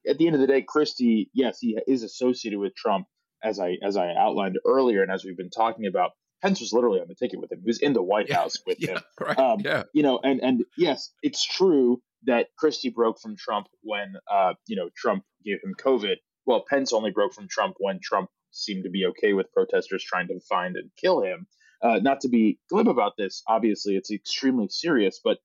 at 0.07 0.17
the 0.17 0.25
end 0.25 0.35
of 0.35 0.41
the 0.41 0.47
day, 0.47 0.63
Christie, 0.67 1.29
yes, 1.33 1.59
he 1.59 1.77
is 1.87 2.03
associated 2.03 2.59
with 2.59 2.75
Trump, 2.75 3.07
as 3.43 3.59
I 3.59 3.77
as 3.83 3.97
I 3.97 4.13
outlined 4.13 4.57
earlier, 4.65 5.01
and 5.01 5.11
as 5.11 5.23
we've 5.23 5.37
been 5.37 5.49
talking 5.49 5.85
about. 5.85 6.11
Pence 6.41 6.59
was 6.59 6.73
literally 6.73 6.99
on 6.99 7.07
the 7.07 7.15
ticket 7.15 7.39
with 7.39 7.49
him. 7.49 7.61
He 7.61 7.67
was 7.67 7.79
in 7.79 7.93
the 7.93 8.03
White 8.03 8.29
House 8.29 8.57
with 8.67 8.75
yeah, 8.81 8.95
him. 8.95 9.01
Right. 9.17 9.39
Um, 9.39 9.59
yeah. 9.63 9.83
You 9.93 10.03
know, 10.03 10.19
and 10.21 10.43
and 10.43 10.65
yes, 10.77 11.13
it's 11.21 11.45
true 11.45 12.01
that 12.25 12.47
Christie 12.57 12.89
broke 12.89 13.21
from 13.21 13.37
Trump 13.37 13.67
when 13.81 14.15
uh, 14.29 14.55
you 14.67 14.75
know 14.75 14.89
Trump 14.93 15.23
gave 15.45 15.59
him 15.63 15.73
COVID. 15.79 16.15
Well, 16.45 16.65
Pence 16.69 16.91
only 16.91 17.11
broke 17.11 17.33
from 17.33 17.47
Trump 17.49 17.75
when 17.79 18.01
Trump 18.03 18.29
seemed 18.51 18.83
to 18.83 18.89
be 18.89 19.05
okay 19.05 19.31
with 19.31 19.53
protesters 19.53 20.03
trying 20.03 20.27
to 20.27 20.39
find 20.41 20.75
and 20.75 20.91
kill 20.97 21.21
him 21.21 21.47
uh, 21.83 21.99
not 22.01 22.21
to 22.21 22.29
be 22.29 22.59
glib 22.69 22.87
about 22.87 23.17
this, 23.17 23.43
obviously 23.47 23.95
it's 23.95 24.09
extremely 24.09 24.69
serious, 24.69 25.19
but 25.23 25.37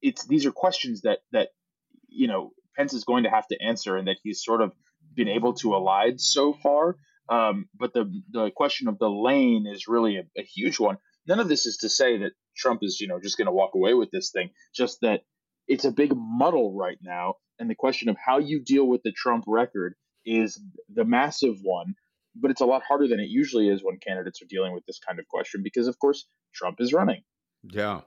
it's 0.00 0.24
these 0.26 0.46
are 0.46 0.52
questions 0.52 1.02
that 1.02 1.18
that 1.32 1.48
you 2.08 2.28
know 2.28 2.52
Pence 2.76 2.94
is 2.94 3.04
going 3.04 3.24
to 3.24 3.30
have 3.30 3.46
to 3.48 3.60
answer, 3.60 3.96
and 3.96 4.06
that 4.08 4.18
he's 4.22 4.44
sort 4.44 4.62
of 4.62 4.72
been 5.14 5.28
able 5.28 5.54
to 5.54 5.68
elide 5.68 6.20
so 6.20 6.52
far. 6.52 6.96
Um, 7.28 7.68
but 7.76 7.92
the 7.92 8.10
the 8.30 8.50
question 8.54 8.88
of 8.88 8.98
the 8.98 9.10
lane 9.10 9.66
is 9.66 9.88
really 9.88 10.16
a, 10.16 10.22
a 10.38 10.42
huge 10.42 10.78
one. 10.78 10.98
None 11.26 11.40
of 11.40 11.48
this 11.48 11.66
is 11.66 11.78
to 11.78 11.88
say 11.88 12.18
that 12.18 12.32
Trump 12.56 12.80
is 12.82 13.00
you 13.00 13.08
know 13.08 13.20
just 13.20 13.36
going 13.36 13.46
to 13.46 13.52
walk 13.52 13.72
away 13.74 13.94
with 13.94 14.10
this 14.12 14.30
thing. 14.30 14.50
Just 14.74 15.00
that 15.02 15.22
it's 15.66 15.84
a 15.84 15.92
big 15.92 16.12
muddle 16.14 16.72
right 16.72 16.98
now, 17.02 17.34
and 17.58 17.68
the 17.68 17.74
question 17.74 18.08
of 18.08 18.16
how 18.24 18.38
you 18.38 18.62
deal 18.62 18.86
with 18.86 19.02
the 19.02 19.12
Trump 19.12 19.44
record 19.48 19.94
is 20.24 20.60
the 20.88 21.04
massive 21.04 21.56
one 21.62 21.94
but 22.40 22.50
it's 22.50 22.60
a 22.60 22.66
lot 22.66 22.82
harder 22.86 23.06
than 23.08 23.20
it 23.20 23.28
usually 23.28 23.68
is 23.68 23.82
when 23.82 23.98
candidates 23.98 24.42
are 24.42 24.46
dealing 24.46 24.72
with 24.72 24.84
this 24.86 24.98
kind 24.98 25.18
of 25.18 25.28
question 25.28 25.62
because, 25.62 25.86
of 25.86 25.98
course, 25.98 26.26
Trump 26.54 26.80
is 26.80 26.92
running. 26.92 27.22
Yeah. 27.62 28.00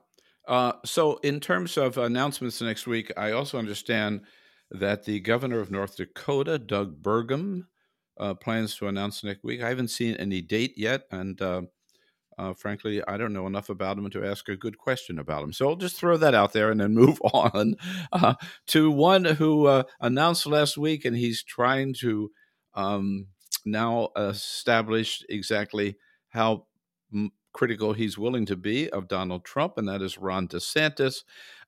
Uh, 0.48 0.74
so, 0.84 1.18
in 1.18 1.40
terms 1.40 1.78
of 1.78 1.98
announcements 1.98 2.62
next 2.62 2.86
week, 2.86 3.12
I 3.16 3.32
also 3.32 3.58
understand 3.58 4.22
that 4.72 5.06
the 5.06 5.20
governor 5.20 5.60
of 5.60 5.72
North 5.72 5.96
Dakota, 5.96 6.60
Doug 6.60 7.02
Burgum, 7.02 7.68
uh, 8.20 8.34
plans 8.34 8.76
to 8.78 8.88
announce 8.88 9.24
next 9.24 9.44
week. 9.44 9.62
I 9.62 9.70
haven't 9.70 9.88
seen 9.90 10.16
any 10.16 10.42
date 10.42 10.74
yet, 10.76 11.04
and 11.12 11.42
uh, 11.42 11.62
uh, 12.38 12.54
frankly, 12.54 13.02
I 13.08 13.18
don't 13.18 13.34
know 13.34 13.48
enough 13.48 13.70
about 13.70 13.98
him 13.98 14.10
to 14.10 14.26
ask 14.26 14.50
a 14.50 14.58
good 14.58 14.78
question 14.78 15.20
about 15.20 15.44
him. 15.44 15.54
So 15.54 15.70
I'll 15.70 15.76
just 15.76 15.98
throw 15.98 16.18
that 16.18 16.34
out 16.34 16.54
there 16.54 16.72
and 16.72 16.80
then 16.80 16.94
move 16.96 17.20
on 17.22 17.76
uh, 18.12 18.36
to 18.68 18.92
one 18.92 19.26
who 19.26 19.68
uh, 19.68 19.84
announced 20.00 20.46
last 20.46 20.78
week, 20.78 21.06
and 21.06 21.16
he's 21.16 21.44
trying 21.44 21.94
to 22.02 22.32
um, 22.76 23.28
now 23.66 24.10
established 24.16 25.26
exactly 25.30 25.98
how 26.30 26.66
critical 27.54 27.94
he's 27.94 28.18
willing 28.18 28.46
to 28.48 28.56
be 28.56 28.90
of 28.90 29.08
Donald 29.08 29.46
Trump, 29.46 29.78
and 29.78 29.88
that 29.88 30.02
is 30.02 30.18
Ron 30.18 30.48
DeSantis. 30.48 31.24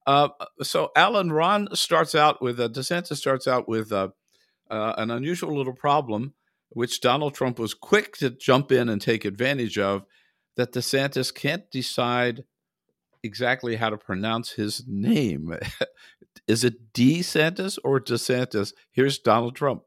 Uh, 0.06 0.30
so, 0.62 0.92
Allan, 0.96 1.32
Ron 1.32 1.70
starts 1.74 2.14
out 2.14 2.42
with 2.42 2.60
uh, 2.60 2.70
DeSantis 2.70 3.18
starts 3.18 3.48
out 3.48 3.68
with 3.68 3.92
uh, 3.92 4.10
uh, 4.70 4.94
an 4.98 5.12
unusual 5.12 5.56
little 5.56 5.74
problem, 5.74 6.34
which 6.70 7.02
Donald 7.02 7.34
Trump 7.34 7.58
was 7.58 7.74
quick 7.74 8.18
to 8.18 8.30
jump 8.30 8.72
in 8.72 8.90
and 8.90 9.02
take 9.02 9.26
advantage 9.26 9.78
of. 9.78 10.06
That 10.58 10.72
DeSantis 10.72 11.34
can't 11.36 11.70
decide 11.70 12.46
exactly 13.22 13.76
how 13.76 13.90
to 13.90 13.98
pronounce 13.98 14.52
his 14.52 14.84
name. 14.88 15.54
is 16.48 16.64
it 16.64 16.94
DeSantis 16.94 17.78
or 17.84 18.00
DeSantis? 18.00 18.74
Here's 18.92 19.20
Donald 19.20 19.56
Trump. 19.56 19.84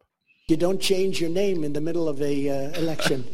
You 0.48 0.56
don't 0.56 0.80
change 0.80 1.20
your 1.20 1.28
name 1.28 1.62
in 1.62 1.74
the 1.74 1.80
middle 1.82 2.08
of 2.08 2.22
a 2.22 2.48
uh, 2.48 2.80
election. 2.80 3.26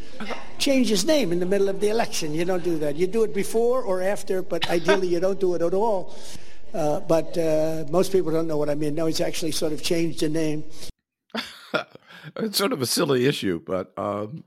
change 0.58 0.88
his 0.88 1.04
name 1.04 1.30
in 1.30 1.38
the 1.38 1.46
middle 1.46 1.68
of 1.68 1.78
the 1.78 1.88
election. 1.88 2.34
You 2.34 2.44
don't 2.44 2.64
do 2.64 2.76
that. 2.78 2.96
You 2.96 3.06
do 3.06 3.22
it 3.22 3.32
before 3.32 3.82
or 3.82 4.02
after, 4.02 4.42
but 4.42 4.68
ideally 4.68 5.06
you 5.06 5.20
don't 5.20 5.38
do 5.38 5.54
it 5.54 5.62
at 5.62 5.74
all. 5.74 6.12
Uh, 6.74 6.98
but 6.98 7.38
uh, 7.38 7.84
most 7.88 8.10
people 8.10 8.32
don't 8.32 8.48
know 8.48 8.56
what 8.56 8.68
I 8.68 8.74
mean. 8.74 8.96
No, 8.96 9.06
he's 9.06 9.20
actually 9.20 9.52
sort 9.52 9.72
of 9.72 9.80
changed 9.80 10.20
the 10.20 10.28
name. 10.28 10.64
it's 12.36 12.58
sort 12.58 12.72
of 12.72 12.82
a 12.82 12.86
silly 12.86 13.26
issue, 13.26 13.60
but 13.64 13.96
um, 13.96 14.42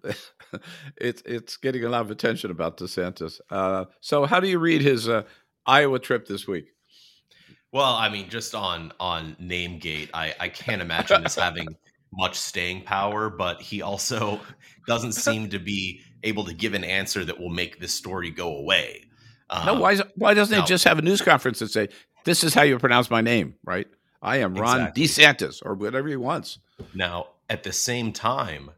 it's 0.97 1.21
it's 1.25 1.55
getting 1.55 1.85
a 1.85 1.89
lot 1.89 2.01
of 2.01 2.11
attention 2.11 2.51
about 2.51 2.75
DeSantis. 2.75 3.39
Uh, 3.49 3.85
so, 4.01 4.25
how 4.25 4.41
do 4.41 4.49
you 4.49 4.59
read 4.59 4.81
his 4.81 5.07
uh, 5.07 5.23
Iowa 5.65 5.99
trip 5.99 6.27
this 6.27 6.45
week? 6.45 6.73
Well, 7.71 7.95
I 7.95 8.09
mean, 8.09 8.27
just 8.27 8.53
on 8.53 8.91
on 8.99 9.37
Namegate, 9.41 10.09
I, 10.13 10.35
I 10.37 10.49
can't 10.49 10.81
imagine 10.81 11.23
this 11.23 11.35
having 11.47 11.77
much 12.17 12.35
staying 12.35 12.81
power, 12.81 13.29
but 13.29 13.61
he 13.61 13.81
also 13.81 14.41
doesn't 14.87 15.11
seem 15.13 15.49
to 15.49 15.59
be 15.59 16.01
able 16.23 16.43
to 16.45 16.53
give 16.53 16.73
an 16.73 16.83
answer 16.83 17.23
that 17.23 17.39
will 17.39 17.49
make 17.49 17.79
this 17.79 17.93
story 17.93 18.31
go 18.31 18.57
away. 18.57 19.03
Um, 19.49 19.65
no, 19.65 19.73
why 19.75 19.97
why 20.15 20.33
doesn't 20.33 20.55
no. 20.55 20.61
he 20.61 20.67
just 20.67 20.83
have 20.83 20.99
a 20.99 21.01
news 21.01 21.21
conference 21.21 21.61
and 21.61 21.69
say, 21.69 21.87
"This 22.25 22.43
is 22.43 22.53
how 22.53 22.63
you 22.63 22.77
pronounce 22.79 23.09
my 23.09 23.21
name"? 23.21 23.55
Right? 23.63 23.87
I 24.21 24.37
am 24.37 24.55
Ron 24.55 24.87
exactly. 24.93 25.03
DeSantis, 25.03 25.61
or 25.65 25.75
whatever 25.75 26.07
he 26.07 26.15
wants. 26.17 26.59
Now, 26.93 27.27
at 27.49 27.63
the 27.63 27.71
same 27.71 28.11
time, 28.11 28.71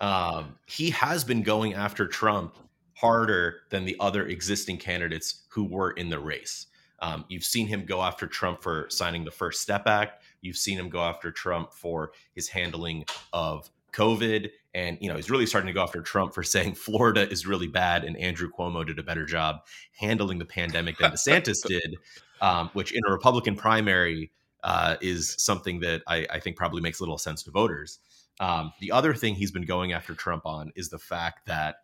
um, 0.00 0.56
he 0.66 0.90
has 0.90 1.24
been 1.24 1.42
going 1.42 1.74
after 1.74 2.06
Trump 2.06 2.56
harder 2.94 3.62
than 3.70 3.84
the 3.84 3.96
other 3.98 4.26
existing 4.26 4.78
candidates 4.78 5.42
who 5.48 5.64
were 5.64 5.90
in 5.92 6.10
the 6.10 6.18
race. 6.18 6.66
Um, 7.00 7.24
you've 7.28 7.44
seen 7.44 7.66
him 7.66 7.84
go 7.84 8.02
after 8.02 8.26
Trump 8.26 8.62
for 8.62 8.86
signing 8.90 9.24
the 9.24 9.30
First 9.30 9.60
Step 9.60 9.86
Act. 9.86 10.22
You've 10.40 10.56
seen 10.56 10.78
him 10.78 10.88
go 10.88 11.02
after 11.02 11.30
Trump 11.30 11.72
for 11.72 12.12
his 12.34 12.48
handling 12.48 13.04
of 13.32 13.70
COVID. 13.92 14.50
And, 14.74 14.98
you 15.00 15.08
know, 15.08 15.16
he's 15.16 15.30
really 15.30 15.46
starting 15.46 15.68
to 15.68 15.72
go 15.72 15.82
after 15.82 16.02
Trump 16.02 16.34
for 16.34 16.42
saying 16.42 16.74
Florida 16.76 17.28
is 17.30 17.46
really 17.46 17.68
bad 17.68 18.04
and 18.04 18.16
Andrew 18.16 18.50
Cuomo 18.50 18.86
did 18.86 18.98
a 18.98 19.02
better 19.02 19.24
job 19.24 19.60
handling 19.96 20.38
the 20.38 20.44
pandemic 20.44 20.98
than 20.98 21.12
DeSantis 21.12 21.62
did, 21.66 21.96
um, 22.40 22.70
which 22.72 22.92
in 22.92 23.02
a 23.06 23.12
Republican 23.12 23.56
primary 23.56 24.30
uh, 24.62 24.96
is 25.00 25.34
something 25.38 25.80
that 25.80 26.02
I, 26.06 26.26
I, 26.30 26.40
think 26.40 26.56
probably 26.56 26.80
makes 26.80 26.98
little 26.98 27.18
sense 27.18 27.42
to 27.42 27.50
voters. 27.50 27.98
Um, 28.40 28.72
the 28.80 28.92
other 28.92 29.12
thing 29.12 29.34
he's 29.34 29.50
been 29.50 29.66
going 29.66 29.92
after 29.92 30.14
Trump 30.14 30.46
on 30.46 30.72
is 30.74 30.88
the 30.88 30.98
fact 30.98 31.46
that 31.46 31.76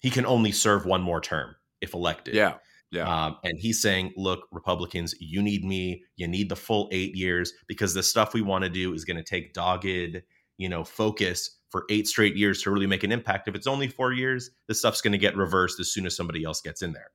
he 0.00 0.10
can 0.10 0.26
only 0.26 0.50
serve 0.50 0.84
one 0.84 1.02
more 1.02 1.20
term 1.20 1.54
if 1.80 1.94
elected. 1.94 2.34
Yeah. 2.34 2.54
Yeah. 2.90 3.08
Um, 3.08 3.36
and 3.44 3.58
he's 3.58 3.80
saying, 3.80 4.12
look, 4.16 4.48
Republicans, 4.50 5.14
you 5.20 5.42
need 5.42 5.64
me. 5.64 6.04
You 6.16 6.26
need 6.26 6.48
the 6.48 6.56
full 6.56 6.88
eight 6.90 7.14
years 7.14 7.52
because 7.68 7.94
the 7.94 8.02
stuff 8.02 8.34
we 8.34 8.42
want 8.42 8.64
to 8.64 8.70
do 8.70 8.92
is 8.94 9.04
going 9.04 9.16
to 9.16 9.22
take 9.22 9.54
dogged, 9.54 10.22
you 10.58 10.68
know, 10.68 10.82
focus 10.82 11.58
for 11.68 11.84
eight 11.88 12.08
straight 12.08 12.36
years 12.36 12.62
to 12.62 12.70
really 12.70 12.86
make 12.88 13.04
an 13.04 13.12
impact. 13.12 13.46
If 13.46 13.54
it's 13.54 13.68
only 13.68 13.86
four 13.86 14.12
years, 14.12 14.50
the 14.66 14.74
stuff's 14.74 15.00
going 15.00 15.12
to 15.12 15.18
get 15.18 15.36
reversed 15.36 15.78
as 15.78 15.92
soon 15.92 16.04
as 16.04 16.16
somebody 16.16 16.42
else 16.42 16.60
gets 16.60 16.82
in 16.82 16.92
there. 16.92 17.10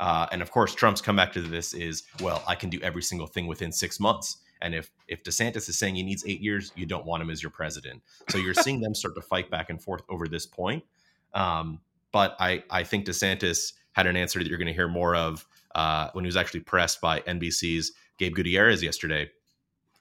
Uh, 0.00 0.26
and 0.32 0.42
of 0.42 0.50
course, 0.50 0.74
Trump's 0.74 1.00
comeback 1.00 1.32
to 1.34 1.42
this 1.42 1.72
is, 1.72 2.02
well, 2.20 2.42
I 2.48 2.56
can 2.56 2.68
do 2.68 2.80
every 2.82 3.02
single 3.02 3.28
thing 3.28 3.46
within 3.46 3.70
six 3.70 4.00
months. 4.00 4.38
And 4.60 4.74
if 4.74 4.90
if 5.08 5.22
DeSantis 5.22 5.68
is 5.68 5.78
saying 5.78 5.94
he 5.94 6.02
needs 6.02 6.24
eight 6.26 6.40
years, 6.40 6.72
you 6.74 6.86
don't 6.86 7.04
want 7.04 7.22
him 7.22 7.30
as 7.30 7.42
your 7.42 7.50
president. 7.50 8.02
So 8.28 8.38
you're 8.38 8.54
seeing 8.54 8.80
them 8.80 8.94
start 8.94 9.14
to 9.16 9.22
fight 9.22 9.50
back 9.50 9.70
and 9.70 9.80
forth 9.80 10.02
over 10.08 10.26
this 10.26 10.46
point. 10.46 10.84
Um, 11.34 11.80
but 12.12 12.36
I 12.40 12.64
I 12.70 12.84
think 12.84 13.06
DeSantis 13.06 13.72
had 13.92 14.06
an 14.06 14.16
answer 14.16 14.38
that 14.38 14.48
you're 14.48 14.58
going 14.58 14.66
to 14.66 14.72
hear 14.72 14.88
more 14.88 15.14
of 15.14 15.46
uh, 15.74 16.08
when 16.12 16.24
he 16.24 16.28
was 16.28 16.36
actually 16.36 16.60
pressed 16.60 17.00
by 17.00 17.20
NBC's 17.20 17.92
Gabe 18.18 18.34
Gutierrez 18.34 18.82
yesterday, 18.82 19.30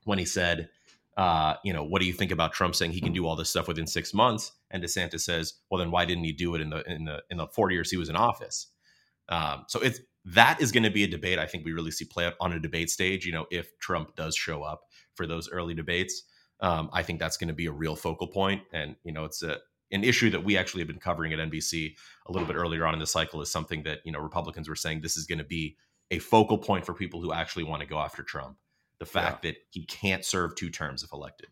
when 0.06 0.20
he 0.20 0.26
said, 0.26 0.70
uh, 1.18 1.56
you 1.64 1.74
know, 1.74 1.84
what 1.84 2.02
do 2.02 2.08
you 2.08 2.14
think 2.14 2.32
about 2.32 2.54
Trump 2.54 2.76
saying 2.76 2.92
he 2.92 3.02
can 3.02 3.14
do 3.14 3.26
all 3.26 3.36
this 3.36 3.50
stuff 3.50 3.68
within 3.68 3.86
six 3.86 4.14
months? 4.14 4.54
And 4.70 4.84
DeSantis 4.84 5.22
says, 5.22 5.56
well, 5.70 5.80
then 5.80 5.92
why 5.92 6.06
didn't 6.06 6.24
he 6.24 6.32
do 6.32 6.56
it 6.56 6.62
in 6.62 6.70
the 6.70 6.84
in 6.92 7.06
the 7.06 7.22
in 7.30 7.38
the 7.38 7.48
four 7.48 7.72
years 7.72 7.92
he 7.92 7.98
was 7.98 8.10
in 8.10 8.16
office? 8.16 8.68
Um, 9.30 9.66
so 9.68 9.80
it's 9.80 10.00
that 10.26 10.62
is 10.62 10.72
going 10.72 10.84
to 10.84 10.92
be 10.92 11.04
a 11.04 11.08
debate. 11.08 11.40
I 11.40 11.48
think 11.48 11.66
we 11.66 11.74
really 11.74 11.92
see 11.92 12.06
play 12.06 12.26
out 12.26 12.36
on 12.40 12.54
a 12.54 12.60
debate 12.60 12.90
stage. 12.90 13.26
You 13.26 13.34
know, 13.34 13.46
if 13.52 13.78
Trump 13.80 14.16
does 14.16 14.36
show 14.36 14.64
up 14.64 14.84
for 15.16 15.26
those 15.28 15.50
early 15.50 15.74
debates, 15.74 16.24
um, 16.60 16.90
I 16.94 17.04
think 17.04 17.20
that's 17.20 17.38
going 17.38 17.48
to 17.50 17.54
be 17.54 17.66
a 17.66 17.72
real 17.72 17.96
focal 17.96 18.28
point. 18.28 18.62
And 18.72 18.96
you 19.04 19.12
know, 19.12 19.26
it's 19.26 19.44
a 19.44 19.58
an 19.92 20.04
issue 20.04 20.30
that 20.30 20.44
we 20.44 20.58
actually 20.58 20.82
have 20.82 20.88
been 20.88 21.00
covering 21.00 21.34
at 21.34 21.40
NBC 21.40 21.96
a 22.28 22.32
little 22.32 22.48
bit 22.48 22.56
earlier 22.56 22.86
on 22.86 22.94
in 22.94 23.00
the 23.00 23.08
cycle 23.08 23.42
is 23.42 23.52
something 23.52 23.84
that 23.84 24.00
you 24.06 24.12
know 24.12 24.20
Republicans 24.20 24.70
were 24.70 24.76
saying 24.76 25.02
this 25.02 25.18
is 25.18 25.26
going 25.26 25.40
to 25.40 25.46
be 25.46 25.76
a 26.12 26.20
focal 26.20 26.58
point 26.58 26.86
for 26.86 26.94
people 26.94 27.22
who 27.22 27.32
actually 27.34 27.64
want 27.64 27.82
to 27.82 27.88
go 27.88 28.00
after 28.00 28.24
Trump. 28.24 28.58
The 29.00 29.06
fact 29.06 29.44
yeah. 29.44 29.52
that 29.52 29.58
he 29.72 29.86
can't 29.86 30.24
serve 30.24 30.56
two 30.56 30.70
terms 30.70 31.02
if 31.04 31.12
elected. 31.12 31.50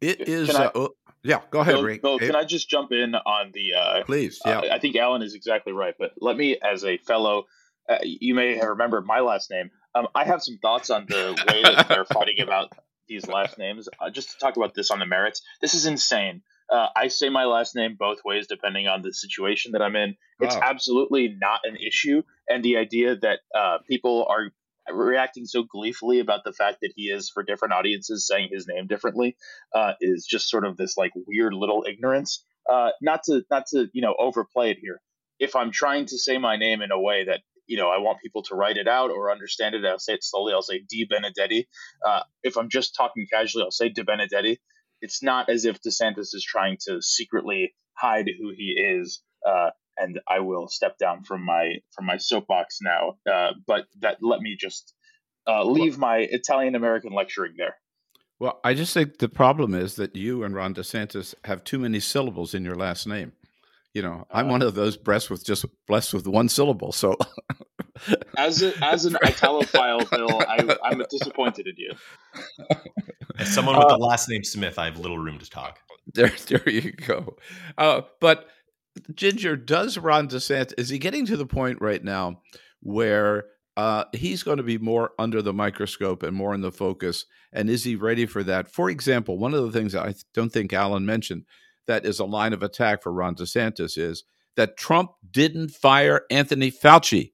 It 0.00 0.28
is. 0.28 0.48
I, 0.48 0.66
uh, 0.66 0.70
oh, 0.74 0.90
yeah, 1.22 1.40
go 1.50 1.60
ahead, 1.60 1.74
Bill, 1.74 1.84
Rick. 1.84 2.02
Bill, 2.02 2.18
can 2.18 2.34
I 2.34 2.44
just 2.44 2.70
jump 2.70 2.90
in 2.92 3.14
on 3.14 3.50
the? 3.52 3.74
Uh, 3.74 4.04
Please. 4.04 4.40
Yeah. 4.44 4.60
Uh, 4.60 4.68
I 4.72 4.78
think 4.78 4.96
Allan 4.96 5.22
is 5.22 5.34
exactly 5.34 5.72
right, 5.72 5.94
but 5.98 6.12
let 6.20 6.36
me, 6.36 6.56
as 6.62 6.84
a 6.84 6.96
fellow, 6.96 7.44
uh, 7.88 7.98
you 8.02 8.34
may 8.34 8.56
have 8.56 8.68
remembered 8.68 9.04
my 9.04 9.20
last 9.20 9.50
name. 9.50 9.70
Um, 9.94 10.08
I 10.14 10.24
have 10.24 10.42
some 10.42 10.58
thoughts 10.62 10.88
on 10.88 11.04
the 11.06 11.36
way 11.48 11.62
that 11.62 11.88
they're 11.88 12.04
fighting 12.06 12.40
about 12.40 12.72
these 13.08 13.26
last 13.28 13.58
names. 13.58 13.88
Uh, 13.98 14.08
just 14.08 14.30
to 14.30 14.38
talk 14.38 14.56
about 14.56 14.74
this 14.74 14.90
on 14.90 15.00
the 15.00 15.06
merits, 15.06 15.42
this 15.60 15.74
is 15.74 15.84
insane. 15.84 16.42
Uh, 16.70 16.88
I 16.94 17.08
say 17.08 17.28
my 17.28 17.44
last 17.44 17.74
name 17.74 17.96
both 17.98 18.18
ways 18.24 18.46
depending 18.46 18.86
on 18.86 19.02
the 19.02 19.12
situation 19.12 19.72
that 19.72 19.82
I'm 19.82 19.96
in. 19.96 20.16
It's 20.40 20.54
wow. 20.54 20.62
absolutely 20.62 21.36
not 21.40 21.60
an 21.64 21.76
issue, 21.76 22.22
and 22.48 22.62
the 22.62 22.76
idea 22.76 23.16
that 23.16 23.40
uh, 23.54 23.78
people 23.88 24.26
are 24.28 24.52
reacting 24.92 25.46
so 25.46 25.62
gleefully 25.62 26.20
about 26.20 26.44
the 26.44 26.52
fact 26.52 26.78
that 26.82 26.92
he 26.94 27.04
is 27.04 27.30
for 27.30 27.42
different 27.42 27.74
audiences 27.74 28.26
saying 28.26 28.48
his 28.50 28.66
name 28.66 28.86
differently 28.86 29.36
uh, 29.74 29.92
is 30.00 30.26
just 30.26 30.48
sort 30.48 30.64
of 30.64 30.76
this 30.76 30.96
like 30.96 31.12
weird 31.26 31.54
little 31.54 31.84
ignorance. 31.88 32.44
Uh, 32.70 32.90
not 33.00 33.22
to 33.24 33.42
not 33.50 33.66
to 33.66 33.88
you 33.92 34.02
know 34.02 34.14
overplay 34.18 34.70
it 34.70 34.78
here. 34.80 35.00
If 35.38 35.56
I'm 35.56 35.72
trying 35.72 36.06
to 36.06 36.18
say 36.18 36.38
my 36.38 36.56
name 36.56 36.82
in 36.82 36.92
a 36.92 37.00
way 37.00 37.24
that 37.24 37.40
you 37.66 37.76
know 37.76 37.88
I 37.88 37.98
want 37.98 38.20
people 38.20 38.42
to 38.44 38.54
write 38.54 38.76
it 38.76 38.86
out 38.86 39.10
or 39.10 39.32
understand 39.32 39.74
it, 39.74 39.84
I'll 39.84 39.98
say 39.98 40.14
it 40.14 40.24
slowly. 40.24 40.52
I'll 40.52 40.62
say 40.62 40.82
Di 40.88 41.06
Benedetti. 41.10 41.66
Uh, 42.06 42.22
if 42.42 42.56
I'm 42.56 42.68
just 42.68 42.94
talking 42.94 43.26
casually, 43.30 43.64
I'll 43.64 43.70
say 43.70 43.88
De 43.88 44.04
Benedetti 44.04 44.60
it's 45.00 45.22
not 45.22 45.48
as 45.48 45.64
if 45.64 45.80
DeSantis 45.82 46.34
is 46.34 46.44
trying 46.46 46.76
to 46.86 47.00
secretly 47.00 47.74
hide 47.94 48.28
who 48.38 48.52
he 48.56 48.76
is. 48.78 49.22
Uh, 49.46 49.70
and 49.96 50.20
I 50.28 50.40
will 50.40 50.68
step 50.68 50.98
down 50.98 51.24
from 51.24 51.44
my 51.44 51.74
from 51.94 52.06
my 52.06 52.16
soapbox 52.16 52.78
now. 52.82 53.16
Uh, 53.30 53.52
but 53.66 53.86
that 54.00 54.18
let 54.22 54.40
me 54.40 54.56
just 54.58 54.94
uh, 55.46 55.64
leave 55.64 55.98
my 55.98 56.18
Italian 56.18 56.74
American 56.74 57.12
lecturing 57.12 57.54
there. 57.56 57.76
Well, 58.38 58.58
I 58.64 58.72
just 58.72 58.94
think 58.94 59.18
the 59.18 59.28
problem 59.28 59.74
is 59.74 59.96
that 59.96 60.16
you 60.16 60.42
and 60.42 60.54
Ron 60.54 60.74
DeSantis 60.74 61.34
have 61.44 61.62
too 61.62 61.78
many 61.78 62.00
syllables 62.00 62.54
in 62.54 62.64
your 62.64 62.74
last 62.74 63.06
name. 63.06 63.32
You 63.92 64.02
know, 64.02 64.26
I'm 64.30 64.46
uh, 64.46 64.52
one 64.52 64.62
of 64.62 64.74
those 64.74 64.96
blessed 64.96 65.30
with 65.30 65.44
just 65.44 65.66
blessed 65.86 66.14
with 66.14 66.26
one 66.26 66.48
syllable. 66.48 66.92
So, 66.92 67.16
as 68.36 68.62
a, 68.62 68.72
as 68.84 69.04
an 69.04 69.14
Italophile, 69.14 70.10
Bill, 70.10 70.42
I, 70.48 70.92
am 70.92 71.02
disappointed 71.10 71.66
in 71.66 71.74
you. 71.76 71.92
As 73.38 73.52
someone 73.52 73.76
with 73.76 73.86
uh, 73.86 73.96
the 73.96 74.04
last 74.04 74.28
name 74.28 74.44
Smith, 74.44 74.78
I 74.78 74.86
have 74.86 74.98
little 74.98 75.18
room 75.18 75.38
to 75.38 75.48
talk. 75.48 75.78
There, 76.14 76.32
there 76.48 76.68
you 76.68 76.92
go. 76.92 77.36
Uh, 77.78 78.02
but 78.20 78.48
Ginger, 79.14 79.56
does 79.56 79.96
Ron 79.98 80.28
DeSantis 80.28 80.74
is 80.78 80.88
he 80.88 80.98
getting 80.98 81.26
to 81.26 81.36
the 81.36 81.46
point 81.46 81.80
right 81.80 82.02
now 82.02 82.40
where 82.80 83.46
uh, 83.76 84.04
he's 84.12 84.42
going 84.42 84.56
to 84.56 84.62
be 84.62 84.78
more 84.78 85.12
under 85.18 85.40
the 85.42 85.52
microscope 85.52 86.22
and 86.22 86.36
more 86.36 86.54
in 86.54 86.60
the 86.60 86.72
focus? 86.72 87.26
And 87.52 87.70
is 87.70 87.84
he 87.84 87.96
ready 87.96 88.26
for 88.26 88.42
that? 88.44 88.70
For 88.70 88.90
example, 88.90 89.38
one 89.38 89.54
of 89.54 89.64
the 89.64 89.72
things 89.72 89.94
I 89.94 90.14
don't 90.34 90.52
think 90.52 90.72
Allan 90.72 91.06
mentioned 91.06 91.44
that 91.86 92.04
is 92.04 92.18
a 92.18 92.24
line 92.24 92.52
of 92.52 92.62
attack 92.62 93.02
for 93.02 93.12
Ron 93.12 93.34
DeSantis 93.34 93.96
is 93.96 94.24
that 94.56 94.76
Trump 94.76 95.12
didn't 95.30 95.70
fire 95.70 96.22
Anthony 96.30 96.70
Fauci 96.70 97.32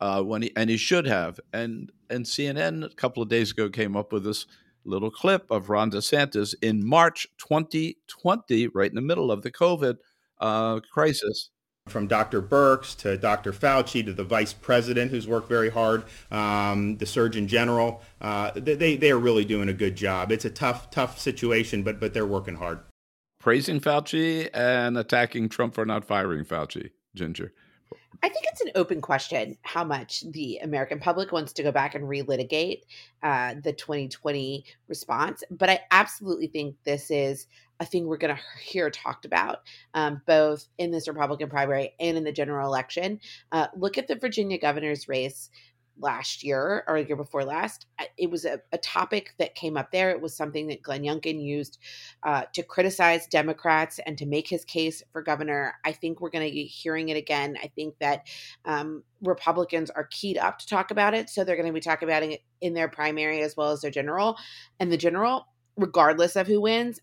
uh, 0.00 0.22
when 0.22 0.42
he 0.42 0.52
and 0.56 0.70
he 0.70 0.76
should 0.76 1.06
have. 1.06 1.40
And 1.52 1.90
and 2.10 2.24
CNN 2.24 2.84
a 2.84 2.94
couple 2.94 3.22
of 3.22 3.28
days 3.28 3.50
ago 3.52 3.68
came 3.68 3.96
up 3.96 4.12
with 4.12 4.24
this 4.24 4.46
little 4.86 5.10
clip 5.10 5.50
of 5.50 5.68
Ron 5.68 5.90
DeSantis 5.90 6.54
in 6.62 6.86
March 6.86 7.26
2020, 7.38 8.68
right 8.68 8.88
in 8.88 8.94
the 8.94 9.00
middle 9.00 9.30
of 9.30 9.42
the 9.42 9.50
COVID 9.50 9.96
uh, 10.40 10.80
crisis. 10.92 11.50
From 11.88 12.08
Dr. 12.08 12.42
Birx 12.42 12.96
to 12.98 13.16
Dr. 13.16 13.52
Fauci 13.52 14.04
to 14.04 14.12
the 14.12 14.24
vice 14.24 14.52
president, 14.52 15.12
who's 15.12 15.28
worked 15.28 15.48
very 15.48 15.70
hard, 15.70 16.02
um, 16.32 16.96
the 16.96 17.06
Surgeon 17.06 17.46
General, 17.46 18.02
uh, 18.20 18.50
they, 18.56 18.96
they 18.96 19.10
are 19.12 19.18
really 19.18 19.44
doing 19.44 19.68
a 19.68 19.72
good 19.72 19.94
job. 19.94 20.32
It's 20.32 20.44
a 20.44 20.50
tough, 20.50 20.90
tough 20.90 21.20
situation, 21.20 21.84
but, 21.84 22.00
but 22.00 22.12
they're 22.12 22.26
working 22.26 22.56
hard. 22.56 22.80
Praising 23.38 23.78
Fauci 23.78 24.48
and 24.52 24.98
attacking 24.98 25.48
Trump 25.48 25.74
for 25.74 25.84
not 25.84 26.04
firing 26.04 26.44
Fauci, 26.44 26.90
Ginger. 27.14 27.52
I 28.22 28.28
think 28.28 28.44
it's 28.48 28.60
an 28.60 28.70
open 28.74 29.00
question 29.00 29.56
how 29.62 29.84
much 29.84 30.22
the 30.30 30.58
American 30.58 30.98
public 30.98 31.32
wants 31.32 31.52
to 31.54 31.62
go 31.62 31.72
back 31.72 31.94
and 31.94 32.04
relitigate 32.04 32.82
uh, 33.22 33.54
the 33.62 33.72
2020 33.72 34.64
response. 34.88 35.42
But 35.50 35.70
I 35.70 35.80
absolutely 35.90 36.46
think 36.46 36.76
this 36.84 37.10
is 37.10 37.46
a 37.80 37.84
thing 37.84 38.06
we're 38.06 38.16
going 38.16 38.34
to 38.34 38.42
hear 38.62 38.90
talked 38.90 39.24
about 39.24 39.58
um, 39.94 40.22
both 40.26 40.66
in 40.78 40.90
this 40.90 41.08
Republican 41.08 41.48
primary 41.48 41.92
and 42.00 42.16
in 42.16 42.24
the 42.24 42.32
general 42.32 42.66
election. 42.66 43.20
Uh, 43.52 43.66
look 43.76 43.98
at 43.98 44.08
the 44.08 44.16
Virginia 44.16 44.58
governor's 44.58 45.08
race 45.08 45.50
last 45.98 46.44
year 46.44 46.84
or 46.86 46.96
a 46.96 47.04
year 47.04 47.16
before 47.16 47.44
last. 47.44 47.86
It 48.18 48.30
was 48.30 48.44
a, 48.44 48.60
a, 48.72 48.78
topic 48.78 49.34
that 49.38 49.54
came 49.54 49.76
up 49.76 49.90
there. 49.90 50.10
It 50.10 50.20
was 50.20 50.36
something 50.36 50.66
that 50.68 50.82
Glenn 50.82 51.02
Youngkin 51.02 51.42
used 51.42 51.78
uh, 52.22 52.42
to 52.52 52.62
criticize 52.62 53.26
Democrats 53.26 53.98
and 54.06 54.16
to 54.18 54.26
make 54.26 54.48
his 54.48 54.64
case 54.64 55.02
for 55.12 55.22
governor. 55.22 55.74
I 55.84 55.92
think 55.92 56.20
we're 56.20 56.30
going 56.30 56.46
to 56.46 56.52
be 56.52 56.64
hearing 56.64 57.08
it 57.08 57.16
again. 57.16 57.56
I 57.62 57.68
think 57.68 57.94
that 58.00 58.26
um, 58.64 59.02
Republicans 59.22 59.90
are 59.90 60.08
keyed 60.10 60.38
up 60.38 60.58
to 60.58 60.66
talk 60.66 60.90
about 60.90 61.14
it. 61.14 61.30
So 61.30 61.44
they're 61.44 61.56
going 61.56 61.66
to 61.66 61.72
be 61.72 61.80
talking 61.80 62.08
about 62.08 62.22
it 62.22 62.42
in 62.60 62.74
their 62.74 62.88
primary 62.88 63.42
as 63.42 63.56
well 63.56 63.70
as 63.70 63.80
their 63.80 63.90
general. 63.90 64.36
And 64.78 64.92
the 64.92 64.96
general, 64.96 65.46
regardless 65.76 66.36
of 66.36 66.46
who 66.46 66.60
wins, 66.60 67.00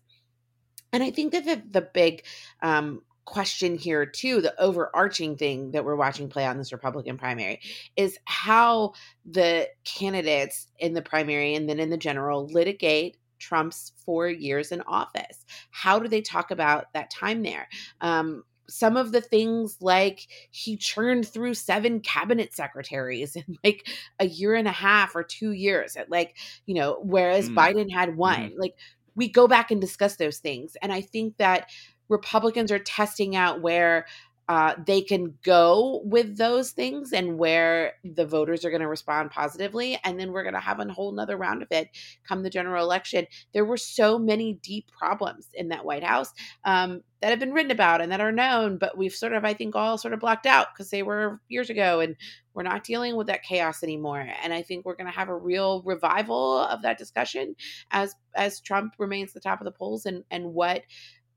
and 0.92 1.02
I 1.02 1.10
think 1.10 1.32
that 1.32 1.44
the, 1.44 1.60
the 1.68 1.88
big 1.92 2.24
um, 2.62 3.02
question 3.24 3.76
here 3.76 4.04
too 4.04 4.40
the 4.40 4.60
overarching 4.60 5.36
thing 5.36 5.70
that 5.70 5.84
we're 5.84 5.96
watching 5.96 6.28
play 6.28 6.44
in 6.44 6.58
this 6.58 6.72
republican 6.72 7.16
primary 7.16 7.60
is 7.96 8.18
how 8.24 8.92
the 9.24 9.68
candidates 9.84 10.68
in 10.78 10.92
the 10.92 11.02
primary 11.02 11.54
and 11.54 11.68
then 11.68 11.80
in 11.80 11.90
the 11.90 11.96
general 11.96 12.46
litigate 12.46 13.16
trump's 13.38 13.92
four 14.04 14.28
years 14.28 14.72
in 14.72 14.80
office 14.82 15.44
how 15.70 15.98
do 15.98 16.08
they 16.08 16.20
talk 16.20 16.50
about 16.50 16.92
that 16.92 17.10
time 17.10 17.42
there 17.42 17.68
um, 18.00 18.42
some 18.68 18.96
of 18.96 19.12
the 19.12 19.20
things 19.20 19.76
like 19.80 20.26
he 20.50 20.76
churned 20.76 21.26
through 21.26 21.54
seven 21.54 22.00
cabinet 22.00 22.54
secretaries 22.54 23.36
in 23.36 23.58
like 23.64 23.88
a 24.18 24.26
year 24.26 24.54
and 24.54 24.68
a 24.68 24.72
half 24.72 25.14
or 25.14 25.22
two 25.22 25.52
years 25.52 25.96
at 25.96 26.10
like 26.10 26.36
you 26.66 26.74
know 26.74 26.98
whereas 27.02 27.48
mm. 27.48 27.54
biden 27.54 27.90
had 27.90 28.16
one 28.16 28.50
mm. 28.50 28.54
like 28.58 28.74
we 29.16 29.28
go 29.28 29.46
back 29.46 29.70
and 29.70 29.80
discuss 29.80 30.16
those 30.16 30.38
things 30.38 30.76
and 30.82 30.92
i 30.92 31.00
think 31.00 31.36
that 31.36 31.68
Republicans 32.08 32.70
are 32.70 32.78
testing 32.78 33.36
out 33.36 33.60
where 33.60 34.06
uh, 34.48 34.74
they 34.86 35.00
can 35.00 35.38
go 35.42 36.02
with 36.04 36.36
those 36.36 36.72
things 36.72 37.12
and 37.12 37.38
where 37.38 37.94
the 38.04 38.26
voters 38.26 38.64
are 38.64 38.70
going 38.70 38.82
to 38.82 38.88
respond 38.88 39.30
positively. 39.30 39.98
And 40.04 40.20
then 40.20 40.32
we're 40.32 40.42
going 40.42 40.54
to 40.54 40.60
have 40.60 40.80
a 40.80 40.92
whole 40.92 41.12
nother 41.12 41.36
round 41.36 41.62
of 41.62 41.68
it 41.70 41.88
come 42.28 42.42
the 42.42 42.50
general 42.50 42.84
election. 42.84 43.26
There 43.54 43.64
were 43.64 43.78
so 43.78 44.18
many 44.18 44.54
deep 44.62 44.90
problems 44.98 45.48
in 45.54 45.68
that 45.68 45.86
White 45.86 46.04
House 46.04 46.32
um, 46.64 47.02
that 47.22 47.30
have 47.30 47.38
been 47.38 47.54
written 47.54 47.70
about 47.70 48.02
and 48.02 48.12
that 48.12 48.20
are 48.20 48.32
known, 48.32 48.76
but 48.76 48.98
we've 48.98 49.14
sort 49.14 49.32
of, 49.32 49.46
I 49.46 49.54
think, 49.54 49.74
all 49.74 49.96
sort 49.96 50.12
of 50.12 50.20
blocked 50.20 50.44
out 50.44 50.66
because 50.74 50.90
they 50.90 51.02
were 51.02 51.40
years 51.48 51.70
ago 51.70 52.00
and 52.00 52.14
we're 52.52 52.64
not 52.64 52.84
dealing 52.84 53.16
with 53.16 53.28
that 53.28 53.44
chaos 53.44 53.82
anymore. 53.82 54.28
And 54.42 54.52
I 54.52 54.60
think 54.60 54.84
we're 54.84 54.94
going 54.94 55.10
to 55.10 55.18
have 55.18 55.30
a 55.30 55.36
real 55.36 55.82
revival 55.84 56.58
of 56.58 56.82
that 56.82 56.98
discussion 56.98 57.56
as 57.90 58.14
as 58.34 58.60
Trump 58.60 58.94
remains 58.98 59.32
the 59.32 59.40
top 59.40 59.60
of 59.60 59.64
the 59.64 59.72
polls 59.72 60.04
and 60.04 60.22
and 60.30 60.52
what 60.52 60.82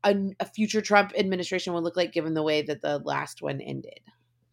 a, 0.04 0.16
a, 0.40 0.46
future 0.46 0.80
Trump 0.80 1.12
administration 1.16 1.72
would 1.72 1.84
look 1.84 1.96
like 1.96 2.12
given 2.12 2.34
the 2.34 2.42
way 2.42 2.62
that 2.62 2.82
the 2.82 2.98
last 2.98 3.42
one 3.42 3.60
ended. 3.60 4.00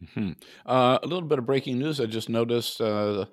Mm-hmm. 0.04 0.32
Uh, 0.66 1.00
a 1.02 1.08
little 1.08 1.28
bit 1.28 1.40
of 1.40 1.46
breaking 1.46 1.80
news. 1.80 2.00
I 2.00 2.06
just 2.06 2.30
noticed 2.30 2.80
uh, 2.82 3.26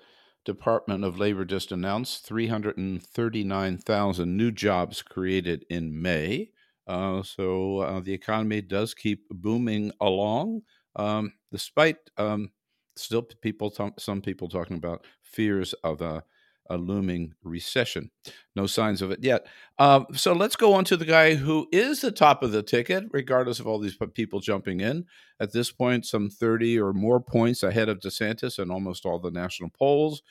Department 0.45 1.05
of 1.05 1.19
Labor 1.19 1.45
just 1.45 1.73
announced 1.73 2.27
339,000 2.27 4.37
new 4.37 4.51
jobs 4.51 5.03
created 5.03 5.67
in 5.71 6.01
May. 6.01 6.51
Uh, 6.87 7.23
so 7.23 7.79
uh, 7.79 8.01
the 8.01 8.13
economy 8.13 8.61
does 8.61 8.95
keep 8.95 9.29
booming 9.31 9.93
along, 10.01 10.63
um, 10.97 11.33
despite 11.53 11.97
um, 12.17 12.51
still 12.97 13.23
people, 13.23 13.73
some 13.99 14.21
people 14.21 14.49
talking 14.49 14.77
about 14.77 15.07
fears 15.23 15.75
of 15.85 16.01
a 16.01 16.25
a 16.69 16.77
looming 16.77 17.35
recession. 17.43 18.11
No 18.55 18.67
signs 18.67 19.03
of 19.03 19.11
it 19.11 19.23
yet. 19.23 19.47
Uh, 19.79 20.05
so 20.15 20.33
let's 20.33 20.57
go 20.57 20.75
on 20.75 20.85
to 20.85 20.97
the 20.97 21.05
guy 21.05 21.35
who 21.35 21.69
is 21.73 22.01
the 22.01 22.13
top 22.13 22.43
of 22.43 22.53
the 22.53 22.63
ticket, 22.63 23.05
regardless 23.11 23.61
of 23.61 23.67
all 23.67 23.79
these 23.79 23.97
people 24.15 24.41
jumping 24.41 24.81
in. 24.81 25.07
At 25.41 25.53
this 25.53 25.71
point, 25.71 26.07
some 26.07 26.31
30 26.31 26.79
or 26.79 26.93
more 26.93 27.21
points 27.21 27.63
ahead 27.63 27.89
of 27.89 28.01
DeSantis 28.01 28.59
in 28.59 28.71
almost 28.71 29.05
all 29.05 29.19
the 29.19 29.31
national 29.31 29.71
polls. 29.71 30.23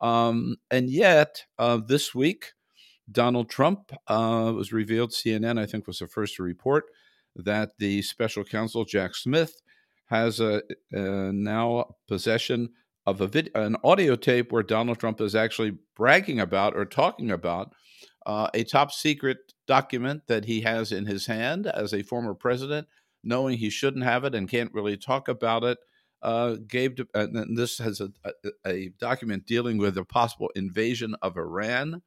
Um, 0.00 0.56
and 0.70 0.90
yet, 0.90 1.44
uh, 1.58 1.78
this 1.86 2.14
week, 2.14 2.52
Donald 3.10 3.48
Trump 3.48 3.92
uh, 4.08 4.52
was 4.54 4.72
revealed, 4.72 5.10
CNN, 5.10 5.58
I 5.58 5.66
think, 5.66 5.86
was 5.86 6.00
the 6.00 6.08
first 6.08 6.36
to 6.36 6.42
report 6.42 6.84
that 7.36 7.78
the 7.78 8.02
special 8.02 8.44
counsel, 8.44 8.84
Jack 8.84 9.14
Smith, 9.14 9.60
has 10.06 10.40
a, 10.40 10.62
a 10.92 11.32
now 11.32 11.96
possession 12.08 12.70
of 13.06 13.20
a 13.20 13.26
vid- 13.26 13.50
an 13.54 13.76
audio 13.84 14.16
tape 14.16 14.50
where 14.50 14.62
Donald 14.62 14.98
Trump 14.98 15.20
is 15.20 15.34
actually 15.34 15.78
bragging 15.94 16.40
about 16.40 16.76
or 16.76 16.84
talking 16.84 17.30
about 17.30 17.72
uh, 18.26 18.48
a 18.52 18.64
top 18.64 18.90
secret 18.90 19.52
document 19.66 20.22
that 20.26 20.46
he 20.46 20.62
has 20.62 20.90
in 20.90 21.06
his 21.06 21.26
hand 21.26 21.66
as 21.66 21.94
a 21.94 22.02
former 22.02 22.34
president, 22.34 22.88
knowing 23.22 23.58
he 23.58 23.70
shouldn't 23.70 24.04
have 24.04 24.24
it 24.24 24.34
and 24.34 24.48
can't 24.48 24.74
really 24.74 24.96
talk 24.96 25.28
about 25.28 25.62
it. 25.62 25.78
Uh, 26.22 26.56
and 27.14 27.56
this 27.56 27.78
has 27.78 28.00
a, 28.00 28.10
a, 28.24 28.50
a, 28.66 28.88
document 28.98 29.46
dealing 29.46 29.78
with 29.78 29.96
a 29.96 30.04
possible 30.04 30.50
invasion 30.56 31.14
of 31.22 31.36
Iran. 31.36 32.02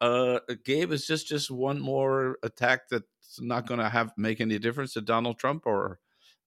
Uh, 0.00 0.40
Gabe 0.64 0.92
is 0.92 1.06
just 1.06 1.28
just 1.28 1.50
one 1.50 1.80
more 1.80 2.36
attack 2.42 2.88
that's 2.90 3.06
not 3.38 3.66
going 3.66 3.80
to 3.80 3.88
have 3.88 4.12
make 4.18 4.40
any 4.40 4.58
difference 4.58 4.92
to 4.94 5.00
Donald 5.00 5.38
Trump, 5.38 5.62
or 5.66 6.00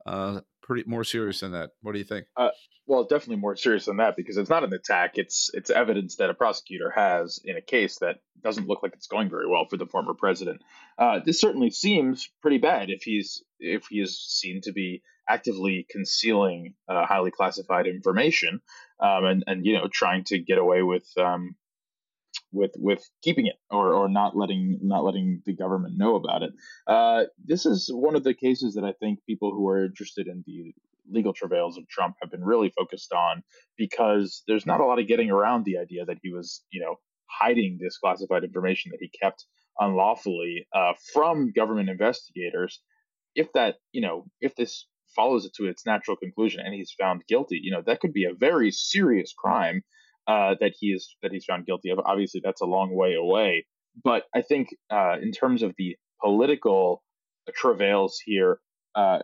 uh, 0.08 0.42
pretty 0.64 0.84
more 0.88 1.04
serious 1.04 1.42
than 1.42 1.52
that. 1.52 1.72
What 1.82 1.94
do 1.94 2.00
you 2.00 2.06
think? 2.06 2.26
Uh, 2.36 2.50
well, 2.86 3.04
definitely 3.04 3.38
more 3.38 3.56
serious 3.56 3.86
than 3.86 3.98
that 3.98 4.16
because 4.16 4.38
it's 4.38 4.50
not 4.50 4.64
an 4.64 4.74
attack. 4.74 5.18
It's 5.18 5.50
it's 5.54 5.70
evidence 5.70 6.18
that 6.18 6.30
a 6.30 6.34
prosecutor 6.34 6.92
has 6.96 7.40
in 7.44 7.58
a 7.58 7.62
case 7.62 8.00
that 8.00 8.18
doesn't 8.42 8.68
look 8.68 8.84
like 8.84 8.94
it's 8.94 9.08
going 9.08 9.30
very 9.30 9.48
well 9.48 9.66
for 9.70 9.78
the 9.78 9.86
former 9.86 10.14
president. 10.14 10.62
Uh, 10.98 11.20
this 11.26 11.40
certainly 11.40 11.70
seems 11.70 12.30
pretty 12.42 12.58
bad 12.58 12.90
if 12.90 13.04
he's 13.04 13.44
if 13.60 13.88
he 13.90 14.00
is 14.00 14.20
seen 14.20 14.62
to 14.64 14.72
be 14.72 15.02
actively 15.30 15.86
concealing 15.90 16.74
uh, 16.88 17.06
highly 17.06 17.32
classified 17.32 17.88
information 17.88 18.62
um, 19.02 19.26
and 19.26 19.44
and 19.48 19.66
you 19.66 19.74
know 19.74 19.88
trying 19.92 20.24
to 20.24 20.40
get 20.40 20.58
away 20.58 20.82
with 20.82 21.06
um, 21.18 21.56
with 22.52 22.72
with 22.78 23.04
keeping 23.22 23.48
it 23.48 23.56
or, 23.70 23.94
or 23.94 24.08
not 24.08 24.36
letting 24.36 24.80
not 24.82 25.04
letting 25.04 25.42
the 25.46 25.54
government 25.54 25.98
know 25.98 26.16
about 26.16 26.44
it. 26.44 26.52
Uh, 26.88 27.24
this 27.44 27.66
is 27.66 27.90
one 27.94 28.16
of 28.16 28.24
the 28.24 28.34
cases 28.34 28.74
that 28.76 28.84
I 28.84 28.94
think 29.00 29.20
people 29.28 29.52
who 29.52 29.68
are 29.68 29.86
interested 29.86 30.28
in 30.28 30.44
the 30.46 30.74
legal 31.10 31.34
travails 31.34 31.78
of 31.78 31.88
Trump 31.88 32.16
have 32.22 32.32
been 32.32 32.44
really 32.44 32.72
focused 32.78 33.14
on 33.14 33.42
because 33.78 34.44
there's 34.48 34.66
not 34.66 34.82
a 34.82 34.86
lot 34.86 35.00
of 35.00 35.08
getting 35.08 35.32
around 35.32 35.64
the 35.64 35.78
idea 35.78 36.06
that 36.06 36.18
he 36.22 36.32
was 36.32 36.64
you 36.72 36.82
know 36.82 36.96
hiding 37.30 37.78
this 37.82 37.98
classified 37.98 38.44
information 38.44 38.92
that 38.92 39.02
he 39.02 39.10
kept 39.22 39.46
unlawfully 39.80 40.66
uh, 40.74 40.94
from 41.14 41.52
government 41.52 41.90
investigators. 41.90 42.82
If 43.36 43.52
that 43.54 43.76
you 43.92 44.02
know 44.02 44.26
if 44.42 44.56
this 44.56 44.88
follows 45.16 45.46
it 45.46 45.54
to 45.56 45.66
its 45.66 45.86
natural 45.86 46.18
conclusion 46.18 46.62
and 46.64 46.74
he's 46.74 46.92
found 46.92 47.24
guilty, 47.28 47.60
you 47.62 47.72
know 47.72 47.82
that 47.86 48.00
could 48.00 48.14
be 48.14 48.26
a 48.26 48.34
very 48.34 48.72
serious 48.72 49.34
crime 49.38 49.84
uh, 50.28 50.56
that 50.60 50.74
he 50.78 50.88
is 50.88 51.16
that 51.22 51.32
he's 51.32 51.46
found 51.46 51.66
guilty 51.66 51.90
of. 51.90 52.00
Obviously, 52.00 52.42
that's 52.44 52.62
a 52.62 52.66
long 52.66 52.96
way 52.96 53.14
away. 53.14 53.66
But 54.04 54.24
I 54.36 54.42
think 54.42 54.70
uh, 54.92 55.16
in 55.22 55.32
terms 55.32 55.64
of 55.64 55.74
the 55.78 55.96
political 56.22 57.04
travails 57.56 58.20
here, 58.24 58.60
uh, 58.96 59.20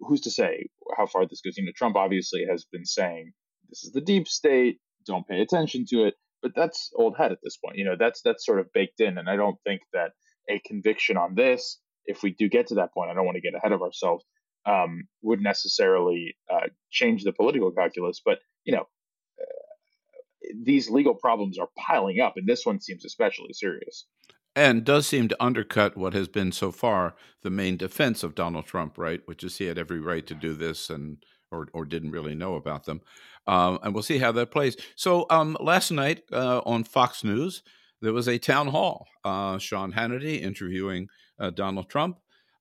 who's 0.00 0.22
to 0.22 0.30
say 0.30 0.68
how 0.96 1.06
far 1.06 1.26
this 1.26 1.40
goes? 1.40 1.56
You 1.56 1.64
know, 1.64 1.72
Trump 1.76 1.96
obviously 1.96 2.46
has 2.48 2.64
been 2.70 2.84
saying 2.84 3.32
this 3.68 3.84
is 3.84 3.92
the 3.92 4.00
deep 4.00 4.28
state. 4.28 4.78
Don't 5.06 5.26
pay 5.26 5.40
attention 5.40 5.84
to 5.90 6.04
it. 6.04 6.14
But 6.42 6.52
that's 6.54 6.90
old 6.94 7.16
hat 7.16 7.32
at 7.32 7.38
this 7.42 7.56
point. 7.56 7.76
You 7.78 7.84
know, 7.84 7.96
that's 7.98 8.22
that's 8.22 8.46
sort 8.46 8.60
of 8.60 8.72
baked 8.72 9.00
in, 9.00 9.18
and 9.18 9.28
I 9.28 9.36
don't 9.36 9.58
think 9.64 9.82
that 9.92 10.12
a 10.48 10.60
conviction 10.64 11.16
on 11.16 11.34
this, 11.34 11.80
if 12.06 12.22
we 12.22 12.30
do 12.30 12.48
get 12.48 12.68
to 12.68 12.76
that 12.76 12.94
point, 12.94 13.10
I 13.10 13.14
don't 13.14 13.26
want 13.26 13.36
to 13.36 13.40
get 13.40 13.54
ahead 13.54 13.72
of 13.72 13.82
ourselves, 13.82 14.24
um, 14.64 15.08
would 15.22 15.40
necessarily 15.40 16.36
uh, 16.50 16.68
change 16.90 17.24
the 17.24 17.32
political 17.32 17.72
calculus. 17.72 18.20
But 18.24 18.38
you 18.64 18.72
know, 18.72 18.84
these 20.62 20.90
legal 20.90 21.14
problems 21.14 21.58
are 21.58 21.68
piling 21.76 22.20
up, 22.20 22.34
and 22.36 22.46
this 22.46 22.64
one 22.64 22.80
seems 22.80 23.04
especially 23.04 23.52
serious. 23.52 24.06
And 24.56 24.84
does 24.84 25.06
seem 25.06 25.28
to 25.28 25.36
undercut 25.42 25.96
what 25.96 26.14
has 26.14 26.26
been 26.26 26.50
so 26.50 26.72
far 26.72 27.14
the 27.42 27.50
main 27.50 27.76
defense 27.76 28.24
of 28.24 28.34
Donald 28.34 28.66
Trump, 28.66 28.98
right? 28.98 29.20
Which 29.26 29.44
is 29.44 29.58
he 29.58 29.66
had 29.66 29.78
every 29.78 30.00
right 30.00 30.26
to 30.26 30.34
do 30.34 30.54
this 30.54 30.90
and 30.90 31.18
or, 31.50 31.68
or 31.72 31.84
didn't 31.84 32.10
really 32.10 32.34
know 32.34 32.56
about 32.56 32.84
them. 32.84 33.00
Um, 33.46 33.78
and 33.82 33.94
we'll 33.94 34.02
see 34.02 34.18
how 34.18 34.32
that 34.32 34.50
plays. 34.50 34.76
So 34.96 35.26
um, 35.30 35.56
last 35.60 35.90
night 35.90 36.22
uh, 36.32 36.60
on 36.66 36.84
Fox 36.84 37.24
News, 37.24 37.62
there 38.02 38.12
was 38.12 38.28
a 38.28 38.38
town 38.38 38.68
hall. 38.68 39.06
Uh, 39.24 39.58
Sean 39.58 39.92
Hannity 39.92 40.40
interviewing 40.42 41.08
uh, 41.38 41.50
Donald 41.50 41.88
Trump. 41.88 42.18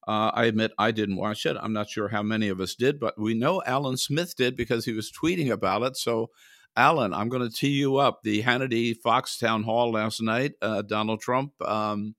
Uh, 0.08 0.32
I 0.34 0.46
admit 0.46 0.72
I 0.78 0.92
didn't 0.92 1.18
watch 1.18 1.46
it. 1.46 1.58
I'm 1.60 1.74
not 1.74 1.90
sure 1.90 2.08
how 2.08 2.24
many 2.24 2.48
of 2.48 2.62
us 2.62 2.76
did, 2.76 3.00
but 3.00 3.20
we 3.20 3.34
know 3.34 3.62
Allan 3.66 3.98
Smith 3.98 4.36
did 4.38 4.56
because 4.56 4.86
he 4.86 4.94
was 4.94 5.12
tweeting 5.12 5.52
about 5.52 5.84
it. 5.84 5.98
So 5.98 6.30
Allan, 6.78 7.12
I'm 7.12 7.28
going 7.28 7.42
to 7.42 7.54
tee 7.54 7.70
you 7.72 7.98
up. 7.98 8.22
The 8.22 8.44
Hannity 8.44 8.96
Fox 8.96 9.40
Town 9.40 9.64
Hall 9.64 9.92
last 9.92 10.22
night, 10.22 10.54
uh, 10.62 10.84
Donald 10.84 11.20
Trump. 11.20 11.52
Um, 11.62 12.14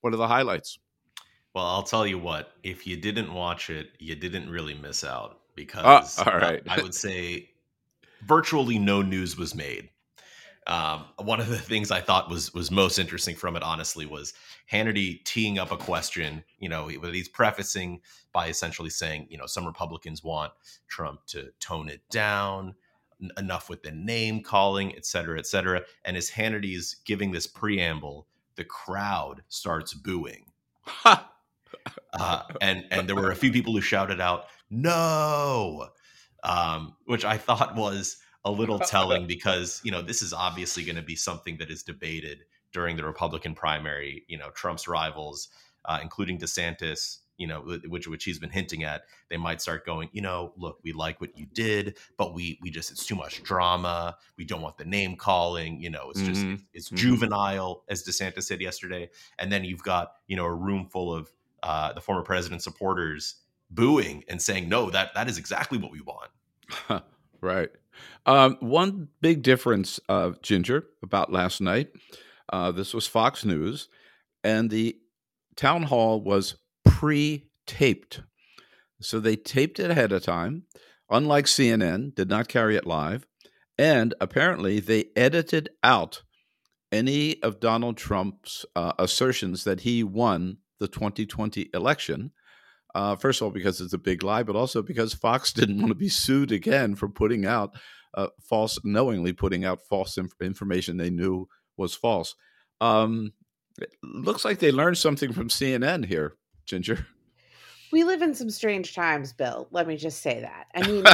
what 0.00 0.14
are 0.14 0.16
the 0.16 0.26
highlights? 0.26 0.78
Well, 1.54 1.66
I'll 1.66 1.82
tell 1.82 2.06
you 2.06 2.18
what. 2.18 2.52
If 2.62 2.86
you 2.86 2.96
didn't 2.96 3.32
watch 3.32 3.68
it, 3.68 3.90
you 3.98 4.14
didn't 4.14 4.48
really 4.48 4.74
miss 4.74 5.04
out 5.04 5.40
because 5.54 6.18
oh, 6.18 6.30
all 6.30 6.38
right. 6.38 6.62
I 6.66 6.80
would 6.80 6.94
say 6.94 7.50
virtually 8.26 8.78
no 8.78 9.02
news 9.02 9.36
was 9.36 9.54
made. 9.54 9.90
Um, 10.66 11.06
one 11.18 11.40
of 11.40 11.48
the 11.48 11.58
things 11.58 11.90
I 11.90 12.00
thought 12.00 12.30
was 12.30 12.52
was 12.54 12.70
most 12.70 12.98
interesting 12.98 13.34
from 13.34 13.56
it, 13.56 13.62
honestly, 13.62 14.06
was 14.06 14.32
Hannity 14.72 15.22
teeing 15.24 15.58
up 15.58 15.70
a 15.70 15.76
question. 15.76 16.44
You 16.58 16.70
know, 16.70 16.88
he's 16.88 17.28
prefacing 17.28 18.00
by 18.32 18.48
essentially 18.48 18.90
saying, 18.90 19.26
you 19.28 19.36
know, 19.36 19.46
some 19.46 19.66
Republicans 19.66 20.24
want 20.24 20.52
Trump 20.88 21.26
to 21.28 21.50
tone 21.60 21.88
it 21.90 22.00
down 22.10 22.74
enough 23.36 23.68
with 23.68 23.82
the 23.82 23.90
name 23.90 24.42
calling, 24.42 24.94
et 24.96 25.04
cetera, 25.04 25.38
et 25.38 25.46
cetera. 25.46 25.82
And 26.04 26.16
as 26.16 26.30
Hannity 26.30 26.76
is 26.76 26.96
giving 27.04 27.32
this 27.32 27.46
preamble, 27.46 28.26
the 28.56 28.64
crowd 28.64 29.42
starts 29.48 29.94
booing. 29.94 30.46
uh, 31.04 31.16
and 32.60 32.84
and 32.90 33.08
there 33.08 33.16
were 33.16 33.30
a 33.30 33.36
few 33.36 33.52
people 33.52 33.72
who 33.72 33.80
shouted 33.80 34.20
out 34.20 34.46
"No," 34.70 35.88
um, 36.42 36.96
which 37.06 37.24
I 37.24 37.38
thought 37.38 37.76
was 37.76 38.18
a 38.44 38.50
little 38.50 38.78
telling 38.78 39.26
because 39.28 39.80
you 39.84 39.90
know 39.90 40.02
this 40.02 40.22
is 40.22 40.32
obviously 40.32 40.84
going 40.84 40.96
to 40.96 41.02
be 41.02 41.16
something 41.16 41.56
that 41.58 41.70
is 41.70 41.82
debated 41.82 42.44
during 42.72 42.96
the 42.96 43.04
Republican 43.04 43.54
primary. 43.54 44.24
You 44.28 44.38
know, 44.38 44.50
Trump's 44.50 44.88
rivals, 44.88 45.48
uh, 45.84 45.98
including 46.02 46.38
DeSantis, 46.38 47.18
you 47.38 47.46
know, 47.46 47.60
which 47.86 48.06
which 48.06 48.24
he's 48.24 48.38
been 48.38 48.50
hinting 48.50 48.84
at, 48.84 49.02
they 49.30 49.36
might 49.36 49.62
start 49.62 49.86
going, 49.86 50.10
you 50.12 50.20
know, 50.20 50.52
look, 50.56 50.78
we 50.82 50.92
like 50.92 51.20
what 51.20 51.38
you 51.38 51.46
did, 51.54 51.96
but 52.16 52.34
we 52.34 52.58
we 52.60 52.70
just 52.70 52.90
it's 52.90 53.06
too 53.06 53.14
much 53.14 53.42
drama. 53.44 54.16
We 54.36 54.44
don't 54.44 54.60
want 54.60 54.76
the 54.76 54.84
name 54.84 55.16
calling. 55.16 55.80
You 55.80 55.90
know, 55.90 56.10
it's 56.10 56.20
just 56.20 56.42
mm-hmm. 56.42 56.62
it's, 56.74 56.88
mm-hmm. 56.88 56.96
juvenile, 56.96 57.84
as 57.88 58.04
DeSantis 58.04 58.44
said 58.44 58.60
yesterday. 58.60 59.08
And 59.38 59.50
then 59.50 59.64
you've 59.64 59.82
got 59.82 60.14
you 60.26 60.36
know 60.36 60.44
a 60.44 60.54
room 60.54 60.86
full 60.86 61.14
of 61.14 61.32
uh, 61.62 61.92
the 61.92 62.00
former 62.00 62.22
president 62.22 62.62
supporters 62.62 63.36
booing 63.70 64.24
and 64.28 64.40
saying, 64.40 64.68
no, 64.68 64.90
that 64.90 65.14
that 65.14 65.28
is 65.28 65.38
exactly 65.38 65.78
what 65.78 65.92
we 65.92 66.00
want. 66.00 67.04
right. 67.40 67.70
Um, 68.26 68.56
one 68.60 69.08
big 69.20 69.42
difference, 69.42 69.98
uh, 70.08 70.32
Ginger, 70.42 70.86
about 71.02 71.32
last 71.32 71.60
night. 71.60 71.90
Uh, 72.50 72.72
this 72.72 72.94
was 72.94 73.06
Fox 73.06 73.44
News, 73.44 73.88
and 74.42 74.70
the 74.70 74.96
town 75.56 75.82
hall 75.82 76.20
was 76.20 76.56
pre 76.88 77.46
taped. 77.66 78.22
So 79.00 79.20
they 79.20 79.36
taped 79.36 79.78
it 79.78 79.90
ahead 79.90 80.12
of 80.12 80.22
time, 80.22 80.64
unlike 81.10 81.44
CNN, 81.44 82.14
did 82.14 82.28
not 82.28 82.48
carry 82.48 82.76
it 82.76 82.86
live. 82.86 83.26
And 83.78 84.14
apparently 84.20 84.80
they 84.80 85.06
edited 85.14 85.70
out 85.84 86.22
any 86.90 87.40
of 87.42 87.60
Donald 87.60 87.96
Trump's 87.96 88.66
uh, 88.74 88.92
assertions 88.98 89.64
that 89.64 89.80
he 89.80 90.02
won 90.02 90.58
the 90.80 90.88
2020 90.88 91.70
election. 91.72 92.32
Uh, 92.94 93.14
first 93.14 93.40
of 93.40 93.44
all, 93.44 93.50
because 93.50 93.80
it's 93.80 93.92
a 93.92 93.98
big 93.98 94.22
lie, 94.22 94.42
but 94.42 94.56
also 94.56 94.82
because 94.82 95.14
Fox 95.14 95.52
didn't 95.54 95.78
want 95.78 95.90
to 95.90 95.94
be 95.94 96.08
sued 96.08 96.50
again 96.50 96.94
for 96.96 97.08
putting 97.08 97.46
out 97.46 97.76
uh, 98.14 98.28
false, 98.40 98.78
knowingly 98.82 99.32
putting 99.32 99.64
out 99.64 99.86
false 99.88 100.16
inf- 100.16 100.32
information 100.40 100.96
they 100.96 101.10
knew 101.10 101.46
was 101.76 101.94
false. 101.94 102.34
Um, 102.80 103.32
looks 104.02 104.44
like 104.44 104.58
they 104.58 104.72
learned 104.72 104.98
something 104.98 105.32
from 105.32 105.48
CNN 105.48 106.06
here, 106.06 106.36
Ginger. 106.68 107.06
We 107.90 108.04
live 108.04 108.22
in 108.22 108.34
some 108.34 108.50
strange 108.50 108.94
times, 108.94 109.32
Bill. 109.32 109.66
Let 109.70 109.88
me 109.88 109.96
just 109.96 110.20
say 110.20 110.40
that. 110.40 110.66
I 110.74 110.86
mean, 110.86 111.04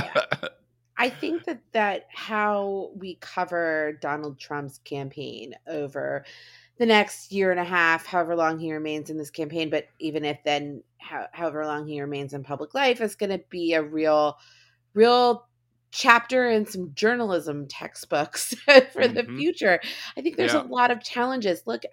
I 0.98 1.08
think 1.08 1.44
that 1.44 1.60
that 1.72 2.08
how 2.12 2.90
we 2.96 3.16
cover 3.20 3.98
Donald 4.00 4.38
Trump's 4.38 4.78
campaign 4.78 5.54
over 5.68 6.24
the 6.78 6.86
next 6.86 7.30
year 7.30 7.52
and 7.52 7.60
a 7.60 7.64
half, 7.64 8.04
however 8.04 8.34
long 8.34 8.58
he 8.58 8.72
remains 8.72 9.08
in 9.08 9.16
this 9.16 9.30
campaign, 9.30 9.70
but 9.70 9.86
even 10.00 10.24
if 10.24 10.38
then, 10.44 10.82
how, 10.98 11.26
however 11.32 11.64
long 11.64 11.86
he 11.86 12.00
remains 12.00 12.34
in 12.34 12.42
public 12.42 12.74
life, 12.74 13.00
is 13.00 13.14
going 13.14 13.30
to 13.30 13.44
be 13.48 13.74
a 13.74 13.82
real, 13.82 14.36
real 14.92 15.46
chapter 15.94 16.50
in 16.50 16.66
some 16.66 16.92
journalism 16.92 17.68
textbooks 17.68 18.52
for 18.64 18.72
mm-hmm. 18.72 19.14
the 19.14 19.22
future. 19.22 19.80
I 20.16 20.22
think 20.22 20.36
there's 20.36 20.52
yeah. 20.52 20.64
a 20.64 20.66
lot 20.66 20.90
of 20.90 21.00
challenges. 21.00 21.62
Look, 21.66 21.84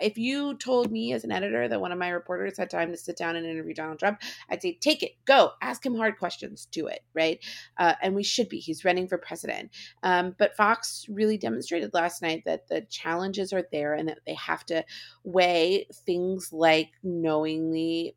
if 0.00 0.16
you 0.16 0.56
told 0.56 0.90
me 0.90 1.12
as 1.12 1.22
an 1.22 1.30
editor 1.30 1.68
that 1.68 1.80
one 1.80 1.92
of 1.92 1.98
my 1.98 2.08
reporters 2.08 2.56
had 2.56 2.70
time 2.70 2.90
to 2.92 2.96
sit 2.96 3.18
down 3.18 3.36
and 3.36 3.44
interview 3.46 3.74
Donald 3.74 3.98
Trump, 3.98 4.22
I'd 4.48 4.62
say, 4.62 4.78
take 4.80 5.02
it, 5.02 5.12
go, 5.26 5.50
ask 5.60 5.84
him 5.84 5.94
hard 5.94 6.18
questions, 6.18 6.66
do 6.72 6.86
it, 6.86 7.00
right? 7.12 7.38
Uh, 7.76 7.92
and 8.00 8.14
we 8.14 8.22
should 8.22 8.48
be. 8.48 8.58
He's 8.58 8.86
running 8.86 9.06
for 9.06 9.18
president. 9.18 9.70
Um, 10.02 10.34
but 10.38 10.56
Fox 10.56 11.04
really 11.10 11.36
demonstrated 11.36 11.92
last 11.92 12.22
night 12.22 12.44
that 12.46 12.68
the 12.68 12.86
challenges 12.88 13.52
are 13.52 13.68
there 13.70 13.92
and 13.92 14.08
that 14.08 14.20
they 14.26 14.34
have 14.34 14.64
to 14.66 14.82
weigh 15.24 15.86
things 16.06 16.54
like 16.54 16.88
knowingly 17.02 18.16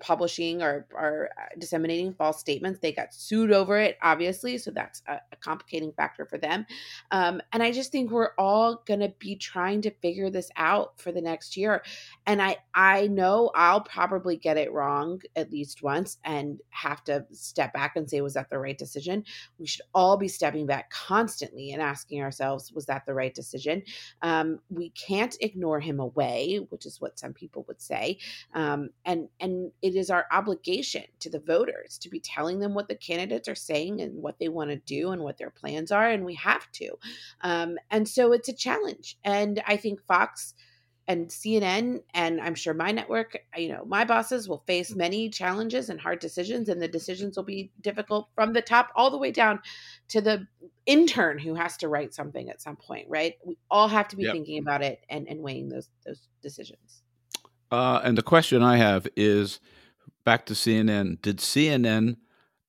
publishing 0.00 0.62
or, 0.62 0.86
or 0.92 1.30
uh, 1.38 1.42
disseminating 1.58 2.12
false 2.14 2.40
statements. 2.40 2.80
They 2.80 2.92
got 2.92 3.14
sued 3.14 3.52
over 3.52 3.78
it, 3.78 3.98
obviously. 4.02 4.58
So 4.58 4.70
that's 4.70 5.02
a, 5.06 5.20
a 5.32 5.36
complicating 5.36 5.92
factor 5.92 6.26
for 6.26 6.38
them. 6.38 6.66
Um, 7.10 7.40
and 7.52 7.62
I 7.62 7.70
just 7.70 7.92
think 7.92 8.10
we're 8.10 8.32
all 8.38 8.82
going 8.86 9.00
to 9.00 9.12
be 9.18 9.36
trying 9.36 9.82
to 9.82 9.90
figure 9.90 10.30
this 10.30 10.50
out 10.56 10.98
for 10.98 11.12
the 11.12 11.20
next 11.20 11.56
year. 11.56 11.82
And 12.26 12.40
I, 12.40 12.56
I 12.74 13.06
know 13.08 13.50
I'll 13.54 13.82
probably 13.82 14.36
get 14.36 14.56
it 14.56 14.72
wrong 14.72 15.20
at 15.36 15.50
least 15.50 15.82
once 15.82 16.18
and 16.24 16.58
have 16.70 17.04
to 17.04 17.26
step 17.32 17.72
back 17.72 17.96
and 17.96 18.08
say, 18.08 18.20
was 18.20 18.34
that 18.34 18.50
the 18.50 18.58
right 18.58 18.78
decision? 18.78 19.24
We 19.58 19.66
should 19.66 19.82
all 19.94 20.16
be 20.16 20.28
stepping 20.28 20.66
back 20.66 20.90
constantly 20.90 21.72
and 21.72 21.82
asking 21.82 22.22
ourselves, 22.22 22.72
was 22.72 22.86
that 22.86 23.04
the 23.06 23.14
right 23.14 23.34
decision? 23.34 23.82
Um, 24.22 24.60
we 24.70 24.90
can't 24.90 25.36
ignore 25.40 25.80
him 25.80 26.00
away, 26.00 26.66
which 26.70 26.86
is 26.86 27.00
what 27.00 27.18
some 27.18 27.32
people 27.32 27.64
would 27.68 27.80
say. 27.80 28.18
Um, 28.54 28.90
and, 29.04 29.28
and 29.40 29.72
it 29.82 29.89
it 29.90 29.98
is 29.98 30.10
our 30.10 30.26
obligation 30.30 31.04
to 31.18 31.30
the 31.30 31.40
voters 31.40 31.98
to 31.98 32.08
be 32.08 32.20
telling 32.20 32.60
them 32.60 32.74
what 32.74 32.88
the 32.88 32.94
candidates 32.94 33.48
are 33.48 33.54
saying 33.54 34.00
and 34.00 34.22
what 34.22 34.38
they 34.38 34.48
want 34.48 34.70
to 34.70 34.76
do 34.76 35.10
and 35.10 35.22
what 35.22 35.38
their 35.38 35.50
plans 35.50 35.90
are. 35.90 36.08
And 36.08 36.24
we 36.24 36.34
have 36.36 36.70
to. 36.72 36.92
Um, 37.40 37.76
and 37.90 38.08
so 38.08 38.32
it's 38.32 38.48
a 38.48 38.54
challenge. 38.54 39.18
And 39.24 39.62
I 39.66 39.76
think 39.76 40.00
Fox 40.02 40.54
and 41.08 41.28
CNN 41.28 42.02
and 42.14 42.40
I'm 42.40 42.54
sure 42.54 42.72
my 42.72 42.92
network, 42.92 43.36
you 43.56 43.68
know, 43.68 43.84
my 43.84 44.04
bosses 44.04 44.48
will 44.48 44.62
face 44.64 44.94
many 44.94 45.28
challenges 45.28 45.90
and 45.90 46.00
hard 46.00 46.20
decisions, 46.20 46.68
and 46.68 46.80
the 46.80 46.86
decisions 46.86 47.36
will 47.36 47.42
be 47.42 47.72
difficult 47.80 48.28
from 48.36 48.52
the 48.52 48.62
top 48.62 48.90
all 48.94 49.10
the 49.10 49.18
way 49.18 49.32
down 49.32 49.58
to 50.10 50.20
the 50.20 50.46
intern 50.86 51.38
who 51.38 51.56
has 51.56 51.76
to 51.78 51.88
write 51.88 52.14
something 52.14 52.48
at 52.48 52.62
some 52.62 52.76
point, 52.76 53.06
right? 53.08 53.34
We 53.44 53.58
all 53.68 53.88
have 53.88 54.06
to 54.08 54.16
be 54.16 54.22
yep. 54.22 54.34
thinking 54.34 54.60
about 54.60 54.82
it 54.82 55.04
and, 55.08 55.26
and 55.26 55.40
weighing 55.40 55.68
those 55.68 55.88
those 56.06 56.28
decisions. 56.42 57.02
Uh, 57.72 58.00
and 58.04 58.16
the 58.16 58.22
question 58.22 58.62
I 58.62 58.76
have 58.76 59.08
is 59.16 59.58
back 60.30 60.46
to 60.46 60.54
CNN. 60.54 61.20
Did 61.22 61.38
CNN 61.38 62.16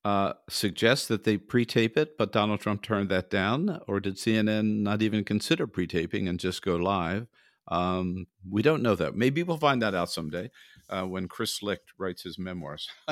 uh, 0.03 0.33
suggest 0.49 1.09
that 1.09 1.25
they 1.25 1.37
pre-tape 1.37 1.95
it, 1.95 2.17
but 2.17 2.31
Donald 2.31 2.59
Trump 2.59 2.81
turned 2.81 3.09
that 3.09 3.29
down, 3.29 3.79
or 3.87 3.99
did 3.99 4.15
CNN 4.15 4.79
not 4.79 5.03
even 5.03 5.23
consider 5.23 5.67
pre-taping 5.67 6.27
and 6.27 6.39
just 6.39 6.63
go 6.63 6.75
live? 6.75 7.27
Um, 7.67 8.25
we 8.49 8.63
don't 8.63 8.81
know 8.81 8.95
that. 8.95 9.15
Maybe 9.15 9.43
we'll 9.43 9.57
find 9.57 9.79
that 9.83 9.93
out 9.93 10.09
someday 10.09 10.49
uh, 10.89 11.03
when 11.03 11.27
Chris 11.27 11.61
Licht 11.61 11.93
writes 11.99 12.23
his 12.23 12.39
memoirs, 12.39 12.89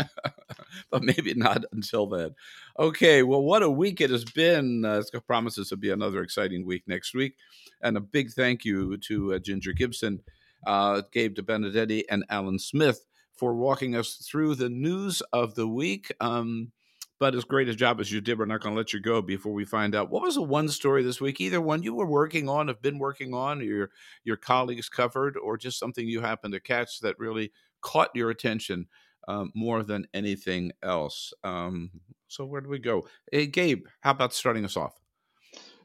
but 0.89 1.03
maybe 1.03 1.35
not 1.35 1.63
until 1.71 2.07
then. 2.07 2.31
Okay, 2.79 3.21
well, 3.21 3.43
what 3.43 3.61
a 3.61 3.69
week 3.69 4.01
it 4.01 4.09
has 4.09 4.25
been. 4.25 4.83
Uh, 4.83 5.03
it 5.13 5.27
promises 5.27 5.69
to 5.69 5.77
be 5.77 5.91
another 5.91 6.23
exciting 6.23 6.65
week 6.65 6.81
next 6.87 7.13
week, 7.13 7.35
and 7.83 7.97
a 7.97 8.01
big 8.01 8.31
thank 8.31 8.65
you 8.65 8.97
to 8.97 9.35
uh, 9.35 9.37
Ginger 9.37 9.73
Gibson, 9.73 10.21
uh, 10.65 11.03
Gabe 11.11 11.35
Debenedetti, 11.35 12.05
and 12.09 12.25
Allan 12.31 12.57
Smith 12.57 13.05
for 13.39 13.55
walking 13.55 13.95
us 13.95 14.15
through 14.15 14.53
the 14.53 14.69
news 14.69 15.21
of 15.31 15.55
the 15.55 15.67
week. 15.67 16.13
Um, 16.19 16.73
but 17.21 17.35
as 17.35 17.45
great 17.45 17.69
a 17.69 17.75
job 17.75 18.01
as 18.01 18.11
you 18.11 18.19
did, 18.19 18.37
we're 18.37 18.45
not 18.45 18.61
going 18.61 18.75
to 18.75 18.77
let 18.77 18.91
you 18.91 18.99
go 18.99 19.21
before 19.21 19.53
we 19.53 19.63
find 19.63 19.95
out 19.95 20.09
what 20.09 20.23
was 20.23 20.35
the 20.35 20.41
one 20.41 20.67
story 20.67 21.03
this 21.03 21.21
week, 21.21 21.39
either 21.39 21.61
one 21.61 21.81
you 21.81 21.93
were 21.93 22.05
working 22.05 22.49
on, 22.49 22.67
have 22.67 22.81
been 22.81 22.99
working 22.99 23.33
on, 23.33 23.61
your 23.61 23.91
your 24.25 24.35
colleagues 24.35 24.89
covered, 24.89 25.37
or 25.37 25.57
just 25.57 25.79
something 25.79 26.05
you 26.05 26.19
happened 26.19 26.53
to 26.53 26.59
catch 26.59 26.99
that 26.99 27.17
really 27.17 27.51
caught 27.81 28.09
your 28.13 28.29
attention 28.29 28.87
um, 29.27 29.51
more 29.55 29.83
than 29.83 30.05
anything 30.13 30.71
else. 30.83 31.33
Um, 31.43 31.91
so 32.27 32.45
where 32.45 32.61
do 32.61 32.69
we 32.69 32.79
go? 32.79 33.07
Hey, 33.31 33.47
Gabe, 33.47 33.85
how 34.01 34.11
about 34.11 34.33
starting 34.33 34.65
us 34.65 34.75
off? 34.75 34.93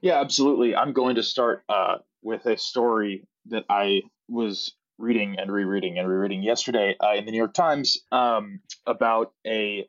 Yeah, 0.02 0.20
absolutely. 0.20 0.74
I'm 0.74 0.92
going 0.92 1.14
to 1.16 1.22
start 1.22 1.62
uh, 1.68 1.96
with 2.22 2.46
a 2.46 2.58
story 2.58 3.26
that 3.46 3.64
I 3.68 4.02
was 4.28 4.72
reading 4.98 5.36
and 5.38 5.50
rereading 5.50 5.98
and 5.98 6.08
rereading 6.08 6.42
yesterday 6.42 6.96
uh, 7.02 7.14
in 7.14 7.24
the 7.24 7.32
New 7.32 7.38
York 7.38 7.54
Times 7.54 7.98
um, 8.12 8.60
about 8.86 9.32
a, 9.46 9.86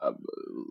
a, 0.00 0.12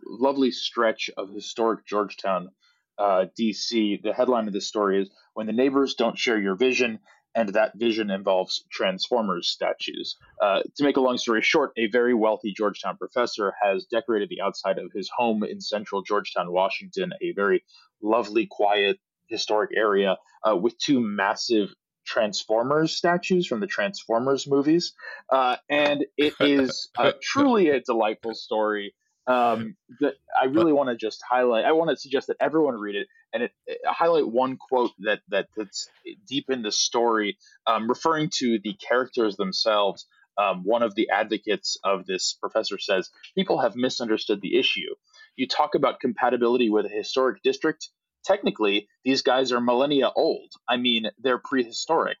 lovely 0.06 0.50
stretch 0.50 1.10
of 1.16 1.30
historic 1.30 1.86
Georgetown, 1.86 2.50
uh, 2.98 3.26
D.C. 3.36 4.00
The 4.02 4.12
headline 4.12 4.46
of 4.46 4.52
this 4.52 4.66
story 4.66 5.02
is 5.02 5.10
When 5.34 5.46
the 5.46 5.52
Neighbors 5.52 5.94
Don't 5.94 6.18
Share 6.18 6.38
Your 6.38 6.56
Vision, 6.56 6.98
and 7.34 7.50
that 7.50 7.72
vision 7.76 8.10
involves 8.10 8.64
Transformers 8.70 9.48
statues. 9.48 10.16
Uh, 10.42 10.60
to 10.76 10.84
make 10.84 10.96
a 10.96 11.00
long 11.00 11.18
story 11.18 11.42
short, 11.42 11.72
a 11.76 11.86
very 11.88 12.14
wealthy 12.14 12.52
Georgetown 12.52 12.96
professor 12.96 13.54
has 13.62 13.84
decorated 13.84 14.28
the 14.28 14.40
outside 14.40 14.78
of 14.78 14.90
his 14.92 15.10
home 15.14 15.44
in 15.44 15.60
central 15.60 16.02
Georgetown, 16.02 16.50
Washington, 16.52 17.12
a 17.22 17.32
very 17.32 17.64
lovely, 18.02 18.46
quiet, 18.50 18.98
historic 19.28 19.70
area, 19.76 20.16
uh, 20.48 20.56
with 20.56 20.76
two 20.78 21.00
massive 21.00 21.68
Transformers 22.08 22.92
statues 22.92 23.46
from 23.46 23.60
the 23.60 23.66
Transformers 23.66 24.46
movies, 24.46 24.94
uh, 25.30 25.56
and 25.68 26.06
it 26.16 26.34
is 26.40 26.88
uh, 26.96 27.12
truly 27.22 27.68
a 27.68 27.80
delightful 27.80 28.34
story. 28.34 28.94
Um, 29.26 29.76
that 30.00 30.14
I 30.40 30.46
really 30.46 30.72
want 30.72 30.88
to 30.88 30.96
just 30.96 31.22
highlight. 31.28 31.66
I 31.66 31.72
want 31.72 31.90
to 31.90 31.98
suggest 31.98 32.28
that 32.28 32.38
everyone 32.40 32.76
read 32.76 32.96
it 32.96 33.08
and 33.34 33.42
it, 33.42 33.52
it, 33.66 33.78
highlight 33.84 34.26
one 34.26 34.56
quote 34.56 34.92
that 35.00 35.20
that 35.28 35.48
that's 35.54 35.90
deep 36.26 36.46
in 36.48 36.62
the 36.62 36.72
story, 36.72 37.36
um, 37.66 37.88
referring 37.88 38.30
to 38.36 38.58
the 38.64 38.72
characters 38.74 39.36
themselves. 39.36 40.06
Um, 40.38 40.62
one 40.64 40.82
of 40.82 40.94
the 40.94 41.10
advocates 41.10 41.78
of 41.84 42.06
this 42.06 42.32
professor 42.40 42.78
says 42.78 43.10
people 43.34 43.60
have 43.60 43.74
misunderstood 43.76 44.40
the 44.40 44.56
issue. 44.56 44.94
You 45.36 45.46
talk 45.46 45.74
about 45.74 46.00
compatibility 46.00 46.70
with 46.70 46.86
a 46.86 46.88
historic 46.88 47.42
district 47.42 47.90
technically 48.24 48.88
these 49.04 49.22
guys 49.22 49.52
are 49.52 49.60
millennia 49.60 50.10
old. 50.14 50.52
I 50.68 50.76
mean, 50.76 51.06
they're 51.18 51.38
prehistoric. 51.38 52.18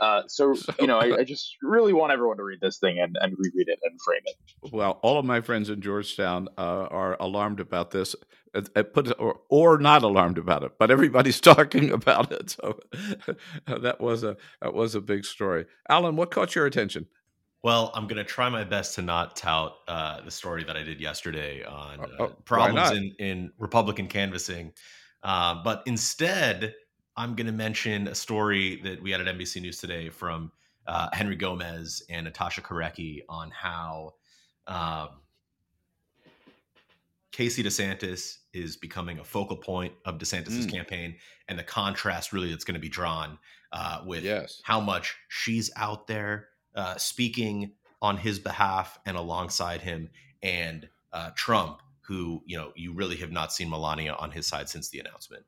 Uh, 0.00 0.22
so, 0.26 0.54
you 0.80 0.86
know, 0.86 0.98
I, 0.98 1.16
I, 1.20 1.24
just 1.24 1.56
really 1.62 1.92
want 1.92 2.12
everyone 2.12 2.36
to 2.38 2.44
read 2.44 2.60
this 2.60 2.78
thing 2.78 2.98
and, 2.98 3.16
and 3.20 3.34
reread 3.36 3.68
it 3.68 3.78
and 3.82 4.00
frame 4.00 4.22
it. 4.24 4.72
Well, 4.72 4.98
all 5.02 5.18
of 5.18 5.24
my 5.24 5.40
friends 5.40 5.68
in 5.70 5.80
Georgetown 5.80 6.48
uh, 6.58 6.86
are 6.90 7.16
alarmed 7.20 7.60
about 7.60 7.90
this, 7.90 8.14
uh, 8.54 8.62
uh 8.76 8.82
put 8.82 9.12
or, 9.18 9.40
or 9.48 9.78
not 9.78 10.02
alarmed 10.02 10.38
about 10.38 10.62
it, 10.62 10.72
but 10.78 10.90
everybody's 10.90 11.40
talking 11.52 11.90
about 11.90 12.32
it. 12.32 12.50
So 12.50 12.78
that 13.66 14.00
was 14.00 14.24
a 14.24 14.36
that 14.60 14.74
was 14.74 14.94
a 14.94 15.00
big 15.00 15.24
story. 15.24 15.66
Allan, 15.88 16.16
what 16.16 16.30
caught 16.30 16.54
your 16.54 16.66
attention? 16.66 17.06
Well, 17.62 17.92
I'm 17.94 18.08
going 18.08 18.16
to 18.16 18.24
try 18.24 18.48
my 18.48 18.64
best 18.64 18.96
to 18.96 19.02
not 19.02 19.36
tout 19.36 19.76
uh, 19.86 20.20
the 20.22 20.32
story 20.32 20.64
that 20.64 20.76
I 20.76 20.82
did 20.82 21.00
yesterday 21.00 21.62
on 21.62 22.00
uh, 22.00 22.06
oh, 22.18 22.28
problems 22.44 22.90
in, 22.90 23.14
in 23.20 23.52
Republican 23.56 24.08
canvassing 24.08 24.72
uh, 25.22 25.62
but 25.62 25.82
instead, 25.86 26.74
I'm 27.16 27.34
going 27.34 27.46
to 27.46 27.52
mention 27.52 28.08
a 28.08 28.14
story 28.14 28.80
that 28.84 29.02
we 29.02 29.10
had 29.10 29.20
at 29.20 29.26
NBC 29.36 29.60
News 29.62 29.78
today 29.78 30.08
from 30.08 30.50
uh, 30.86 31.08
Henry 31.12 31.36
Gomez 31.36 32.02
and 32.08 32.24
Natasha 32.24 32.60
Korecki 32.60 33.20
on 33.28 33.50
how 33.50 34.14
um, 34.66 35.08
Casey 37.32 37.62
DeSantis 37.62 38.38
is 38.52 38.76
becoming 38.76 39.18
a 39.18 39.24
focal 39.24 39.56
point 39.56 39.94
of 40.04 40.18
DeSantis's 40.18 40.66
mm. 40.66 40.70
campaign, 40.72 41.16
and 41.48 41.58
the 41.58 41.64
contrast 41.64 42.32
really 42.32 42.50
that's 42.50 42.64
going 42.64 42.74
to 42.74 42.80
be 42.80 42.88
drawn 42.88 43.38
uh, 43.72 44.02
with 44.04 44.22
yes. 44.22 44.60
how 44.64 44.80
much 44.80 45.16
she's 45.28 45.70
out 45.76 46.06
there 46.06 46.48
uh, 46.74 46.96
speaking 46.96 47.72
on 48.00 48.16
his 48.16 48.38
behalf 48.38 48.98
and 49.06 49.16
alongside 49.16 49.80
him, 49.80 50.10
and 50.42 50.88
uh, 51.12 51.30
Trump, 51.34 51.80
who 52.02 52.42
you 52.46 52.56
know 52.56 52.72
you 52.74 52.92
really 52.92 53.16
have 53.16 53.32
not 53.32 53.52
seen 53.52 53.70
Melania 53.70 54.14
on 54.14 54.30
his 54.30 54.46
side 54.46 54.68
since 54.68 54.88
the 54.88 55.00
announcement. 55.00 55.44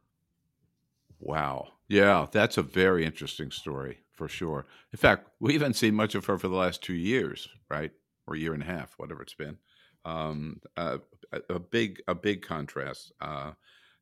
Wow. 1.21 1.69
Yeah, 1.89 2.27
that's 2.31 2.59
a 2.59 2.63
very 2.63 3.05
interesting 3.05 3.51
story 3.51 4.01
for 4.13 4.29
sure. 4.29 4.67
In 4.93 4.99
fact, 4.99 5.29
we 5.41 5.53
haven't 5.55 5.75
seen 5.75 5.95
much 5.95 6.15
of 6.15 6.25
her 6.27 6.39
for 6.39 6.49
the 6.49 6.57
last 6.57 6.83
two 6.83 6.95
years, 6.95 7.49
right, 7.71 7.93
or 8.27 8.37
year 8.37 8.55
and 8.55 8.63
a 8.63 8.67
half, 8.67 8.95
whatever 8.97 9.23
it's 9.23 9.35
been. 9.35 9.59
Um, 10.05 10.61
uh, 10.77 10.99
a, 11.49 11.59
big, 11.59 12.03
a 12.07 12.15
big 12.15 12.43
contrast, 12.43 13.13
uh, 13.21 13.53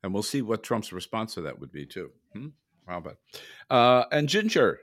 and 0.03 0.13
we'll 0.13 0.23
see 0.23 0.43
what 0.43 0.63
Trump's 0.63 0.93
response 0.93 1.35
to 1.35 1.43
that 1.43 1.61
would 1.61 1.73
be 1.73 1.87
too. 1.87 2.11
Hmm? 2.33 2.49
How 2.87 2.99
about? 2.99 3.19
Uh, 3.71 4.05
and 4.11 4.29
Ginger, 4.29 4.81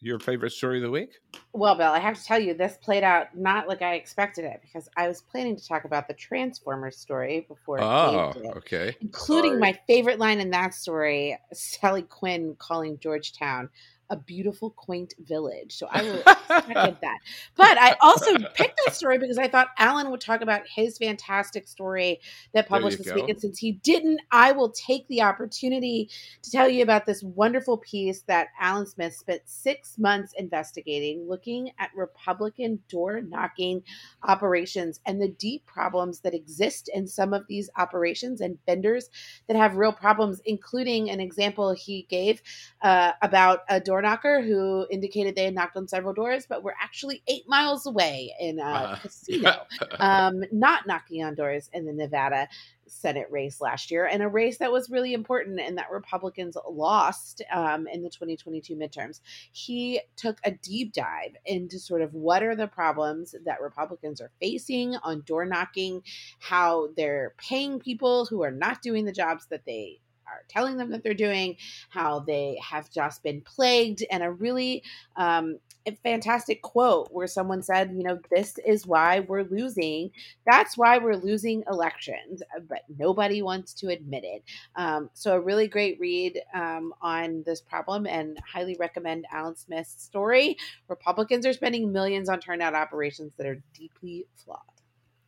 your 0.00 0.18
favorite 0.18 0.50
story 0.50 0.78
of 0.78 0.82
the 0.82 0.90
week? 0.90 1.10
Well, 1.52 1.74
Bill, 1.76 1.90
I 1.90 1.98
have 1.98 2.18
to 2.18 2.24
tell 2.24 2.38
you, 2.38 2.54
this 2.54 2.76
played 2.82 3.04
out 3.04 3.36
not 3.36 3.68
like 3.68 3.82
I 3.82 3.94
expected 3.94 4.44
it 4.44 4.60
because 4.62 4.88
I 4.96 5.08
was 5.08 5.22
planning 5.22 5.56
to 5.56 5.66
talk 5.66 5.84
about 5.84 6.08
the 6.08 6.14
Transformers 6.14 6.98
story 6.98 7.46
before. 7.48 7.80
Oh, 7.80 8.32
okay. 8.56 8.96
Including 9.00 9.52
Sorry. 9.52 9.60
my 9.60 9.78
favorite 9.86 10.18
line 10.18 10.40
in 10.40 10.50
that 10.50 10.74
story, 10.74 11.38
Sally 11.52 12.02
Quinn 12.02 12.56
calling 12.58 12.98
Georgetown 12.98 13.70
a 14.10 14.16
beautiful, 14.16 14.70
quaint 14.70 15.14
village. 15.18 15.76
So 15.76 15.88
I 15.90 16.02
will 16.02 16.22
second 16.46 16.96
that. 17.02 17.18
But 17.56 17.78
I 17.78 17.96
also 18.00 18.36
picked 18.54 18.80
that 18.84 18.94
story 18.94 19.18
because 19.18 19.38
I 19.38 19.48
thought 19.48 19.68
Allan 19.78 20.10
would 20.10 20.20
talk 20.20 20.40
about 20.40 20.62
his 20.66 20.98
fantastic 20.98 21.66
story 21.66 22.20
that 22.52 22.68
published 22.68 22.98
this 22.98 23.08
go. 23.08 23.14
week. 23.14 23.28
And 23.28 23.40
since 23.40 23.58
he 23.58 23.72
didn't, 23.72 24.20
I 24.30 24.52
will 24.52 24.70
take 24.70 25.06
the 25.08 25.22
opportunity 25.22 26.10
to 26.42 26.50
tell 26.50 26.68
you 26.68 26.82
about 26.82 27.06
this 27.06 27.22
wonderful 27.22 27.78
piece 27.78 28.22
that 28.22 28.48
Allan 28.60 28.86
Smith 28.86 29.14
spent 29.14 29.42
six 29.46 29.98
months 29.98 30.34
investigating, 30.36 31.28
looking 31.28 31.70
at 31.78 31.90
Republican 31.96 32.80
door 32.88 33.20
knocking 33.20 33.82
operations 34.22 35.00
and 35.06 35.20
the 35.20 35.28
deep 35.28 35.64
problems 35.66 36.20
that 36.20 36.34
exist 36.34 36.90
in 36.92 37.06
some 37.06 37.32
of 37.32 37.46
these 37.48 37.70
operations 37.76 38.40
and 38.40 38.58
vendors 38.66 39.08
that 39.46 39.56
have 39.56 39.76
real 39.76 39.92
problems, 39.92 40.40
including 40.44 41.10
an 41.10 41.20
example 41.20 41.72
he 41.72 42.06
gave 42.08 42.42
uh, 42.82 43.12
about 43.22 43.60
a 43.68 43.80
door 43.80 43.93
knocker 44.02 44.42
who 44.42 44.86
indicated 44.90 45.34
they 45.34 45.44
had 45.44 45.54
knocked 45.54 45.76
on 45.76 45.88
several 45.88 46.14
doors, 46.14 46.46
but 46.48 46.62
were 46.62 46.74
actually 46.80 47.22
eight 47.28 47.44
miles 47.48 47.86
away 47.86 48.34
in 48.40 48.58
a 48.58 48.62
Uh, 48.62 48.96
casino, 48.96 49.66
um, 49.98 50.42
not 50.52 50.86
knocking 50.86 51.22
on 51.22 51.34
doors 51.34 51.70
in 51.72 51.84
the 51.84 51.92
Nevada 51.92 52.48
Senate 52.86 53.28
race 53.30 53.60
last 53.60 53.90
year, 53.90 54.06
and 54.06 54.22
a 54.22 54.28
race 54.28 54.58
that 54.58 54.72
was 54.72 54.90
really 54.90 55.14
important 55.14 55.60
and 55.60 55.78
that 55.78 55.90
Republicans 55.90 56.56
lost 56.70 57.42
um, 57.52 57.86
in 57.86 58.02
the 58.02 58.10
2022 58.10 58.76
midterms. 58.76 59.20
He 59.52 60.00
took 60.16 60.38
a 60.44 60.50
deep 60.50 60.92
dive 60.92 61.36
into 61.44 61.78
sort 61.78 62.02
of 62.02 62.14
what 62.14 62.42
are 62.42 62.56
the 62.56 62.66
problems 62.66 63.34
that 63.44 63.60
Republicans 63.60 64.20
are 64.20 64.30
facing 64.40 64.96
on 64.96 65.22
door 65.22 65.44
knocking, 65.44 66.02
how 66.40 66.88
they're 66.96 67.34
paying 67.38 67.78
people 67.78 68.26
who 68.26 68.42
are 68.42 68.50
not 68.50 68.82
doing 68.82 69.04
the 69.04 69.12
jobs 69.12 69.46
that 69.46 69.64
they 69.64 70.00
are 70.34 70.44
telling 70.48 70.76
them 70.76 70.90
that 70.90 71.02
they're 71.02 71.14
doing, 71.14 71.56
how 71.90 72.20
they 72.20 72.58
have 72.62 72.90
just 72.90 73.22
been 73.22 73.40
plagued, 73.40 74.04
and 74.10 74.22
a 74.22 74.30
really 74.30 74.82
um, 75.16 75.58
a 75.86 75.92
fantastic 75.96 76.62
quote 76.62 77.08
where 77.10 77.26
someone 77.26 77.62
said, 77.62 77.92
you 77.94 78.02
know, 78.02 78.18
this 78.30 78.58
is 78.66 78.86
why 78.86 79.20
we're 79.20 79.44
losing. 79.44 80.10
That's 80.46 80.76
why 80.78 80.98
we're 80.98 81.16
losing 81.16 81.62
elections, 81.70 82.42
but 82.68 82.82
nobody 82.98 83.42
wants 83.42 83.74
to 83.74 83.88
admit 83.88 84.24
it. 84.24 84.42
Um, 84.76 85.10
so, 85.12 85.34
a 85.34 85.40
really 85.40 85.68
great 85.68 85.98
read 86.00 86.40
um, 86.54 86.94
on 87.02 87.42
this 87.44 87.60
problem, 87.60 88.06
and 88.06 88.38
highly 88.50 88.76
recommend 88.78 89.26
Allan 89.30 89.56
Smith's 89.56 90.02
story. 90.02 90.56
Republicans 90.88 91.46
are 91.46 91.52
spending 91.52 91.92
millions 91.92 92.28
on 92.28 92.40
turnout 92.40 92.74
operations 92.74 93.32
that 93.36 93.46
are 93.46 93.62
deeply 93.74 94.26
flawed. 94.34 94.73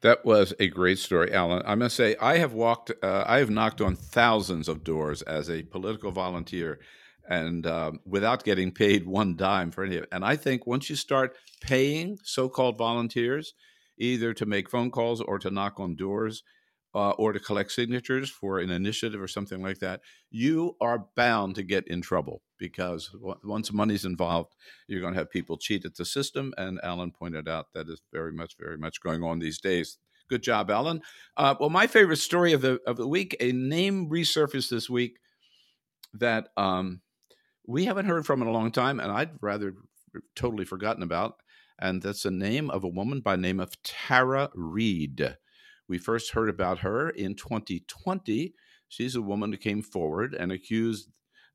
That 0.06 0.24
was 0.24 0.54
a 0.60 0.68
great 0.68 1.00
story, 1.00 1.32
Allan. 1.32 1.64
I 1.66 1.74
must 1.74 1.96
say, 1.96 2.14
I 2.20 2.38
have 2.38 2.52
walked, 2.52 2.92
uh, 3.02 3.24
I 3.26 3.38
have 3.38 3.50
knocked 3.50 3.80
on 3.80 3.96
thousands 3.96 4.68
of 4.68 4.84
doors 4.84 5.20
as 5.22 5.50
a 5.50 5.64
political 5.64 6.12
volunteer, 6.12 6.78
and 7.28 7.66
um, 7.66 7.98
without 8.06 8.44
getting 8.44 8.70
paid 8.70 9.04
one 9.04 9.34
dime 9.34 9.72
for 9.72 9.82
any 9.82 9.96
of 9.96 10.04
it. 10.04 10.08
And 10.12 10.24
I 10.24 10.36
think 10.36 10.64
once 10.64 10.88
you 10.88 10.94
start 10.94 11.34
paying 11.60 12.18
so-called 12.22 12.78
volunteers, 12.78 13.54
either 13.98 14.32
to 14.34 14.46
make 14.46 14.70
phone 14.70 14.92
calls 14.92 15.20
or 15.20 15.40
to 15.40 15.50
knock 15.50 15.80
on 15.80 15.96
doors, 15.96 16.44
uh, 16.96 17.10
or 17.10 17.34
to 17.34 17.38
collect 17.38 17.70
signatures 17.70 18.30
for 18.30 18.58
an 18.58 18.70
initiative 18.70 19.20
or 19.20 19.28
something 19.28 19.62
like 19.62 19.80
that, 19.80 20.00
you 20.30 20.74
are 20.80 21.04
bound 21.14 21.54
to 21.54 21.62
get 21.62 21.86
in 21.88 22.00
trouble 22.00 22.40
because 22.58 23.10
w- 23.12 23.38
once 23.44 23.70
money's 23.70 24.06
involved, 24.06 24.54
you're 24.88 25.02
going 25.02 25.12
to 25.12 25.18
have 25.18 25.30
people 25.30 25.58
cheat 25.58 25.84
at 25.84 25.94
the 25.96 26.06
system. 26.06 26.54
And 26.56 26.80
Allan 26.82 27.12
pointed 27.12 27.50
out 27.50 27.66
that 27.74 27.90
is 27.90 28.00
very 28.14 28.32
much, 28.32 28.56
very 28.58 28.78
much 28.78 29.02
going 29.02 29.22
on 29.22 29.40
these 29.40 29.60
days. 29.60 29.98
Good 30.30 30.42
job, 30.42 30.70
Allan. 30.70 31.02
Uh, 31.36 31.54
well, 31.60 31.68
my 31.68 31.86
favorite 31.86 32.16
story 32.16 32.54
of 32.54 32.62
the 32.62 32.80
of 32.86 32.96
the 32.96 33.06
week: 33.06 33.36
a 33.40 33.52
name 33.52 34.08
resurfaced 34.08 34.70
this 34.70 34.90
week 34.90 35.18
that 36.14 36.48
um, 36.56 37.02
we 37.66 37.84
haven't 37.84 38.06
heard 38.06 38.26
from 38.26 38.40
in 38.40 38.48
a 38.48 38.52
long 38.52 38.72
time, 38.72 39.00
and 39.00 39.12
I'd 39.12 39.32
rather 39.42 39.74
totally 40.34 40.64
forgotten 40.64 41.02
about. 41.02 41.36
And 41.78 42.02
that's 42.02 42.22
the 42.22 42.30
name 42.30 42.70
of 42.70 42.84
a 42.84 42.88
woman 42.88 43.20
by 43.20 43.36
name 43.36 43.60
of 43.60 43.80
Tara 43.82 44.48
Reade. 44.54 45.36
We 45.88 45.98
first 45.98 46.32
heard 46.32 46.48
about 46.48 46.78
her 46.80 47.10
in 47.10 47.34
2020. 47.34 48.54
She's 48.88 49.16
a 49.16 49.22
woman 49.22 49.52
who 49.52 49.58
came 49.58 49.82
forward 49.82 50.34
and 50.34 50.52
accused 50.52 51.10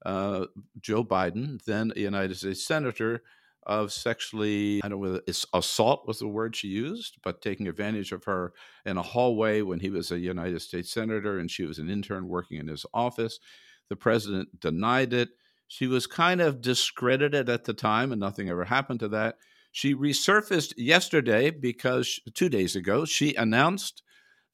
uh, 0.06 0.46
Joe 0.80 1.04
Biden, 1.04 1.64
then 1.66 1.94
a 1.96 2.00
United 2.00 2.38
States 2.38 2.66
senator, 2.66 3.22
of 3.64 3.94
sexually, 3.94 4.82
I 4.84 4.90
don't 4.90 5.02
know 5.02 5.10
whether 5.10 5.22
assault 5.54 6.08
was 6.08 6.20
the 6.20 6.28
word 6.28 6.56
she 6.56 6.68
used, 6.68 7.18
but 7.24 7.42
taking 7.42 7.68
advantage 7.68 8.12
of 8.12 8.24
her 8.24 8.54
in 8.86 8.98
a 8.98 9.04
hallway 9.04 9.62
when 9.62 9.80
he 9.80 9.90
was 9.90 10.12
a 10.12 10.20
United 10.20 10.62
States 10.62 10.92
senator 10.92 11.38
and 11.38 11.50
she 11.50 11.66
was 11.66 11.78
an 11.78 11.90
intern 11.90 12.28
working 12.28 12.60
in 12.60 12.68
his 12.68 12.86
office. 12.94 13.40
The 13.90 13.96
president 13.96 14.60
denied 14.60 15.14
it. 15.14 15.30
She 15.68 15.88
was 15.88 16.08
kind 16.08 16.42
of 16.42 16.62
discredited 16.62 17.50
at 17.50 17.66
the 17.66 17.74
time, 17.74 18.12
and 18.12 18.20
nothing 18.20 18.50
ever 18.50 18.66
happened 18.66 19.00
to 19.02 19.08
that. 19.10 19.36
She 19.72 19.96
resurfaced 19.96 20.74
yesterday 20.76 21.50
because 21.50 22.20
two 22.34 22.50
days 22.50 22.76
ago 22.76 23.06
she 23.06 23.36
announced 23.36 24.04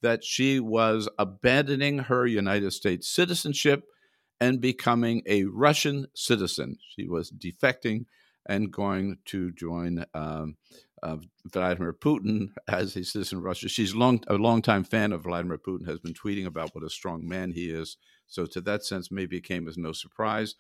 that 0.02 0.24
she 0.24 0.60
was 0.60 1.10
abandoning 1.18 2.00
her 2.00 2.26
United 2.26 2.72
States 2.72 3.08
citizenship 3.08 3.86
and 4.40 4.62
becoming 4.62 5.24
a 5.26 5.46
Russian 5.46 6.08
citizen. 6.14 6.78
She 6.96 7.08
was 7.08 7.32
defecting 7.32 8.06
and 8.46 8.72
going 8.72 9.18
to 9.26 9.52
join 9.52 10.06
um, 10.14 10.56
uh, 11.04 11.18
Vladimir 11.46 11.94
Putin 11.94 12.50
as 12.68 12.96
a 12.96 13.04
citizen 13.04 13.40
of 13.40 13.44
Russia. 13.44 13.70
She's 13.70 13.96
long, 13.96 14.24
a 14.28 14.36
longtime 14.36 14.84
fan 14.84 15.12
of 15.12 15.24
Vladimir 15.24 15.58
Putin, 15.58 15.88
has 15.88 16.00
been 16.00 16.14
tweeting 16.14 16.46
about 16.46 16.74
what 16.74 16.84
a 16.84 16.90
strong 16.90 17.28
man 17.28 17.52
he 17.52 17.70
is. 17.70 17.98
So, 18.28 18.46
to 18.48 18.62
that 18.62 18.84
sense, 18.84 19.12
maybe 19.12 19.38
it 19.38 19.44
came 19.44 19.68
as 19.68 19.78
no 19.78 19.92
surprise. 19.92 20.56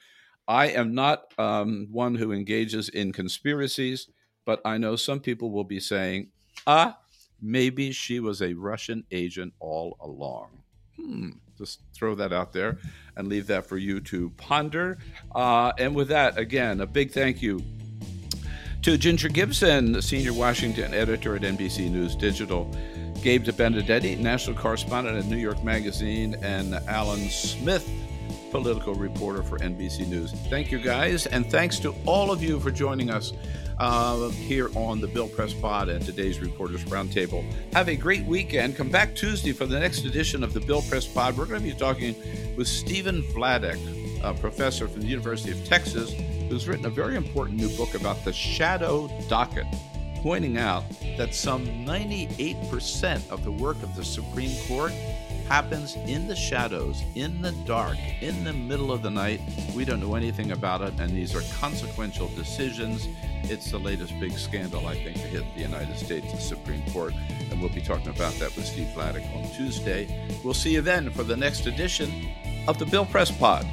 I 0.47 0.67
am 0.69 0.93
not 0.93 1.33
um, 1.37 1.87
one 1.91 2.15
who 2.15 2.31
engages 2.31 2.87
in 2.89 3.11
conspiracies, 3.11 4.07
but 4.45 4.61
I 4.63 4.77
know 4.77 4.95
some 4.95 5.19
people 5.19 5.51
will 5.51 5.65
be 5.65 5.79
saying, 5.79 6.29
ah, 6.65 6.97
maybe 7.41 7.91
she 7.91 8.19
was 8.19 8.41
a 8.41 8.53
Russian 8.53 9.03
agent 9.11 9.53
all 9.59 9.97
along. 9.99 10.49
Hmm. 10.95 11.29
Just 11.57 11.81
throw 11.93 12.13
that 12.15 12.31
out 12.31 12.53
there 12.53 12.77
and 13.15 13.27
leave 13.27 13.47
that 13.47 13.65
for 13.65 13.77
you 13.77 13.99
to 14.01 14.29
ponder. 14.37 14.97
Uh, 15.33 15.71
and 15.79 15.95
with 15.95 16.09
that, 16.09 16.37
again, 16.37 16.81
a 16.81 16.85
big 16.85 17.11
thank 17.11 17.41
you 17.41 17.63
to 18.83 18.97
Ginger 18.97 19.29
Gibson, 19.29 19.99
senior 20.01 20.33
Washington 20.33 20.93
editor 20.93 21.35
at 21.35 21.41
NBC 21.41 21.89
News 21.89 22.15
Digital, 22.15 22.71
Gabe 23.23 23.43
Debenedetti, 23.43 24.15
national 24.15 24.55
correspondent 24.55 25.17
at 25.17 25.25
New 25.25 25.37
York 25.37 25.63
Magazine, 25.63 26.35
and 26.43 26.75
Allan 26.87 27.27
Smith, 27.29 27.89
political 28.51 28.93
reporter 28.93 29.41
for 29.41 29.57
NBC 29.59 30.07
News. 30.07 30.31
Thank 30.49 30.71
you, 30.71 30.77
guys, 30.77 31.25
and 31.25 31.49
thanks 31.49 31.79
to 31.79 31.93
all 32.05 32.31
of 32.31 32.43
you 32.43 32.59
for 32.59 32.69
joining 32.69 33.09
us 33.09 33.33
uh, 33.79 34.29
here 34.29 34.69
on 34.75 34.99
the 35.01 35.07
Bill 35.07 35.27
Press 35.27 35.53
Pod 35.53 35.89
and 35.89 36.03
today's 36.03 36.39
Reporters 36.39 36.83
Roundtable. 36.85 37.45
Have 37.73 37.89
a 37.89 37.95
great 37.95 38.25
weekend. 38.25 38.75
Come 38.75 38.89
back 38.89 39.15
Tuesday 39.15 39.51
for 39.51 39.65
the 39.65 39.79
next 39.79 40.05
edition 40.05 40.43
of 40.43 40.53
the 40.53 40.59
Bill 40.59 40.81
Press 40.83 41.05
Pod. 41.05 41.37
We're 41.37 41.45
going 41.45 41.61
to 41.61 41.67
be 41.67 41.73
talking 41.73 42.15
with 42.55 42.67
Stephen 42.67 43.21
Vladeck, 43.33 43.79
a 44.23 44.33
professor 44.33 44.87
from 44.87 45.01
the 45.01 45.07
University 45.07 45.51
of 45.51 45.63
Texas, 45.65 46.13
who's 46.49 46.67
written 46.67 46.85
a 46.85 46.89
very 46.89 47.15
important 47.15 47.57
new 47.57 47.69
book 47.77 47.93
about 47.93 48.23
the 48.25 48.33
shadow 48.33 49.09
docket, 49.27 49.65
pointing 50.21 50.57
out 50.57 50.83
that 51.17 51.35
some 51.35 51.65
98% 51.85 53.29
of 53.29 53.43
the 53.43 53.51
work 53.51 53.81
of 53.83 53.95
the 53.95 54.03
Supreme 54.03 54.55
Court 54.67 54.93
happens 55.47 55.95
in 55.95 56.27
the 56.27 56.35
shadows, 56.35 57.03
in 57.15 57.41
the 57.41 57.51
dark, 57.65 57.97
in 58.21 58.43
the 58.43 58.53
middle 58.53 58.91
of 58.91 59.01
the 59.01 59.09
night. 59.09 59.41
We 59.75 59.85
don't 59.85 59.99
know 59.99 60.15
anything 60.15 60.51
about 60.51 60.81
it, 60.81 60.99
and 60.99 61.09
these 61.11 61.33
are 61.35 61.41
consequential 61.59 62.27
decisions. 62.29 63.07
It's 63.43 63.71
the 63.71 63.79
latest 63.79 64.13
big 64.19 64.33
scandal, 64.33 64.85
I 64.87 64.95
think, 64.95 65.15
to 65.15 65.27
hit 65.27 65.43
the 65.55 65.61
United 65.61 65.97
States 65.97 66.43
Supreme 66.43 66.83
Court, 66.91 67.13
and 67.49 67.61
we'll 67.61 67.73
be 67.73 67.81
talking 67.81 68.09
about 68.09 68.33
that 68.35 68.55
with 68.55 68.65
Steve 68.65 68.89
Vladeck 68.95 69.25
on 69.35 69.49
Tuesday. 69.53 70.29
We'll 70.43 70.53
see 70.53 70.73
you 70.73 70.81
then 70.81 71.09
for 71.11 71.23
the 71.23 71.37
next 71.37 71.65
edition 71.65 72.29
of 72.67 72.77
the 72.77 72.85
Bill 72.85 73.05
Press 73.05 73.31
Pod. 73.31 73.65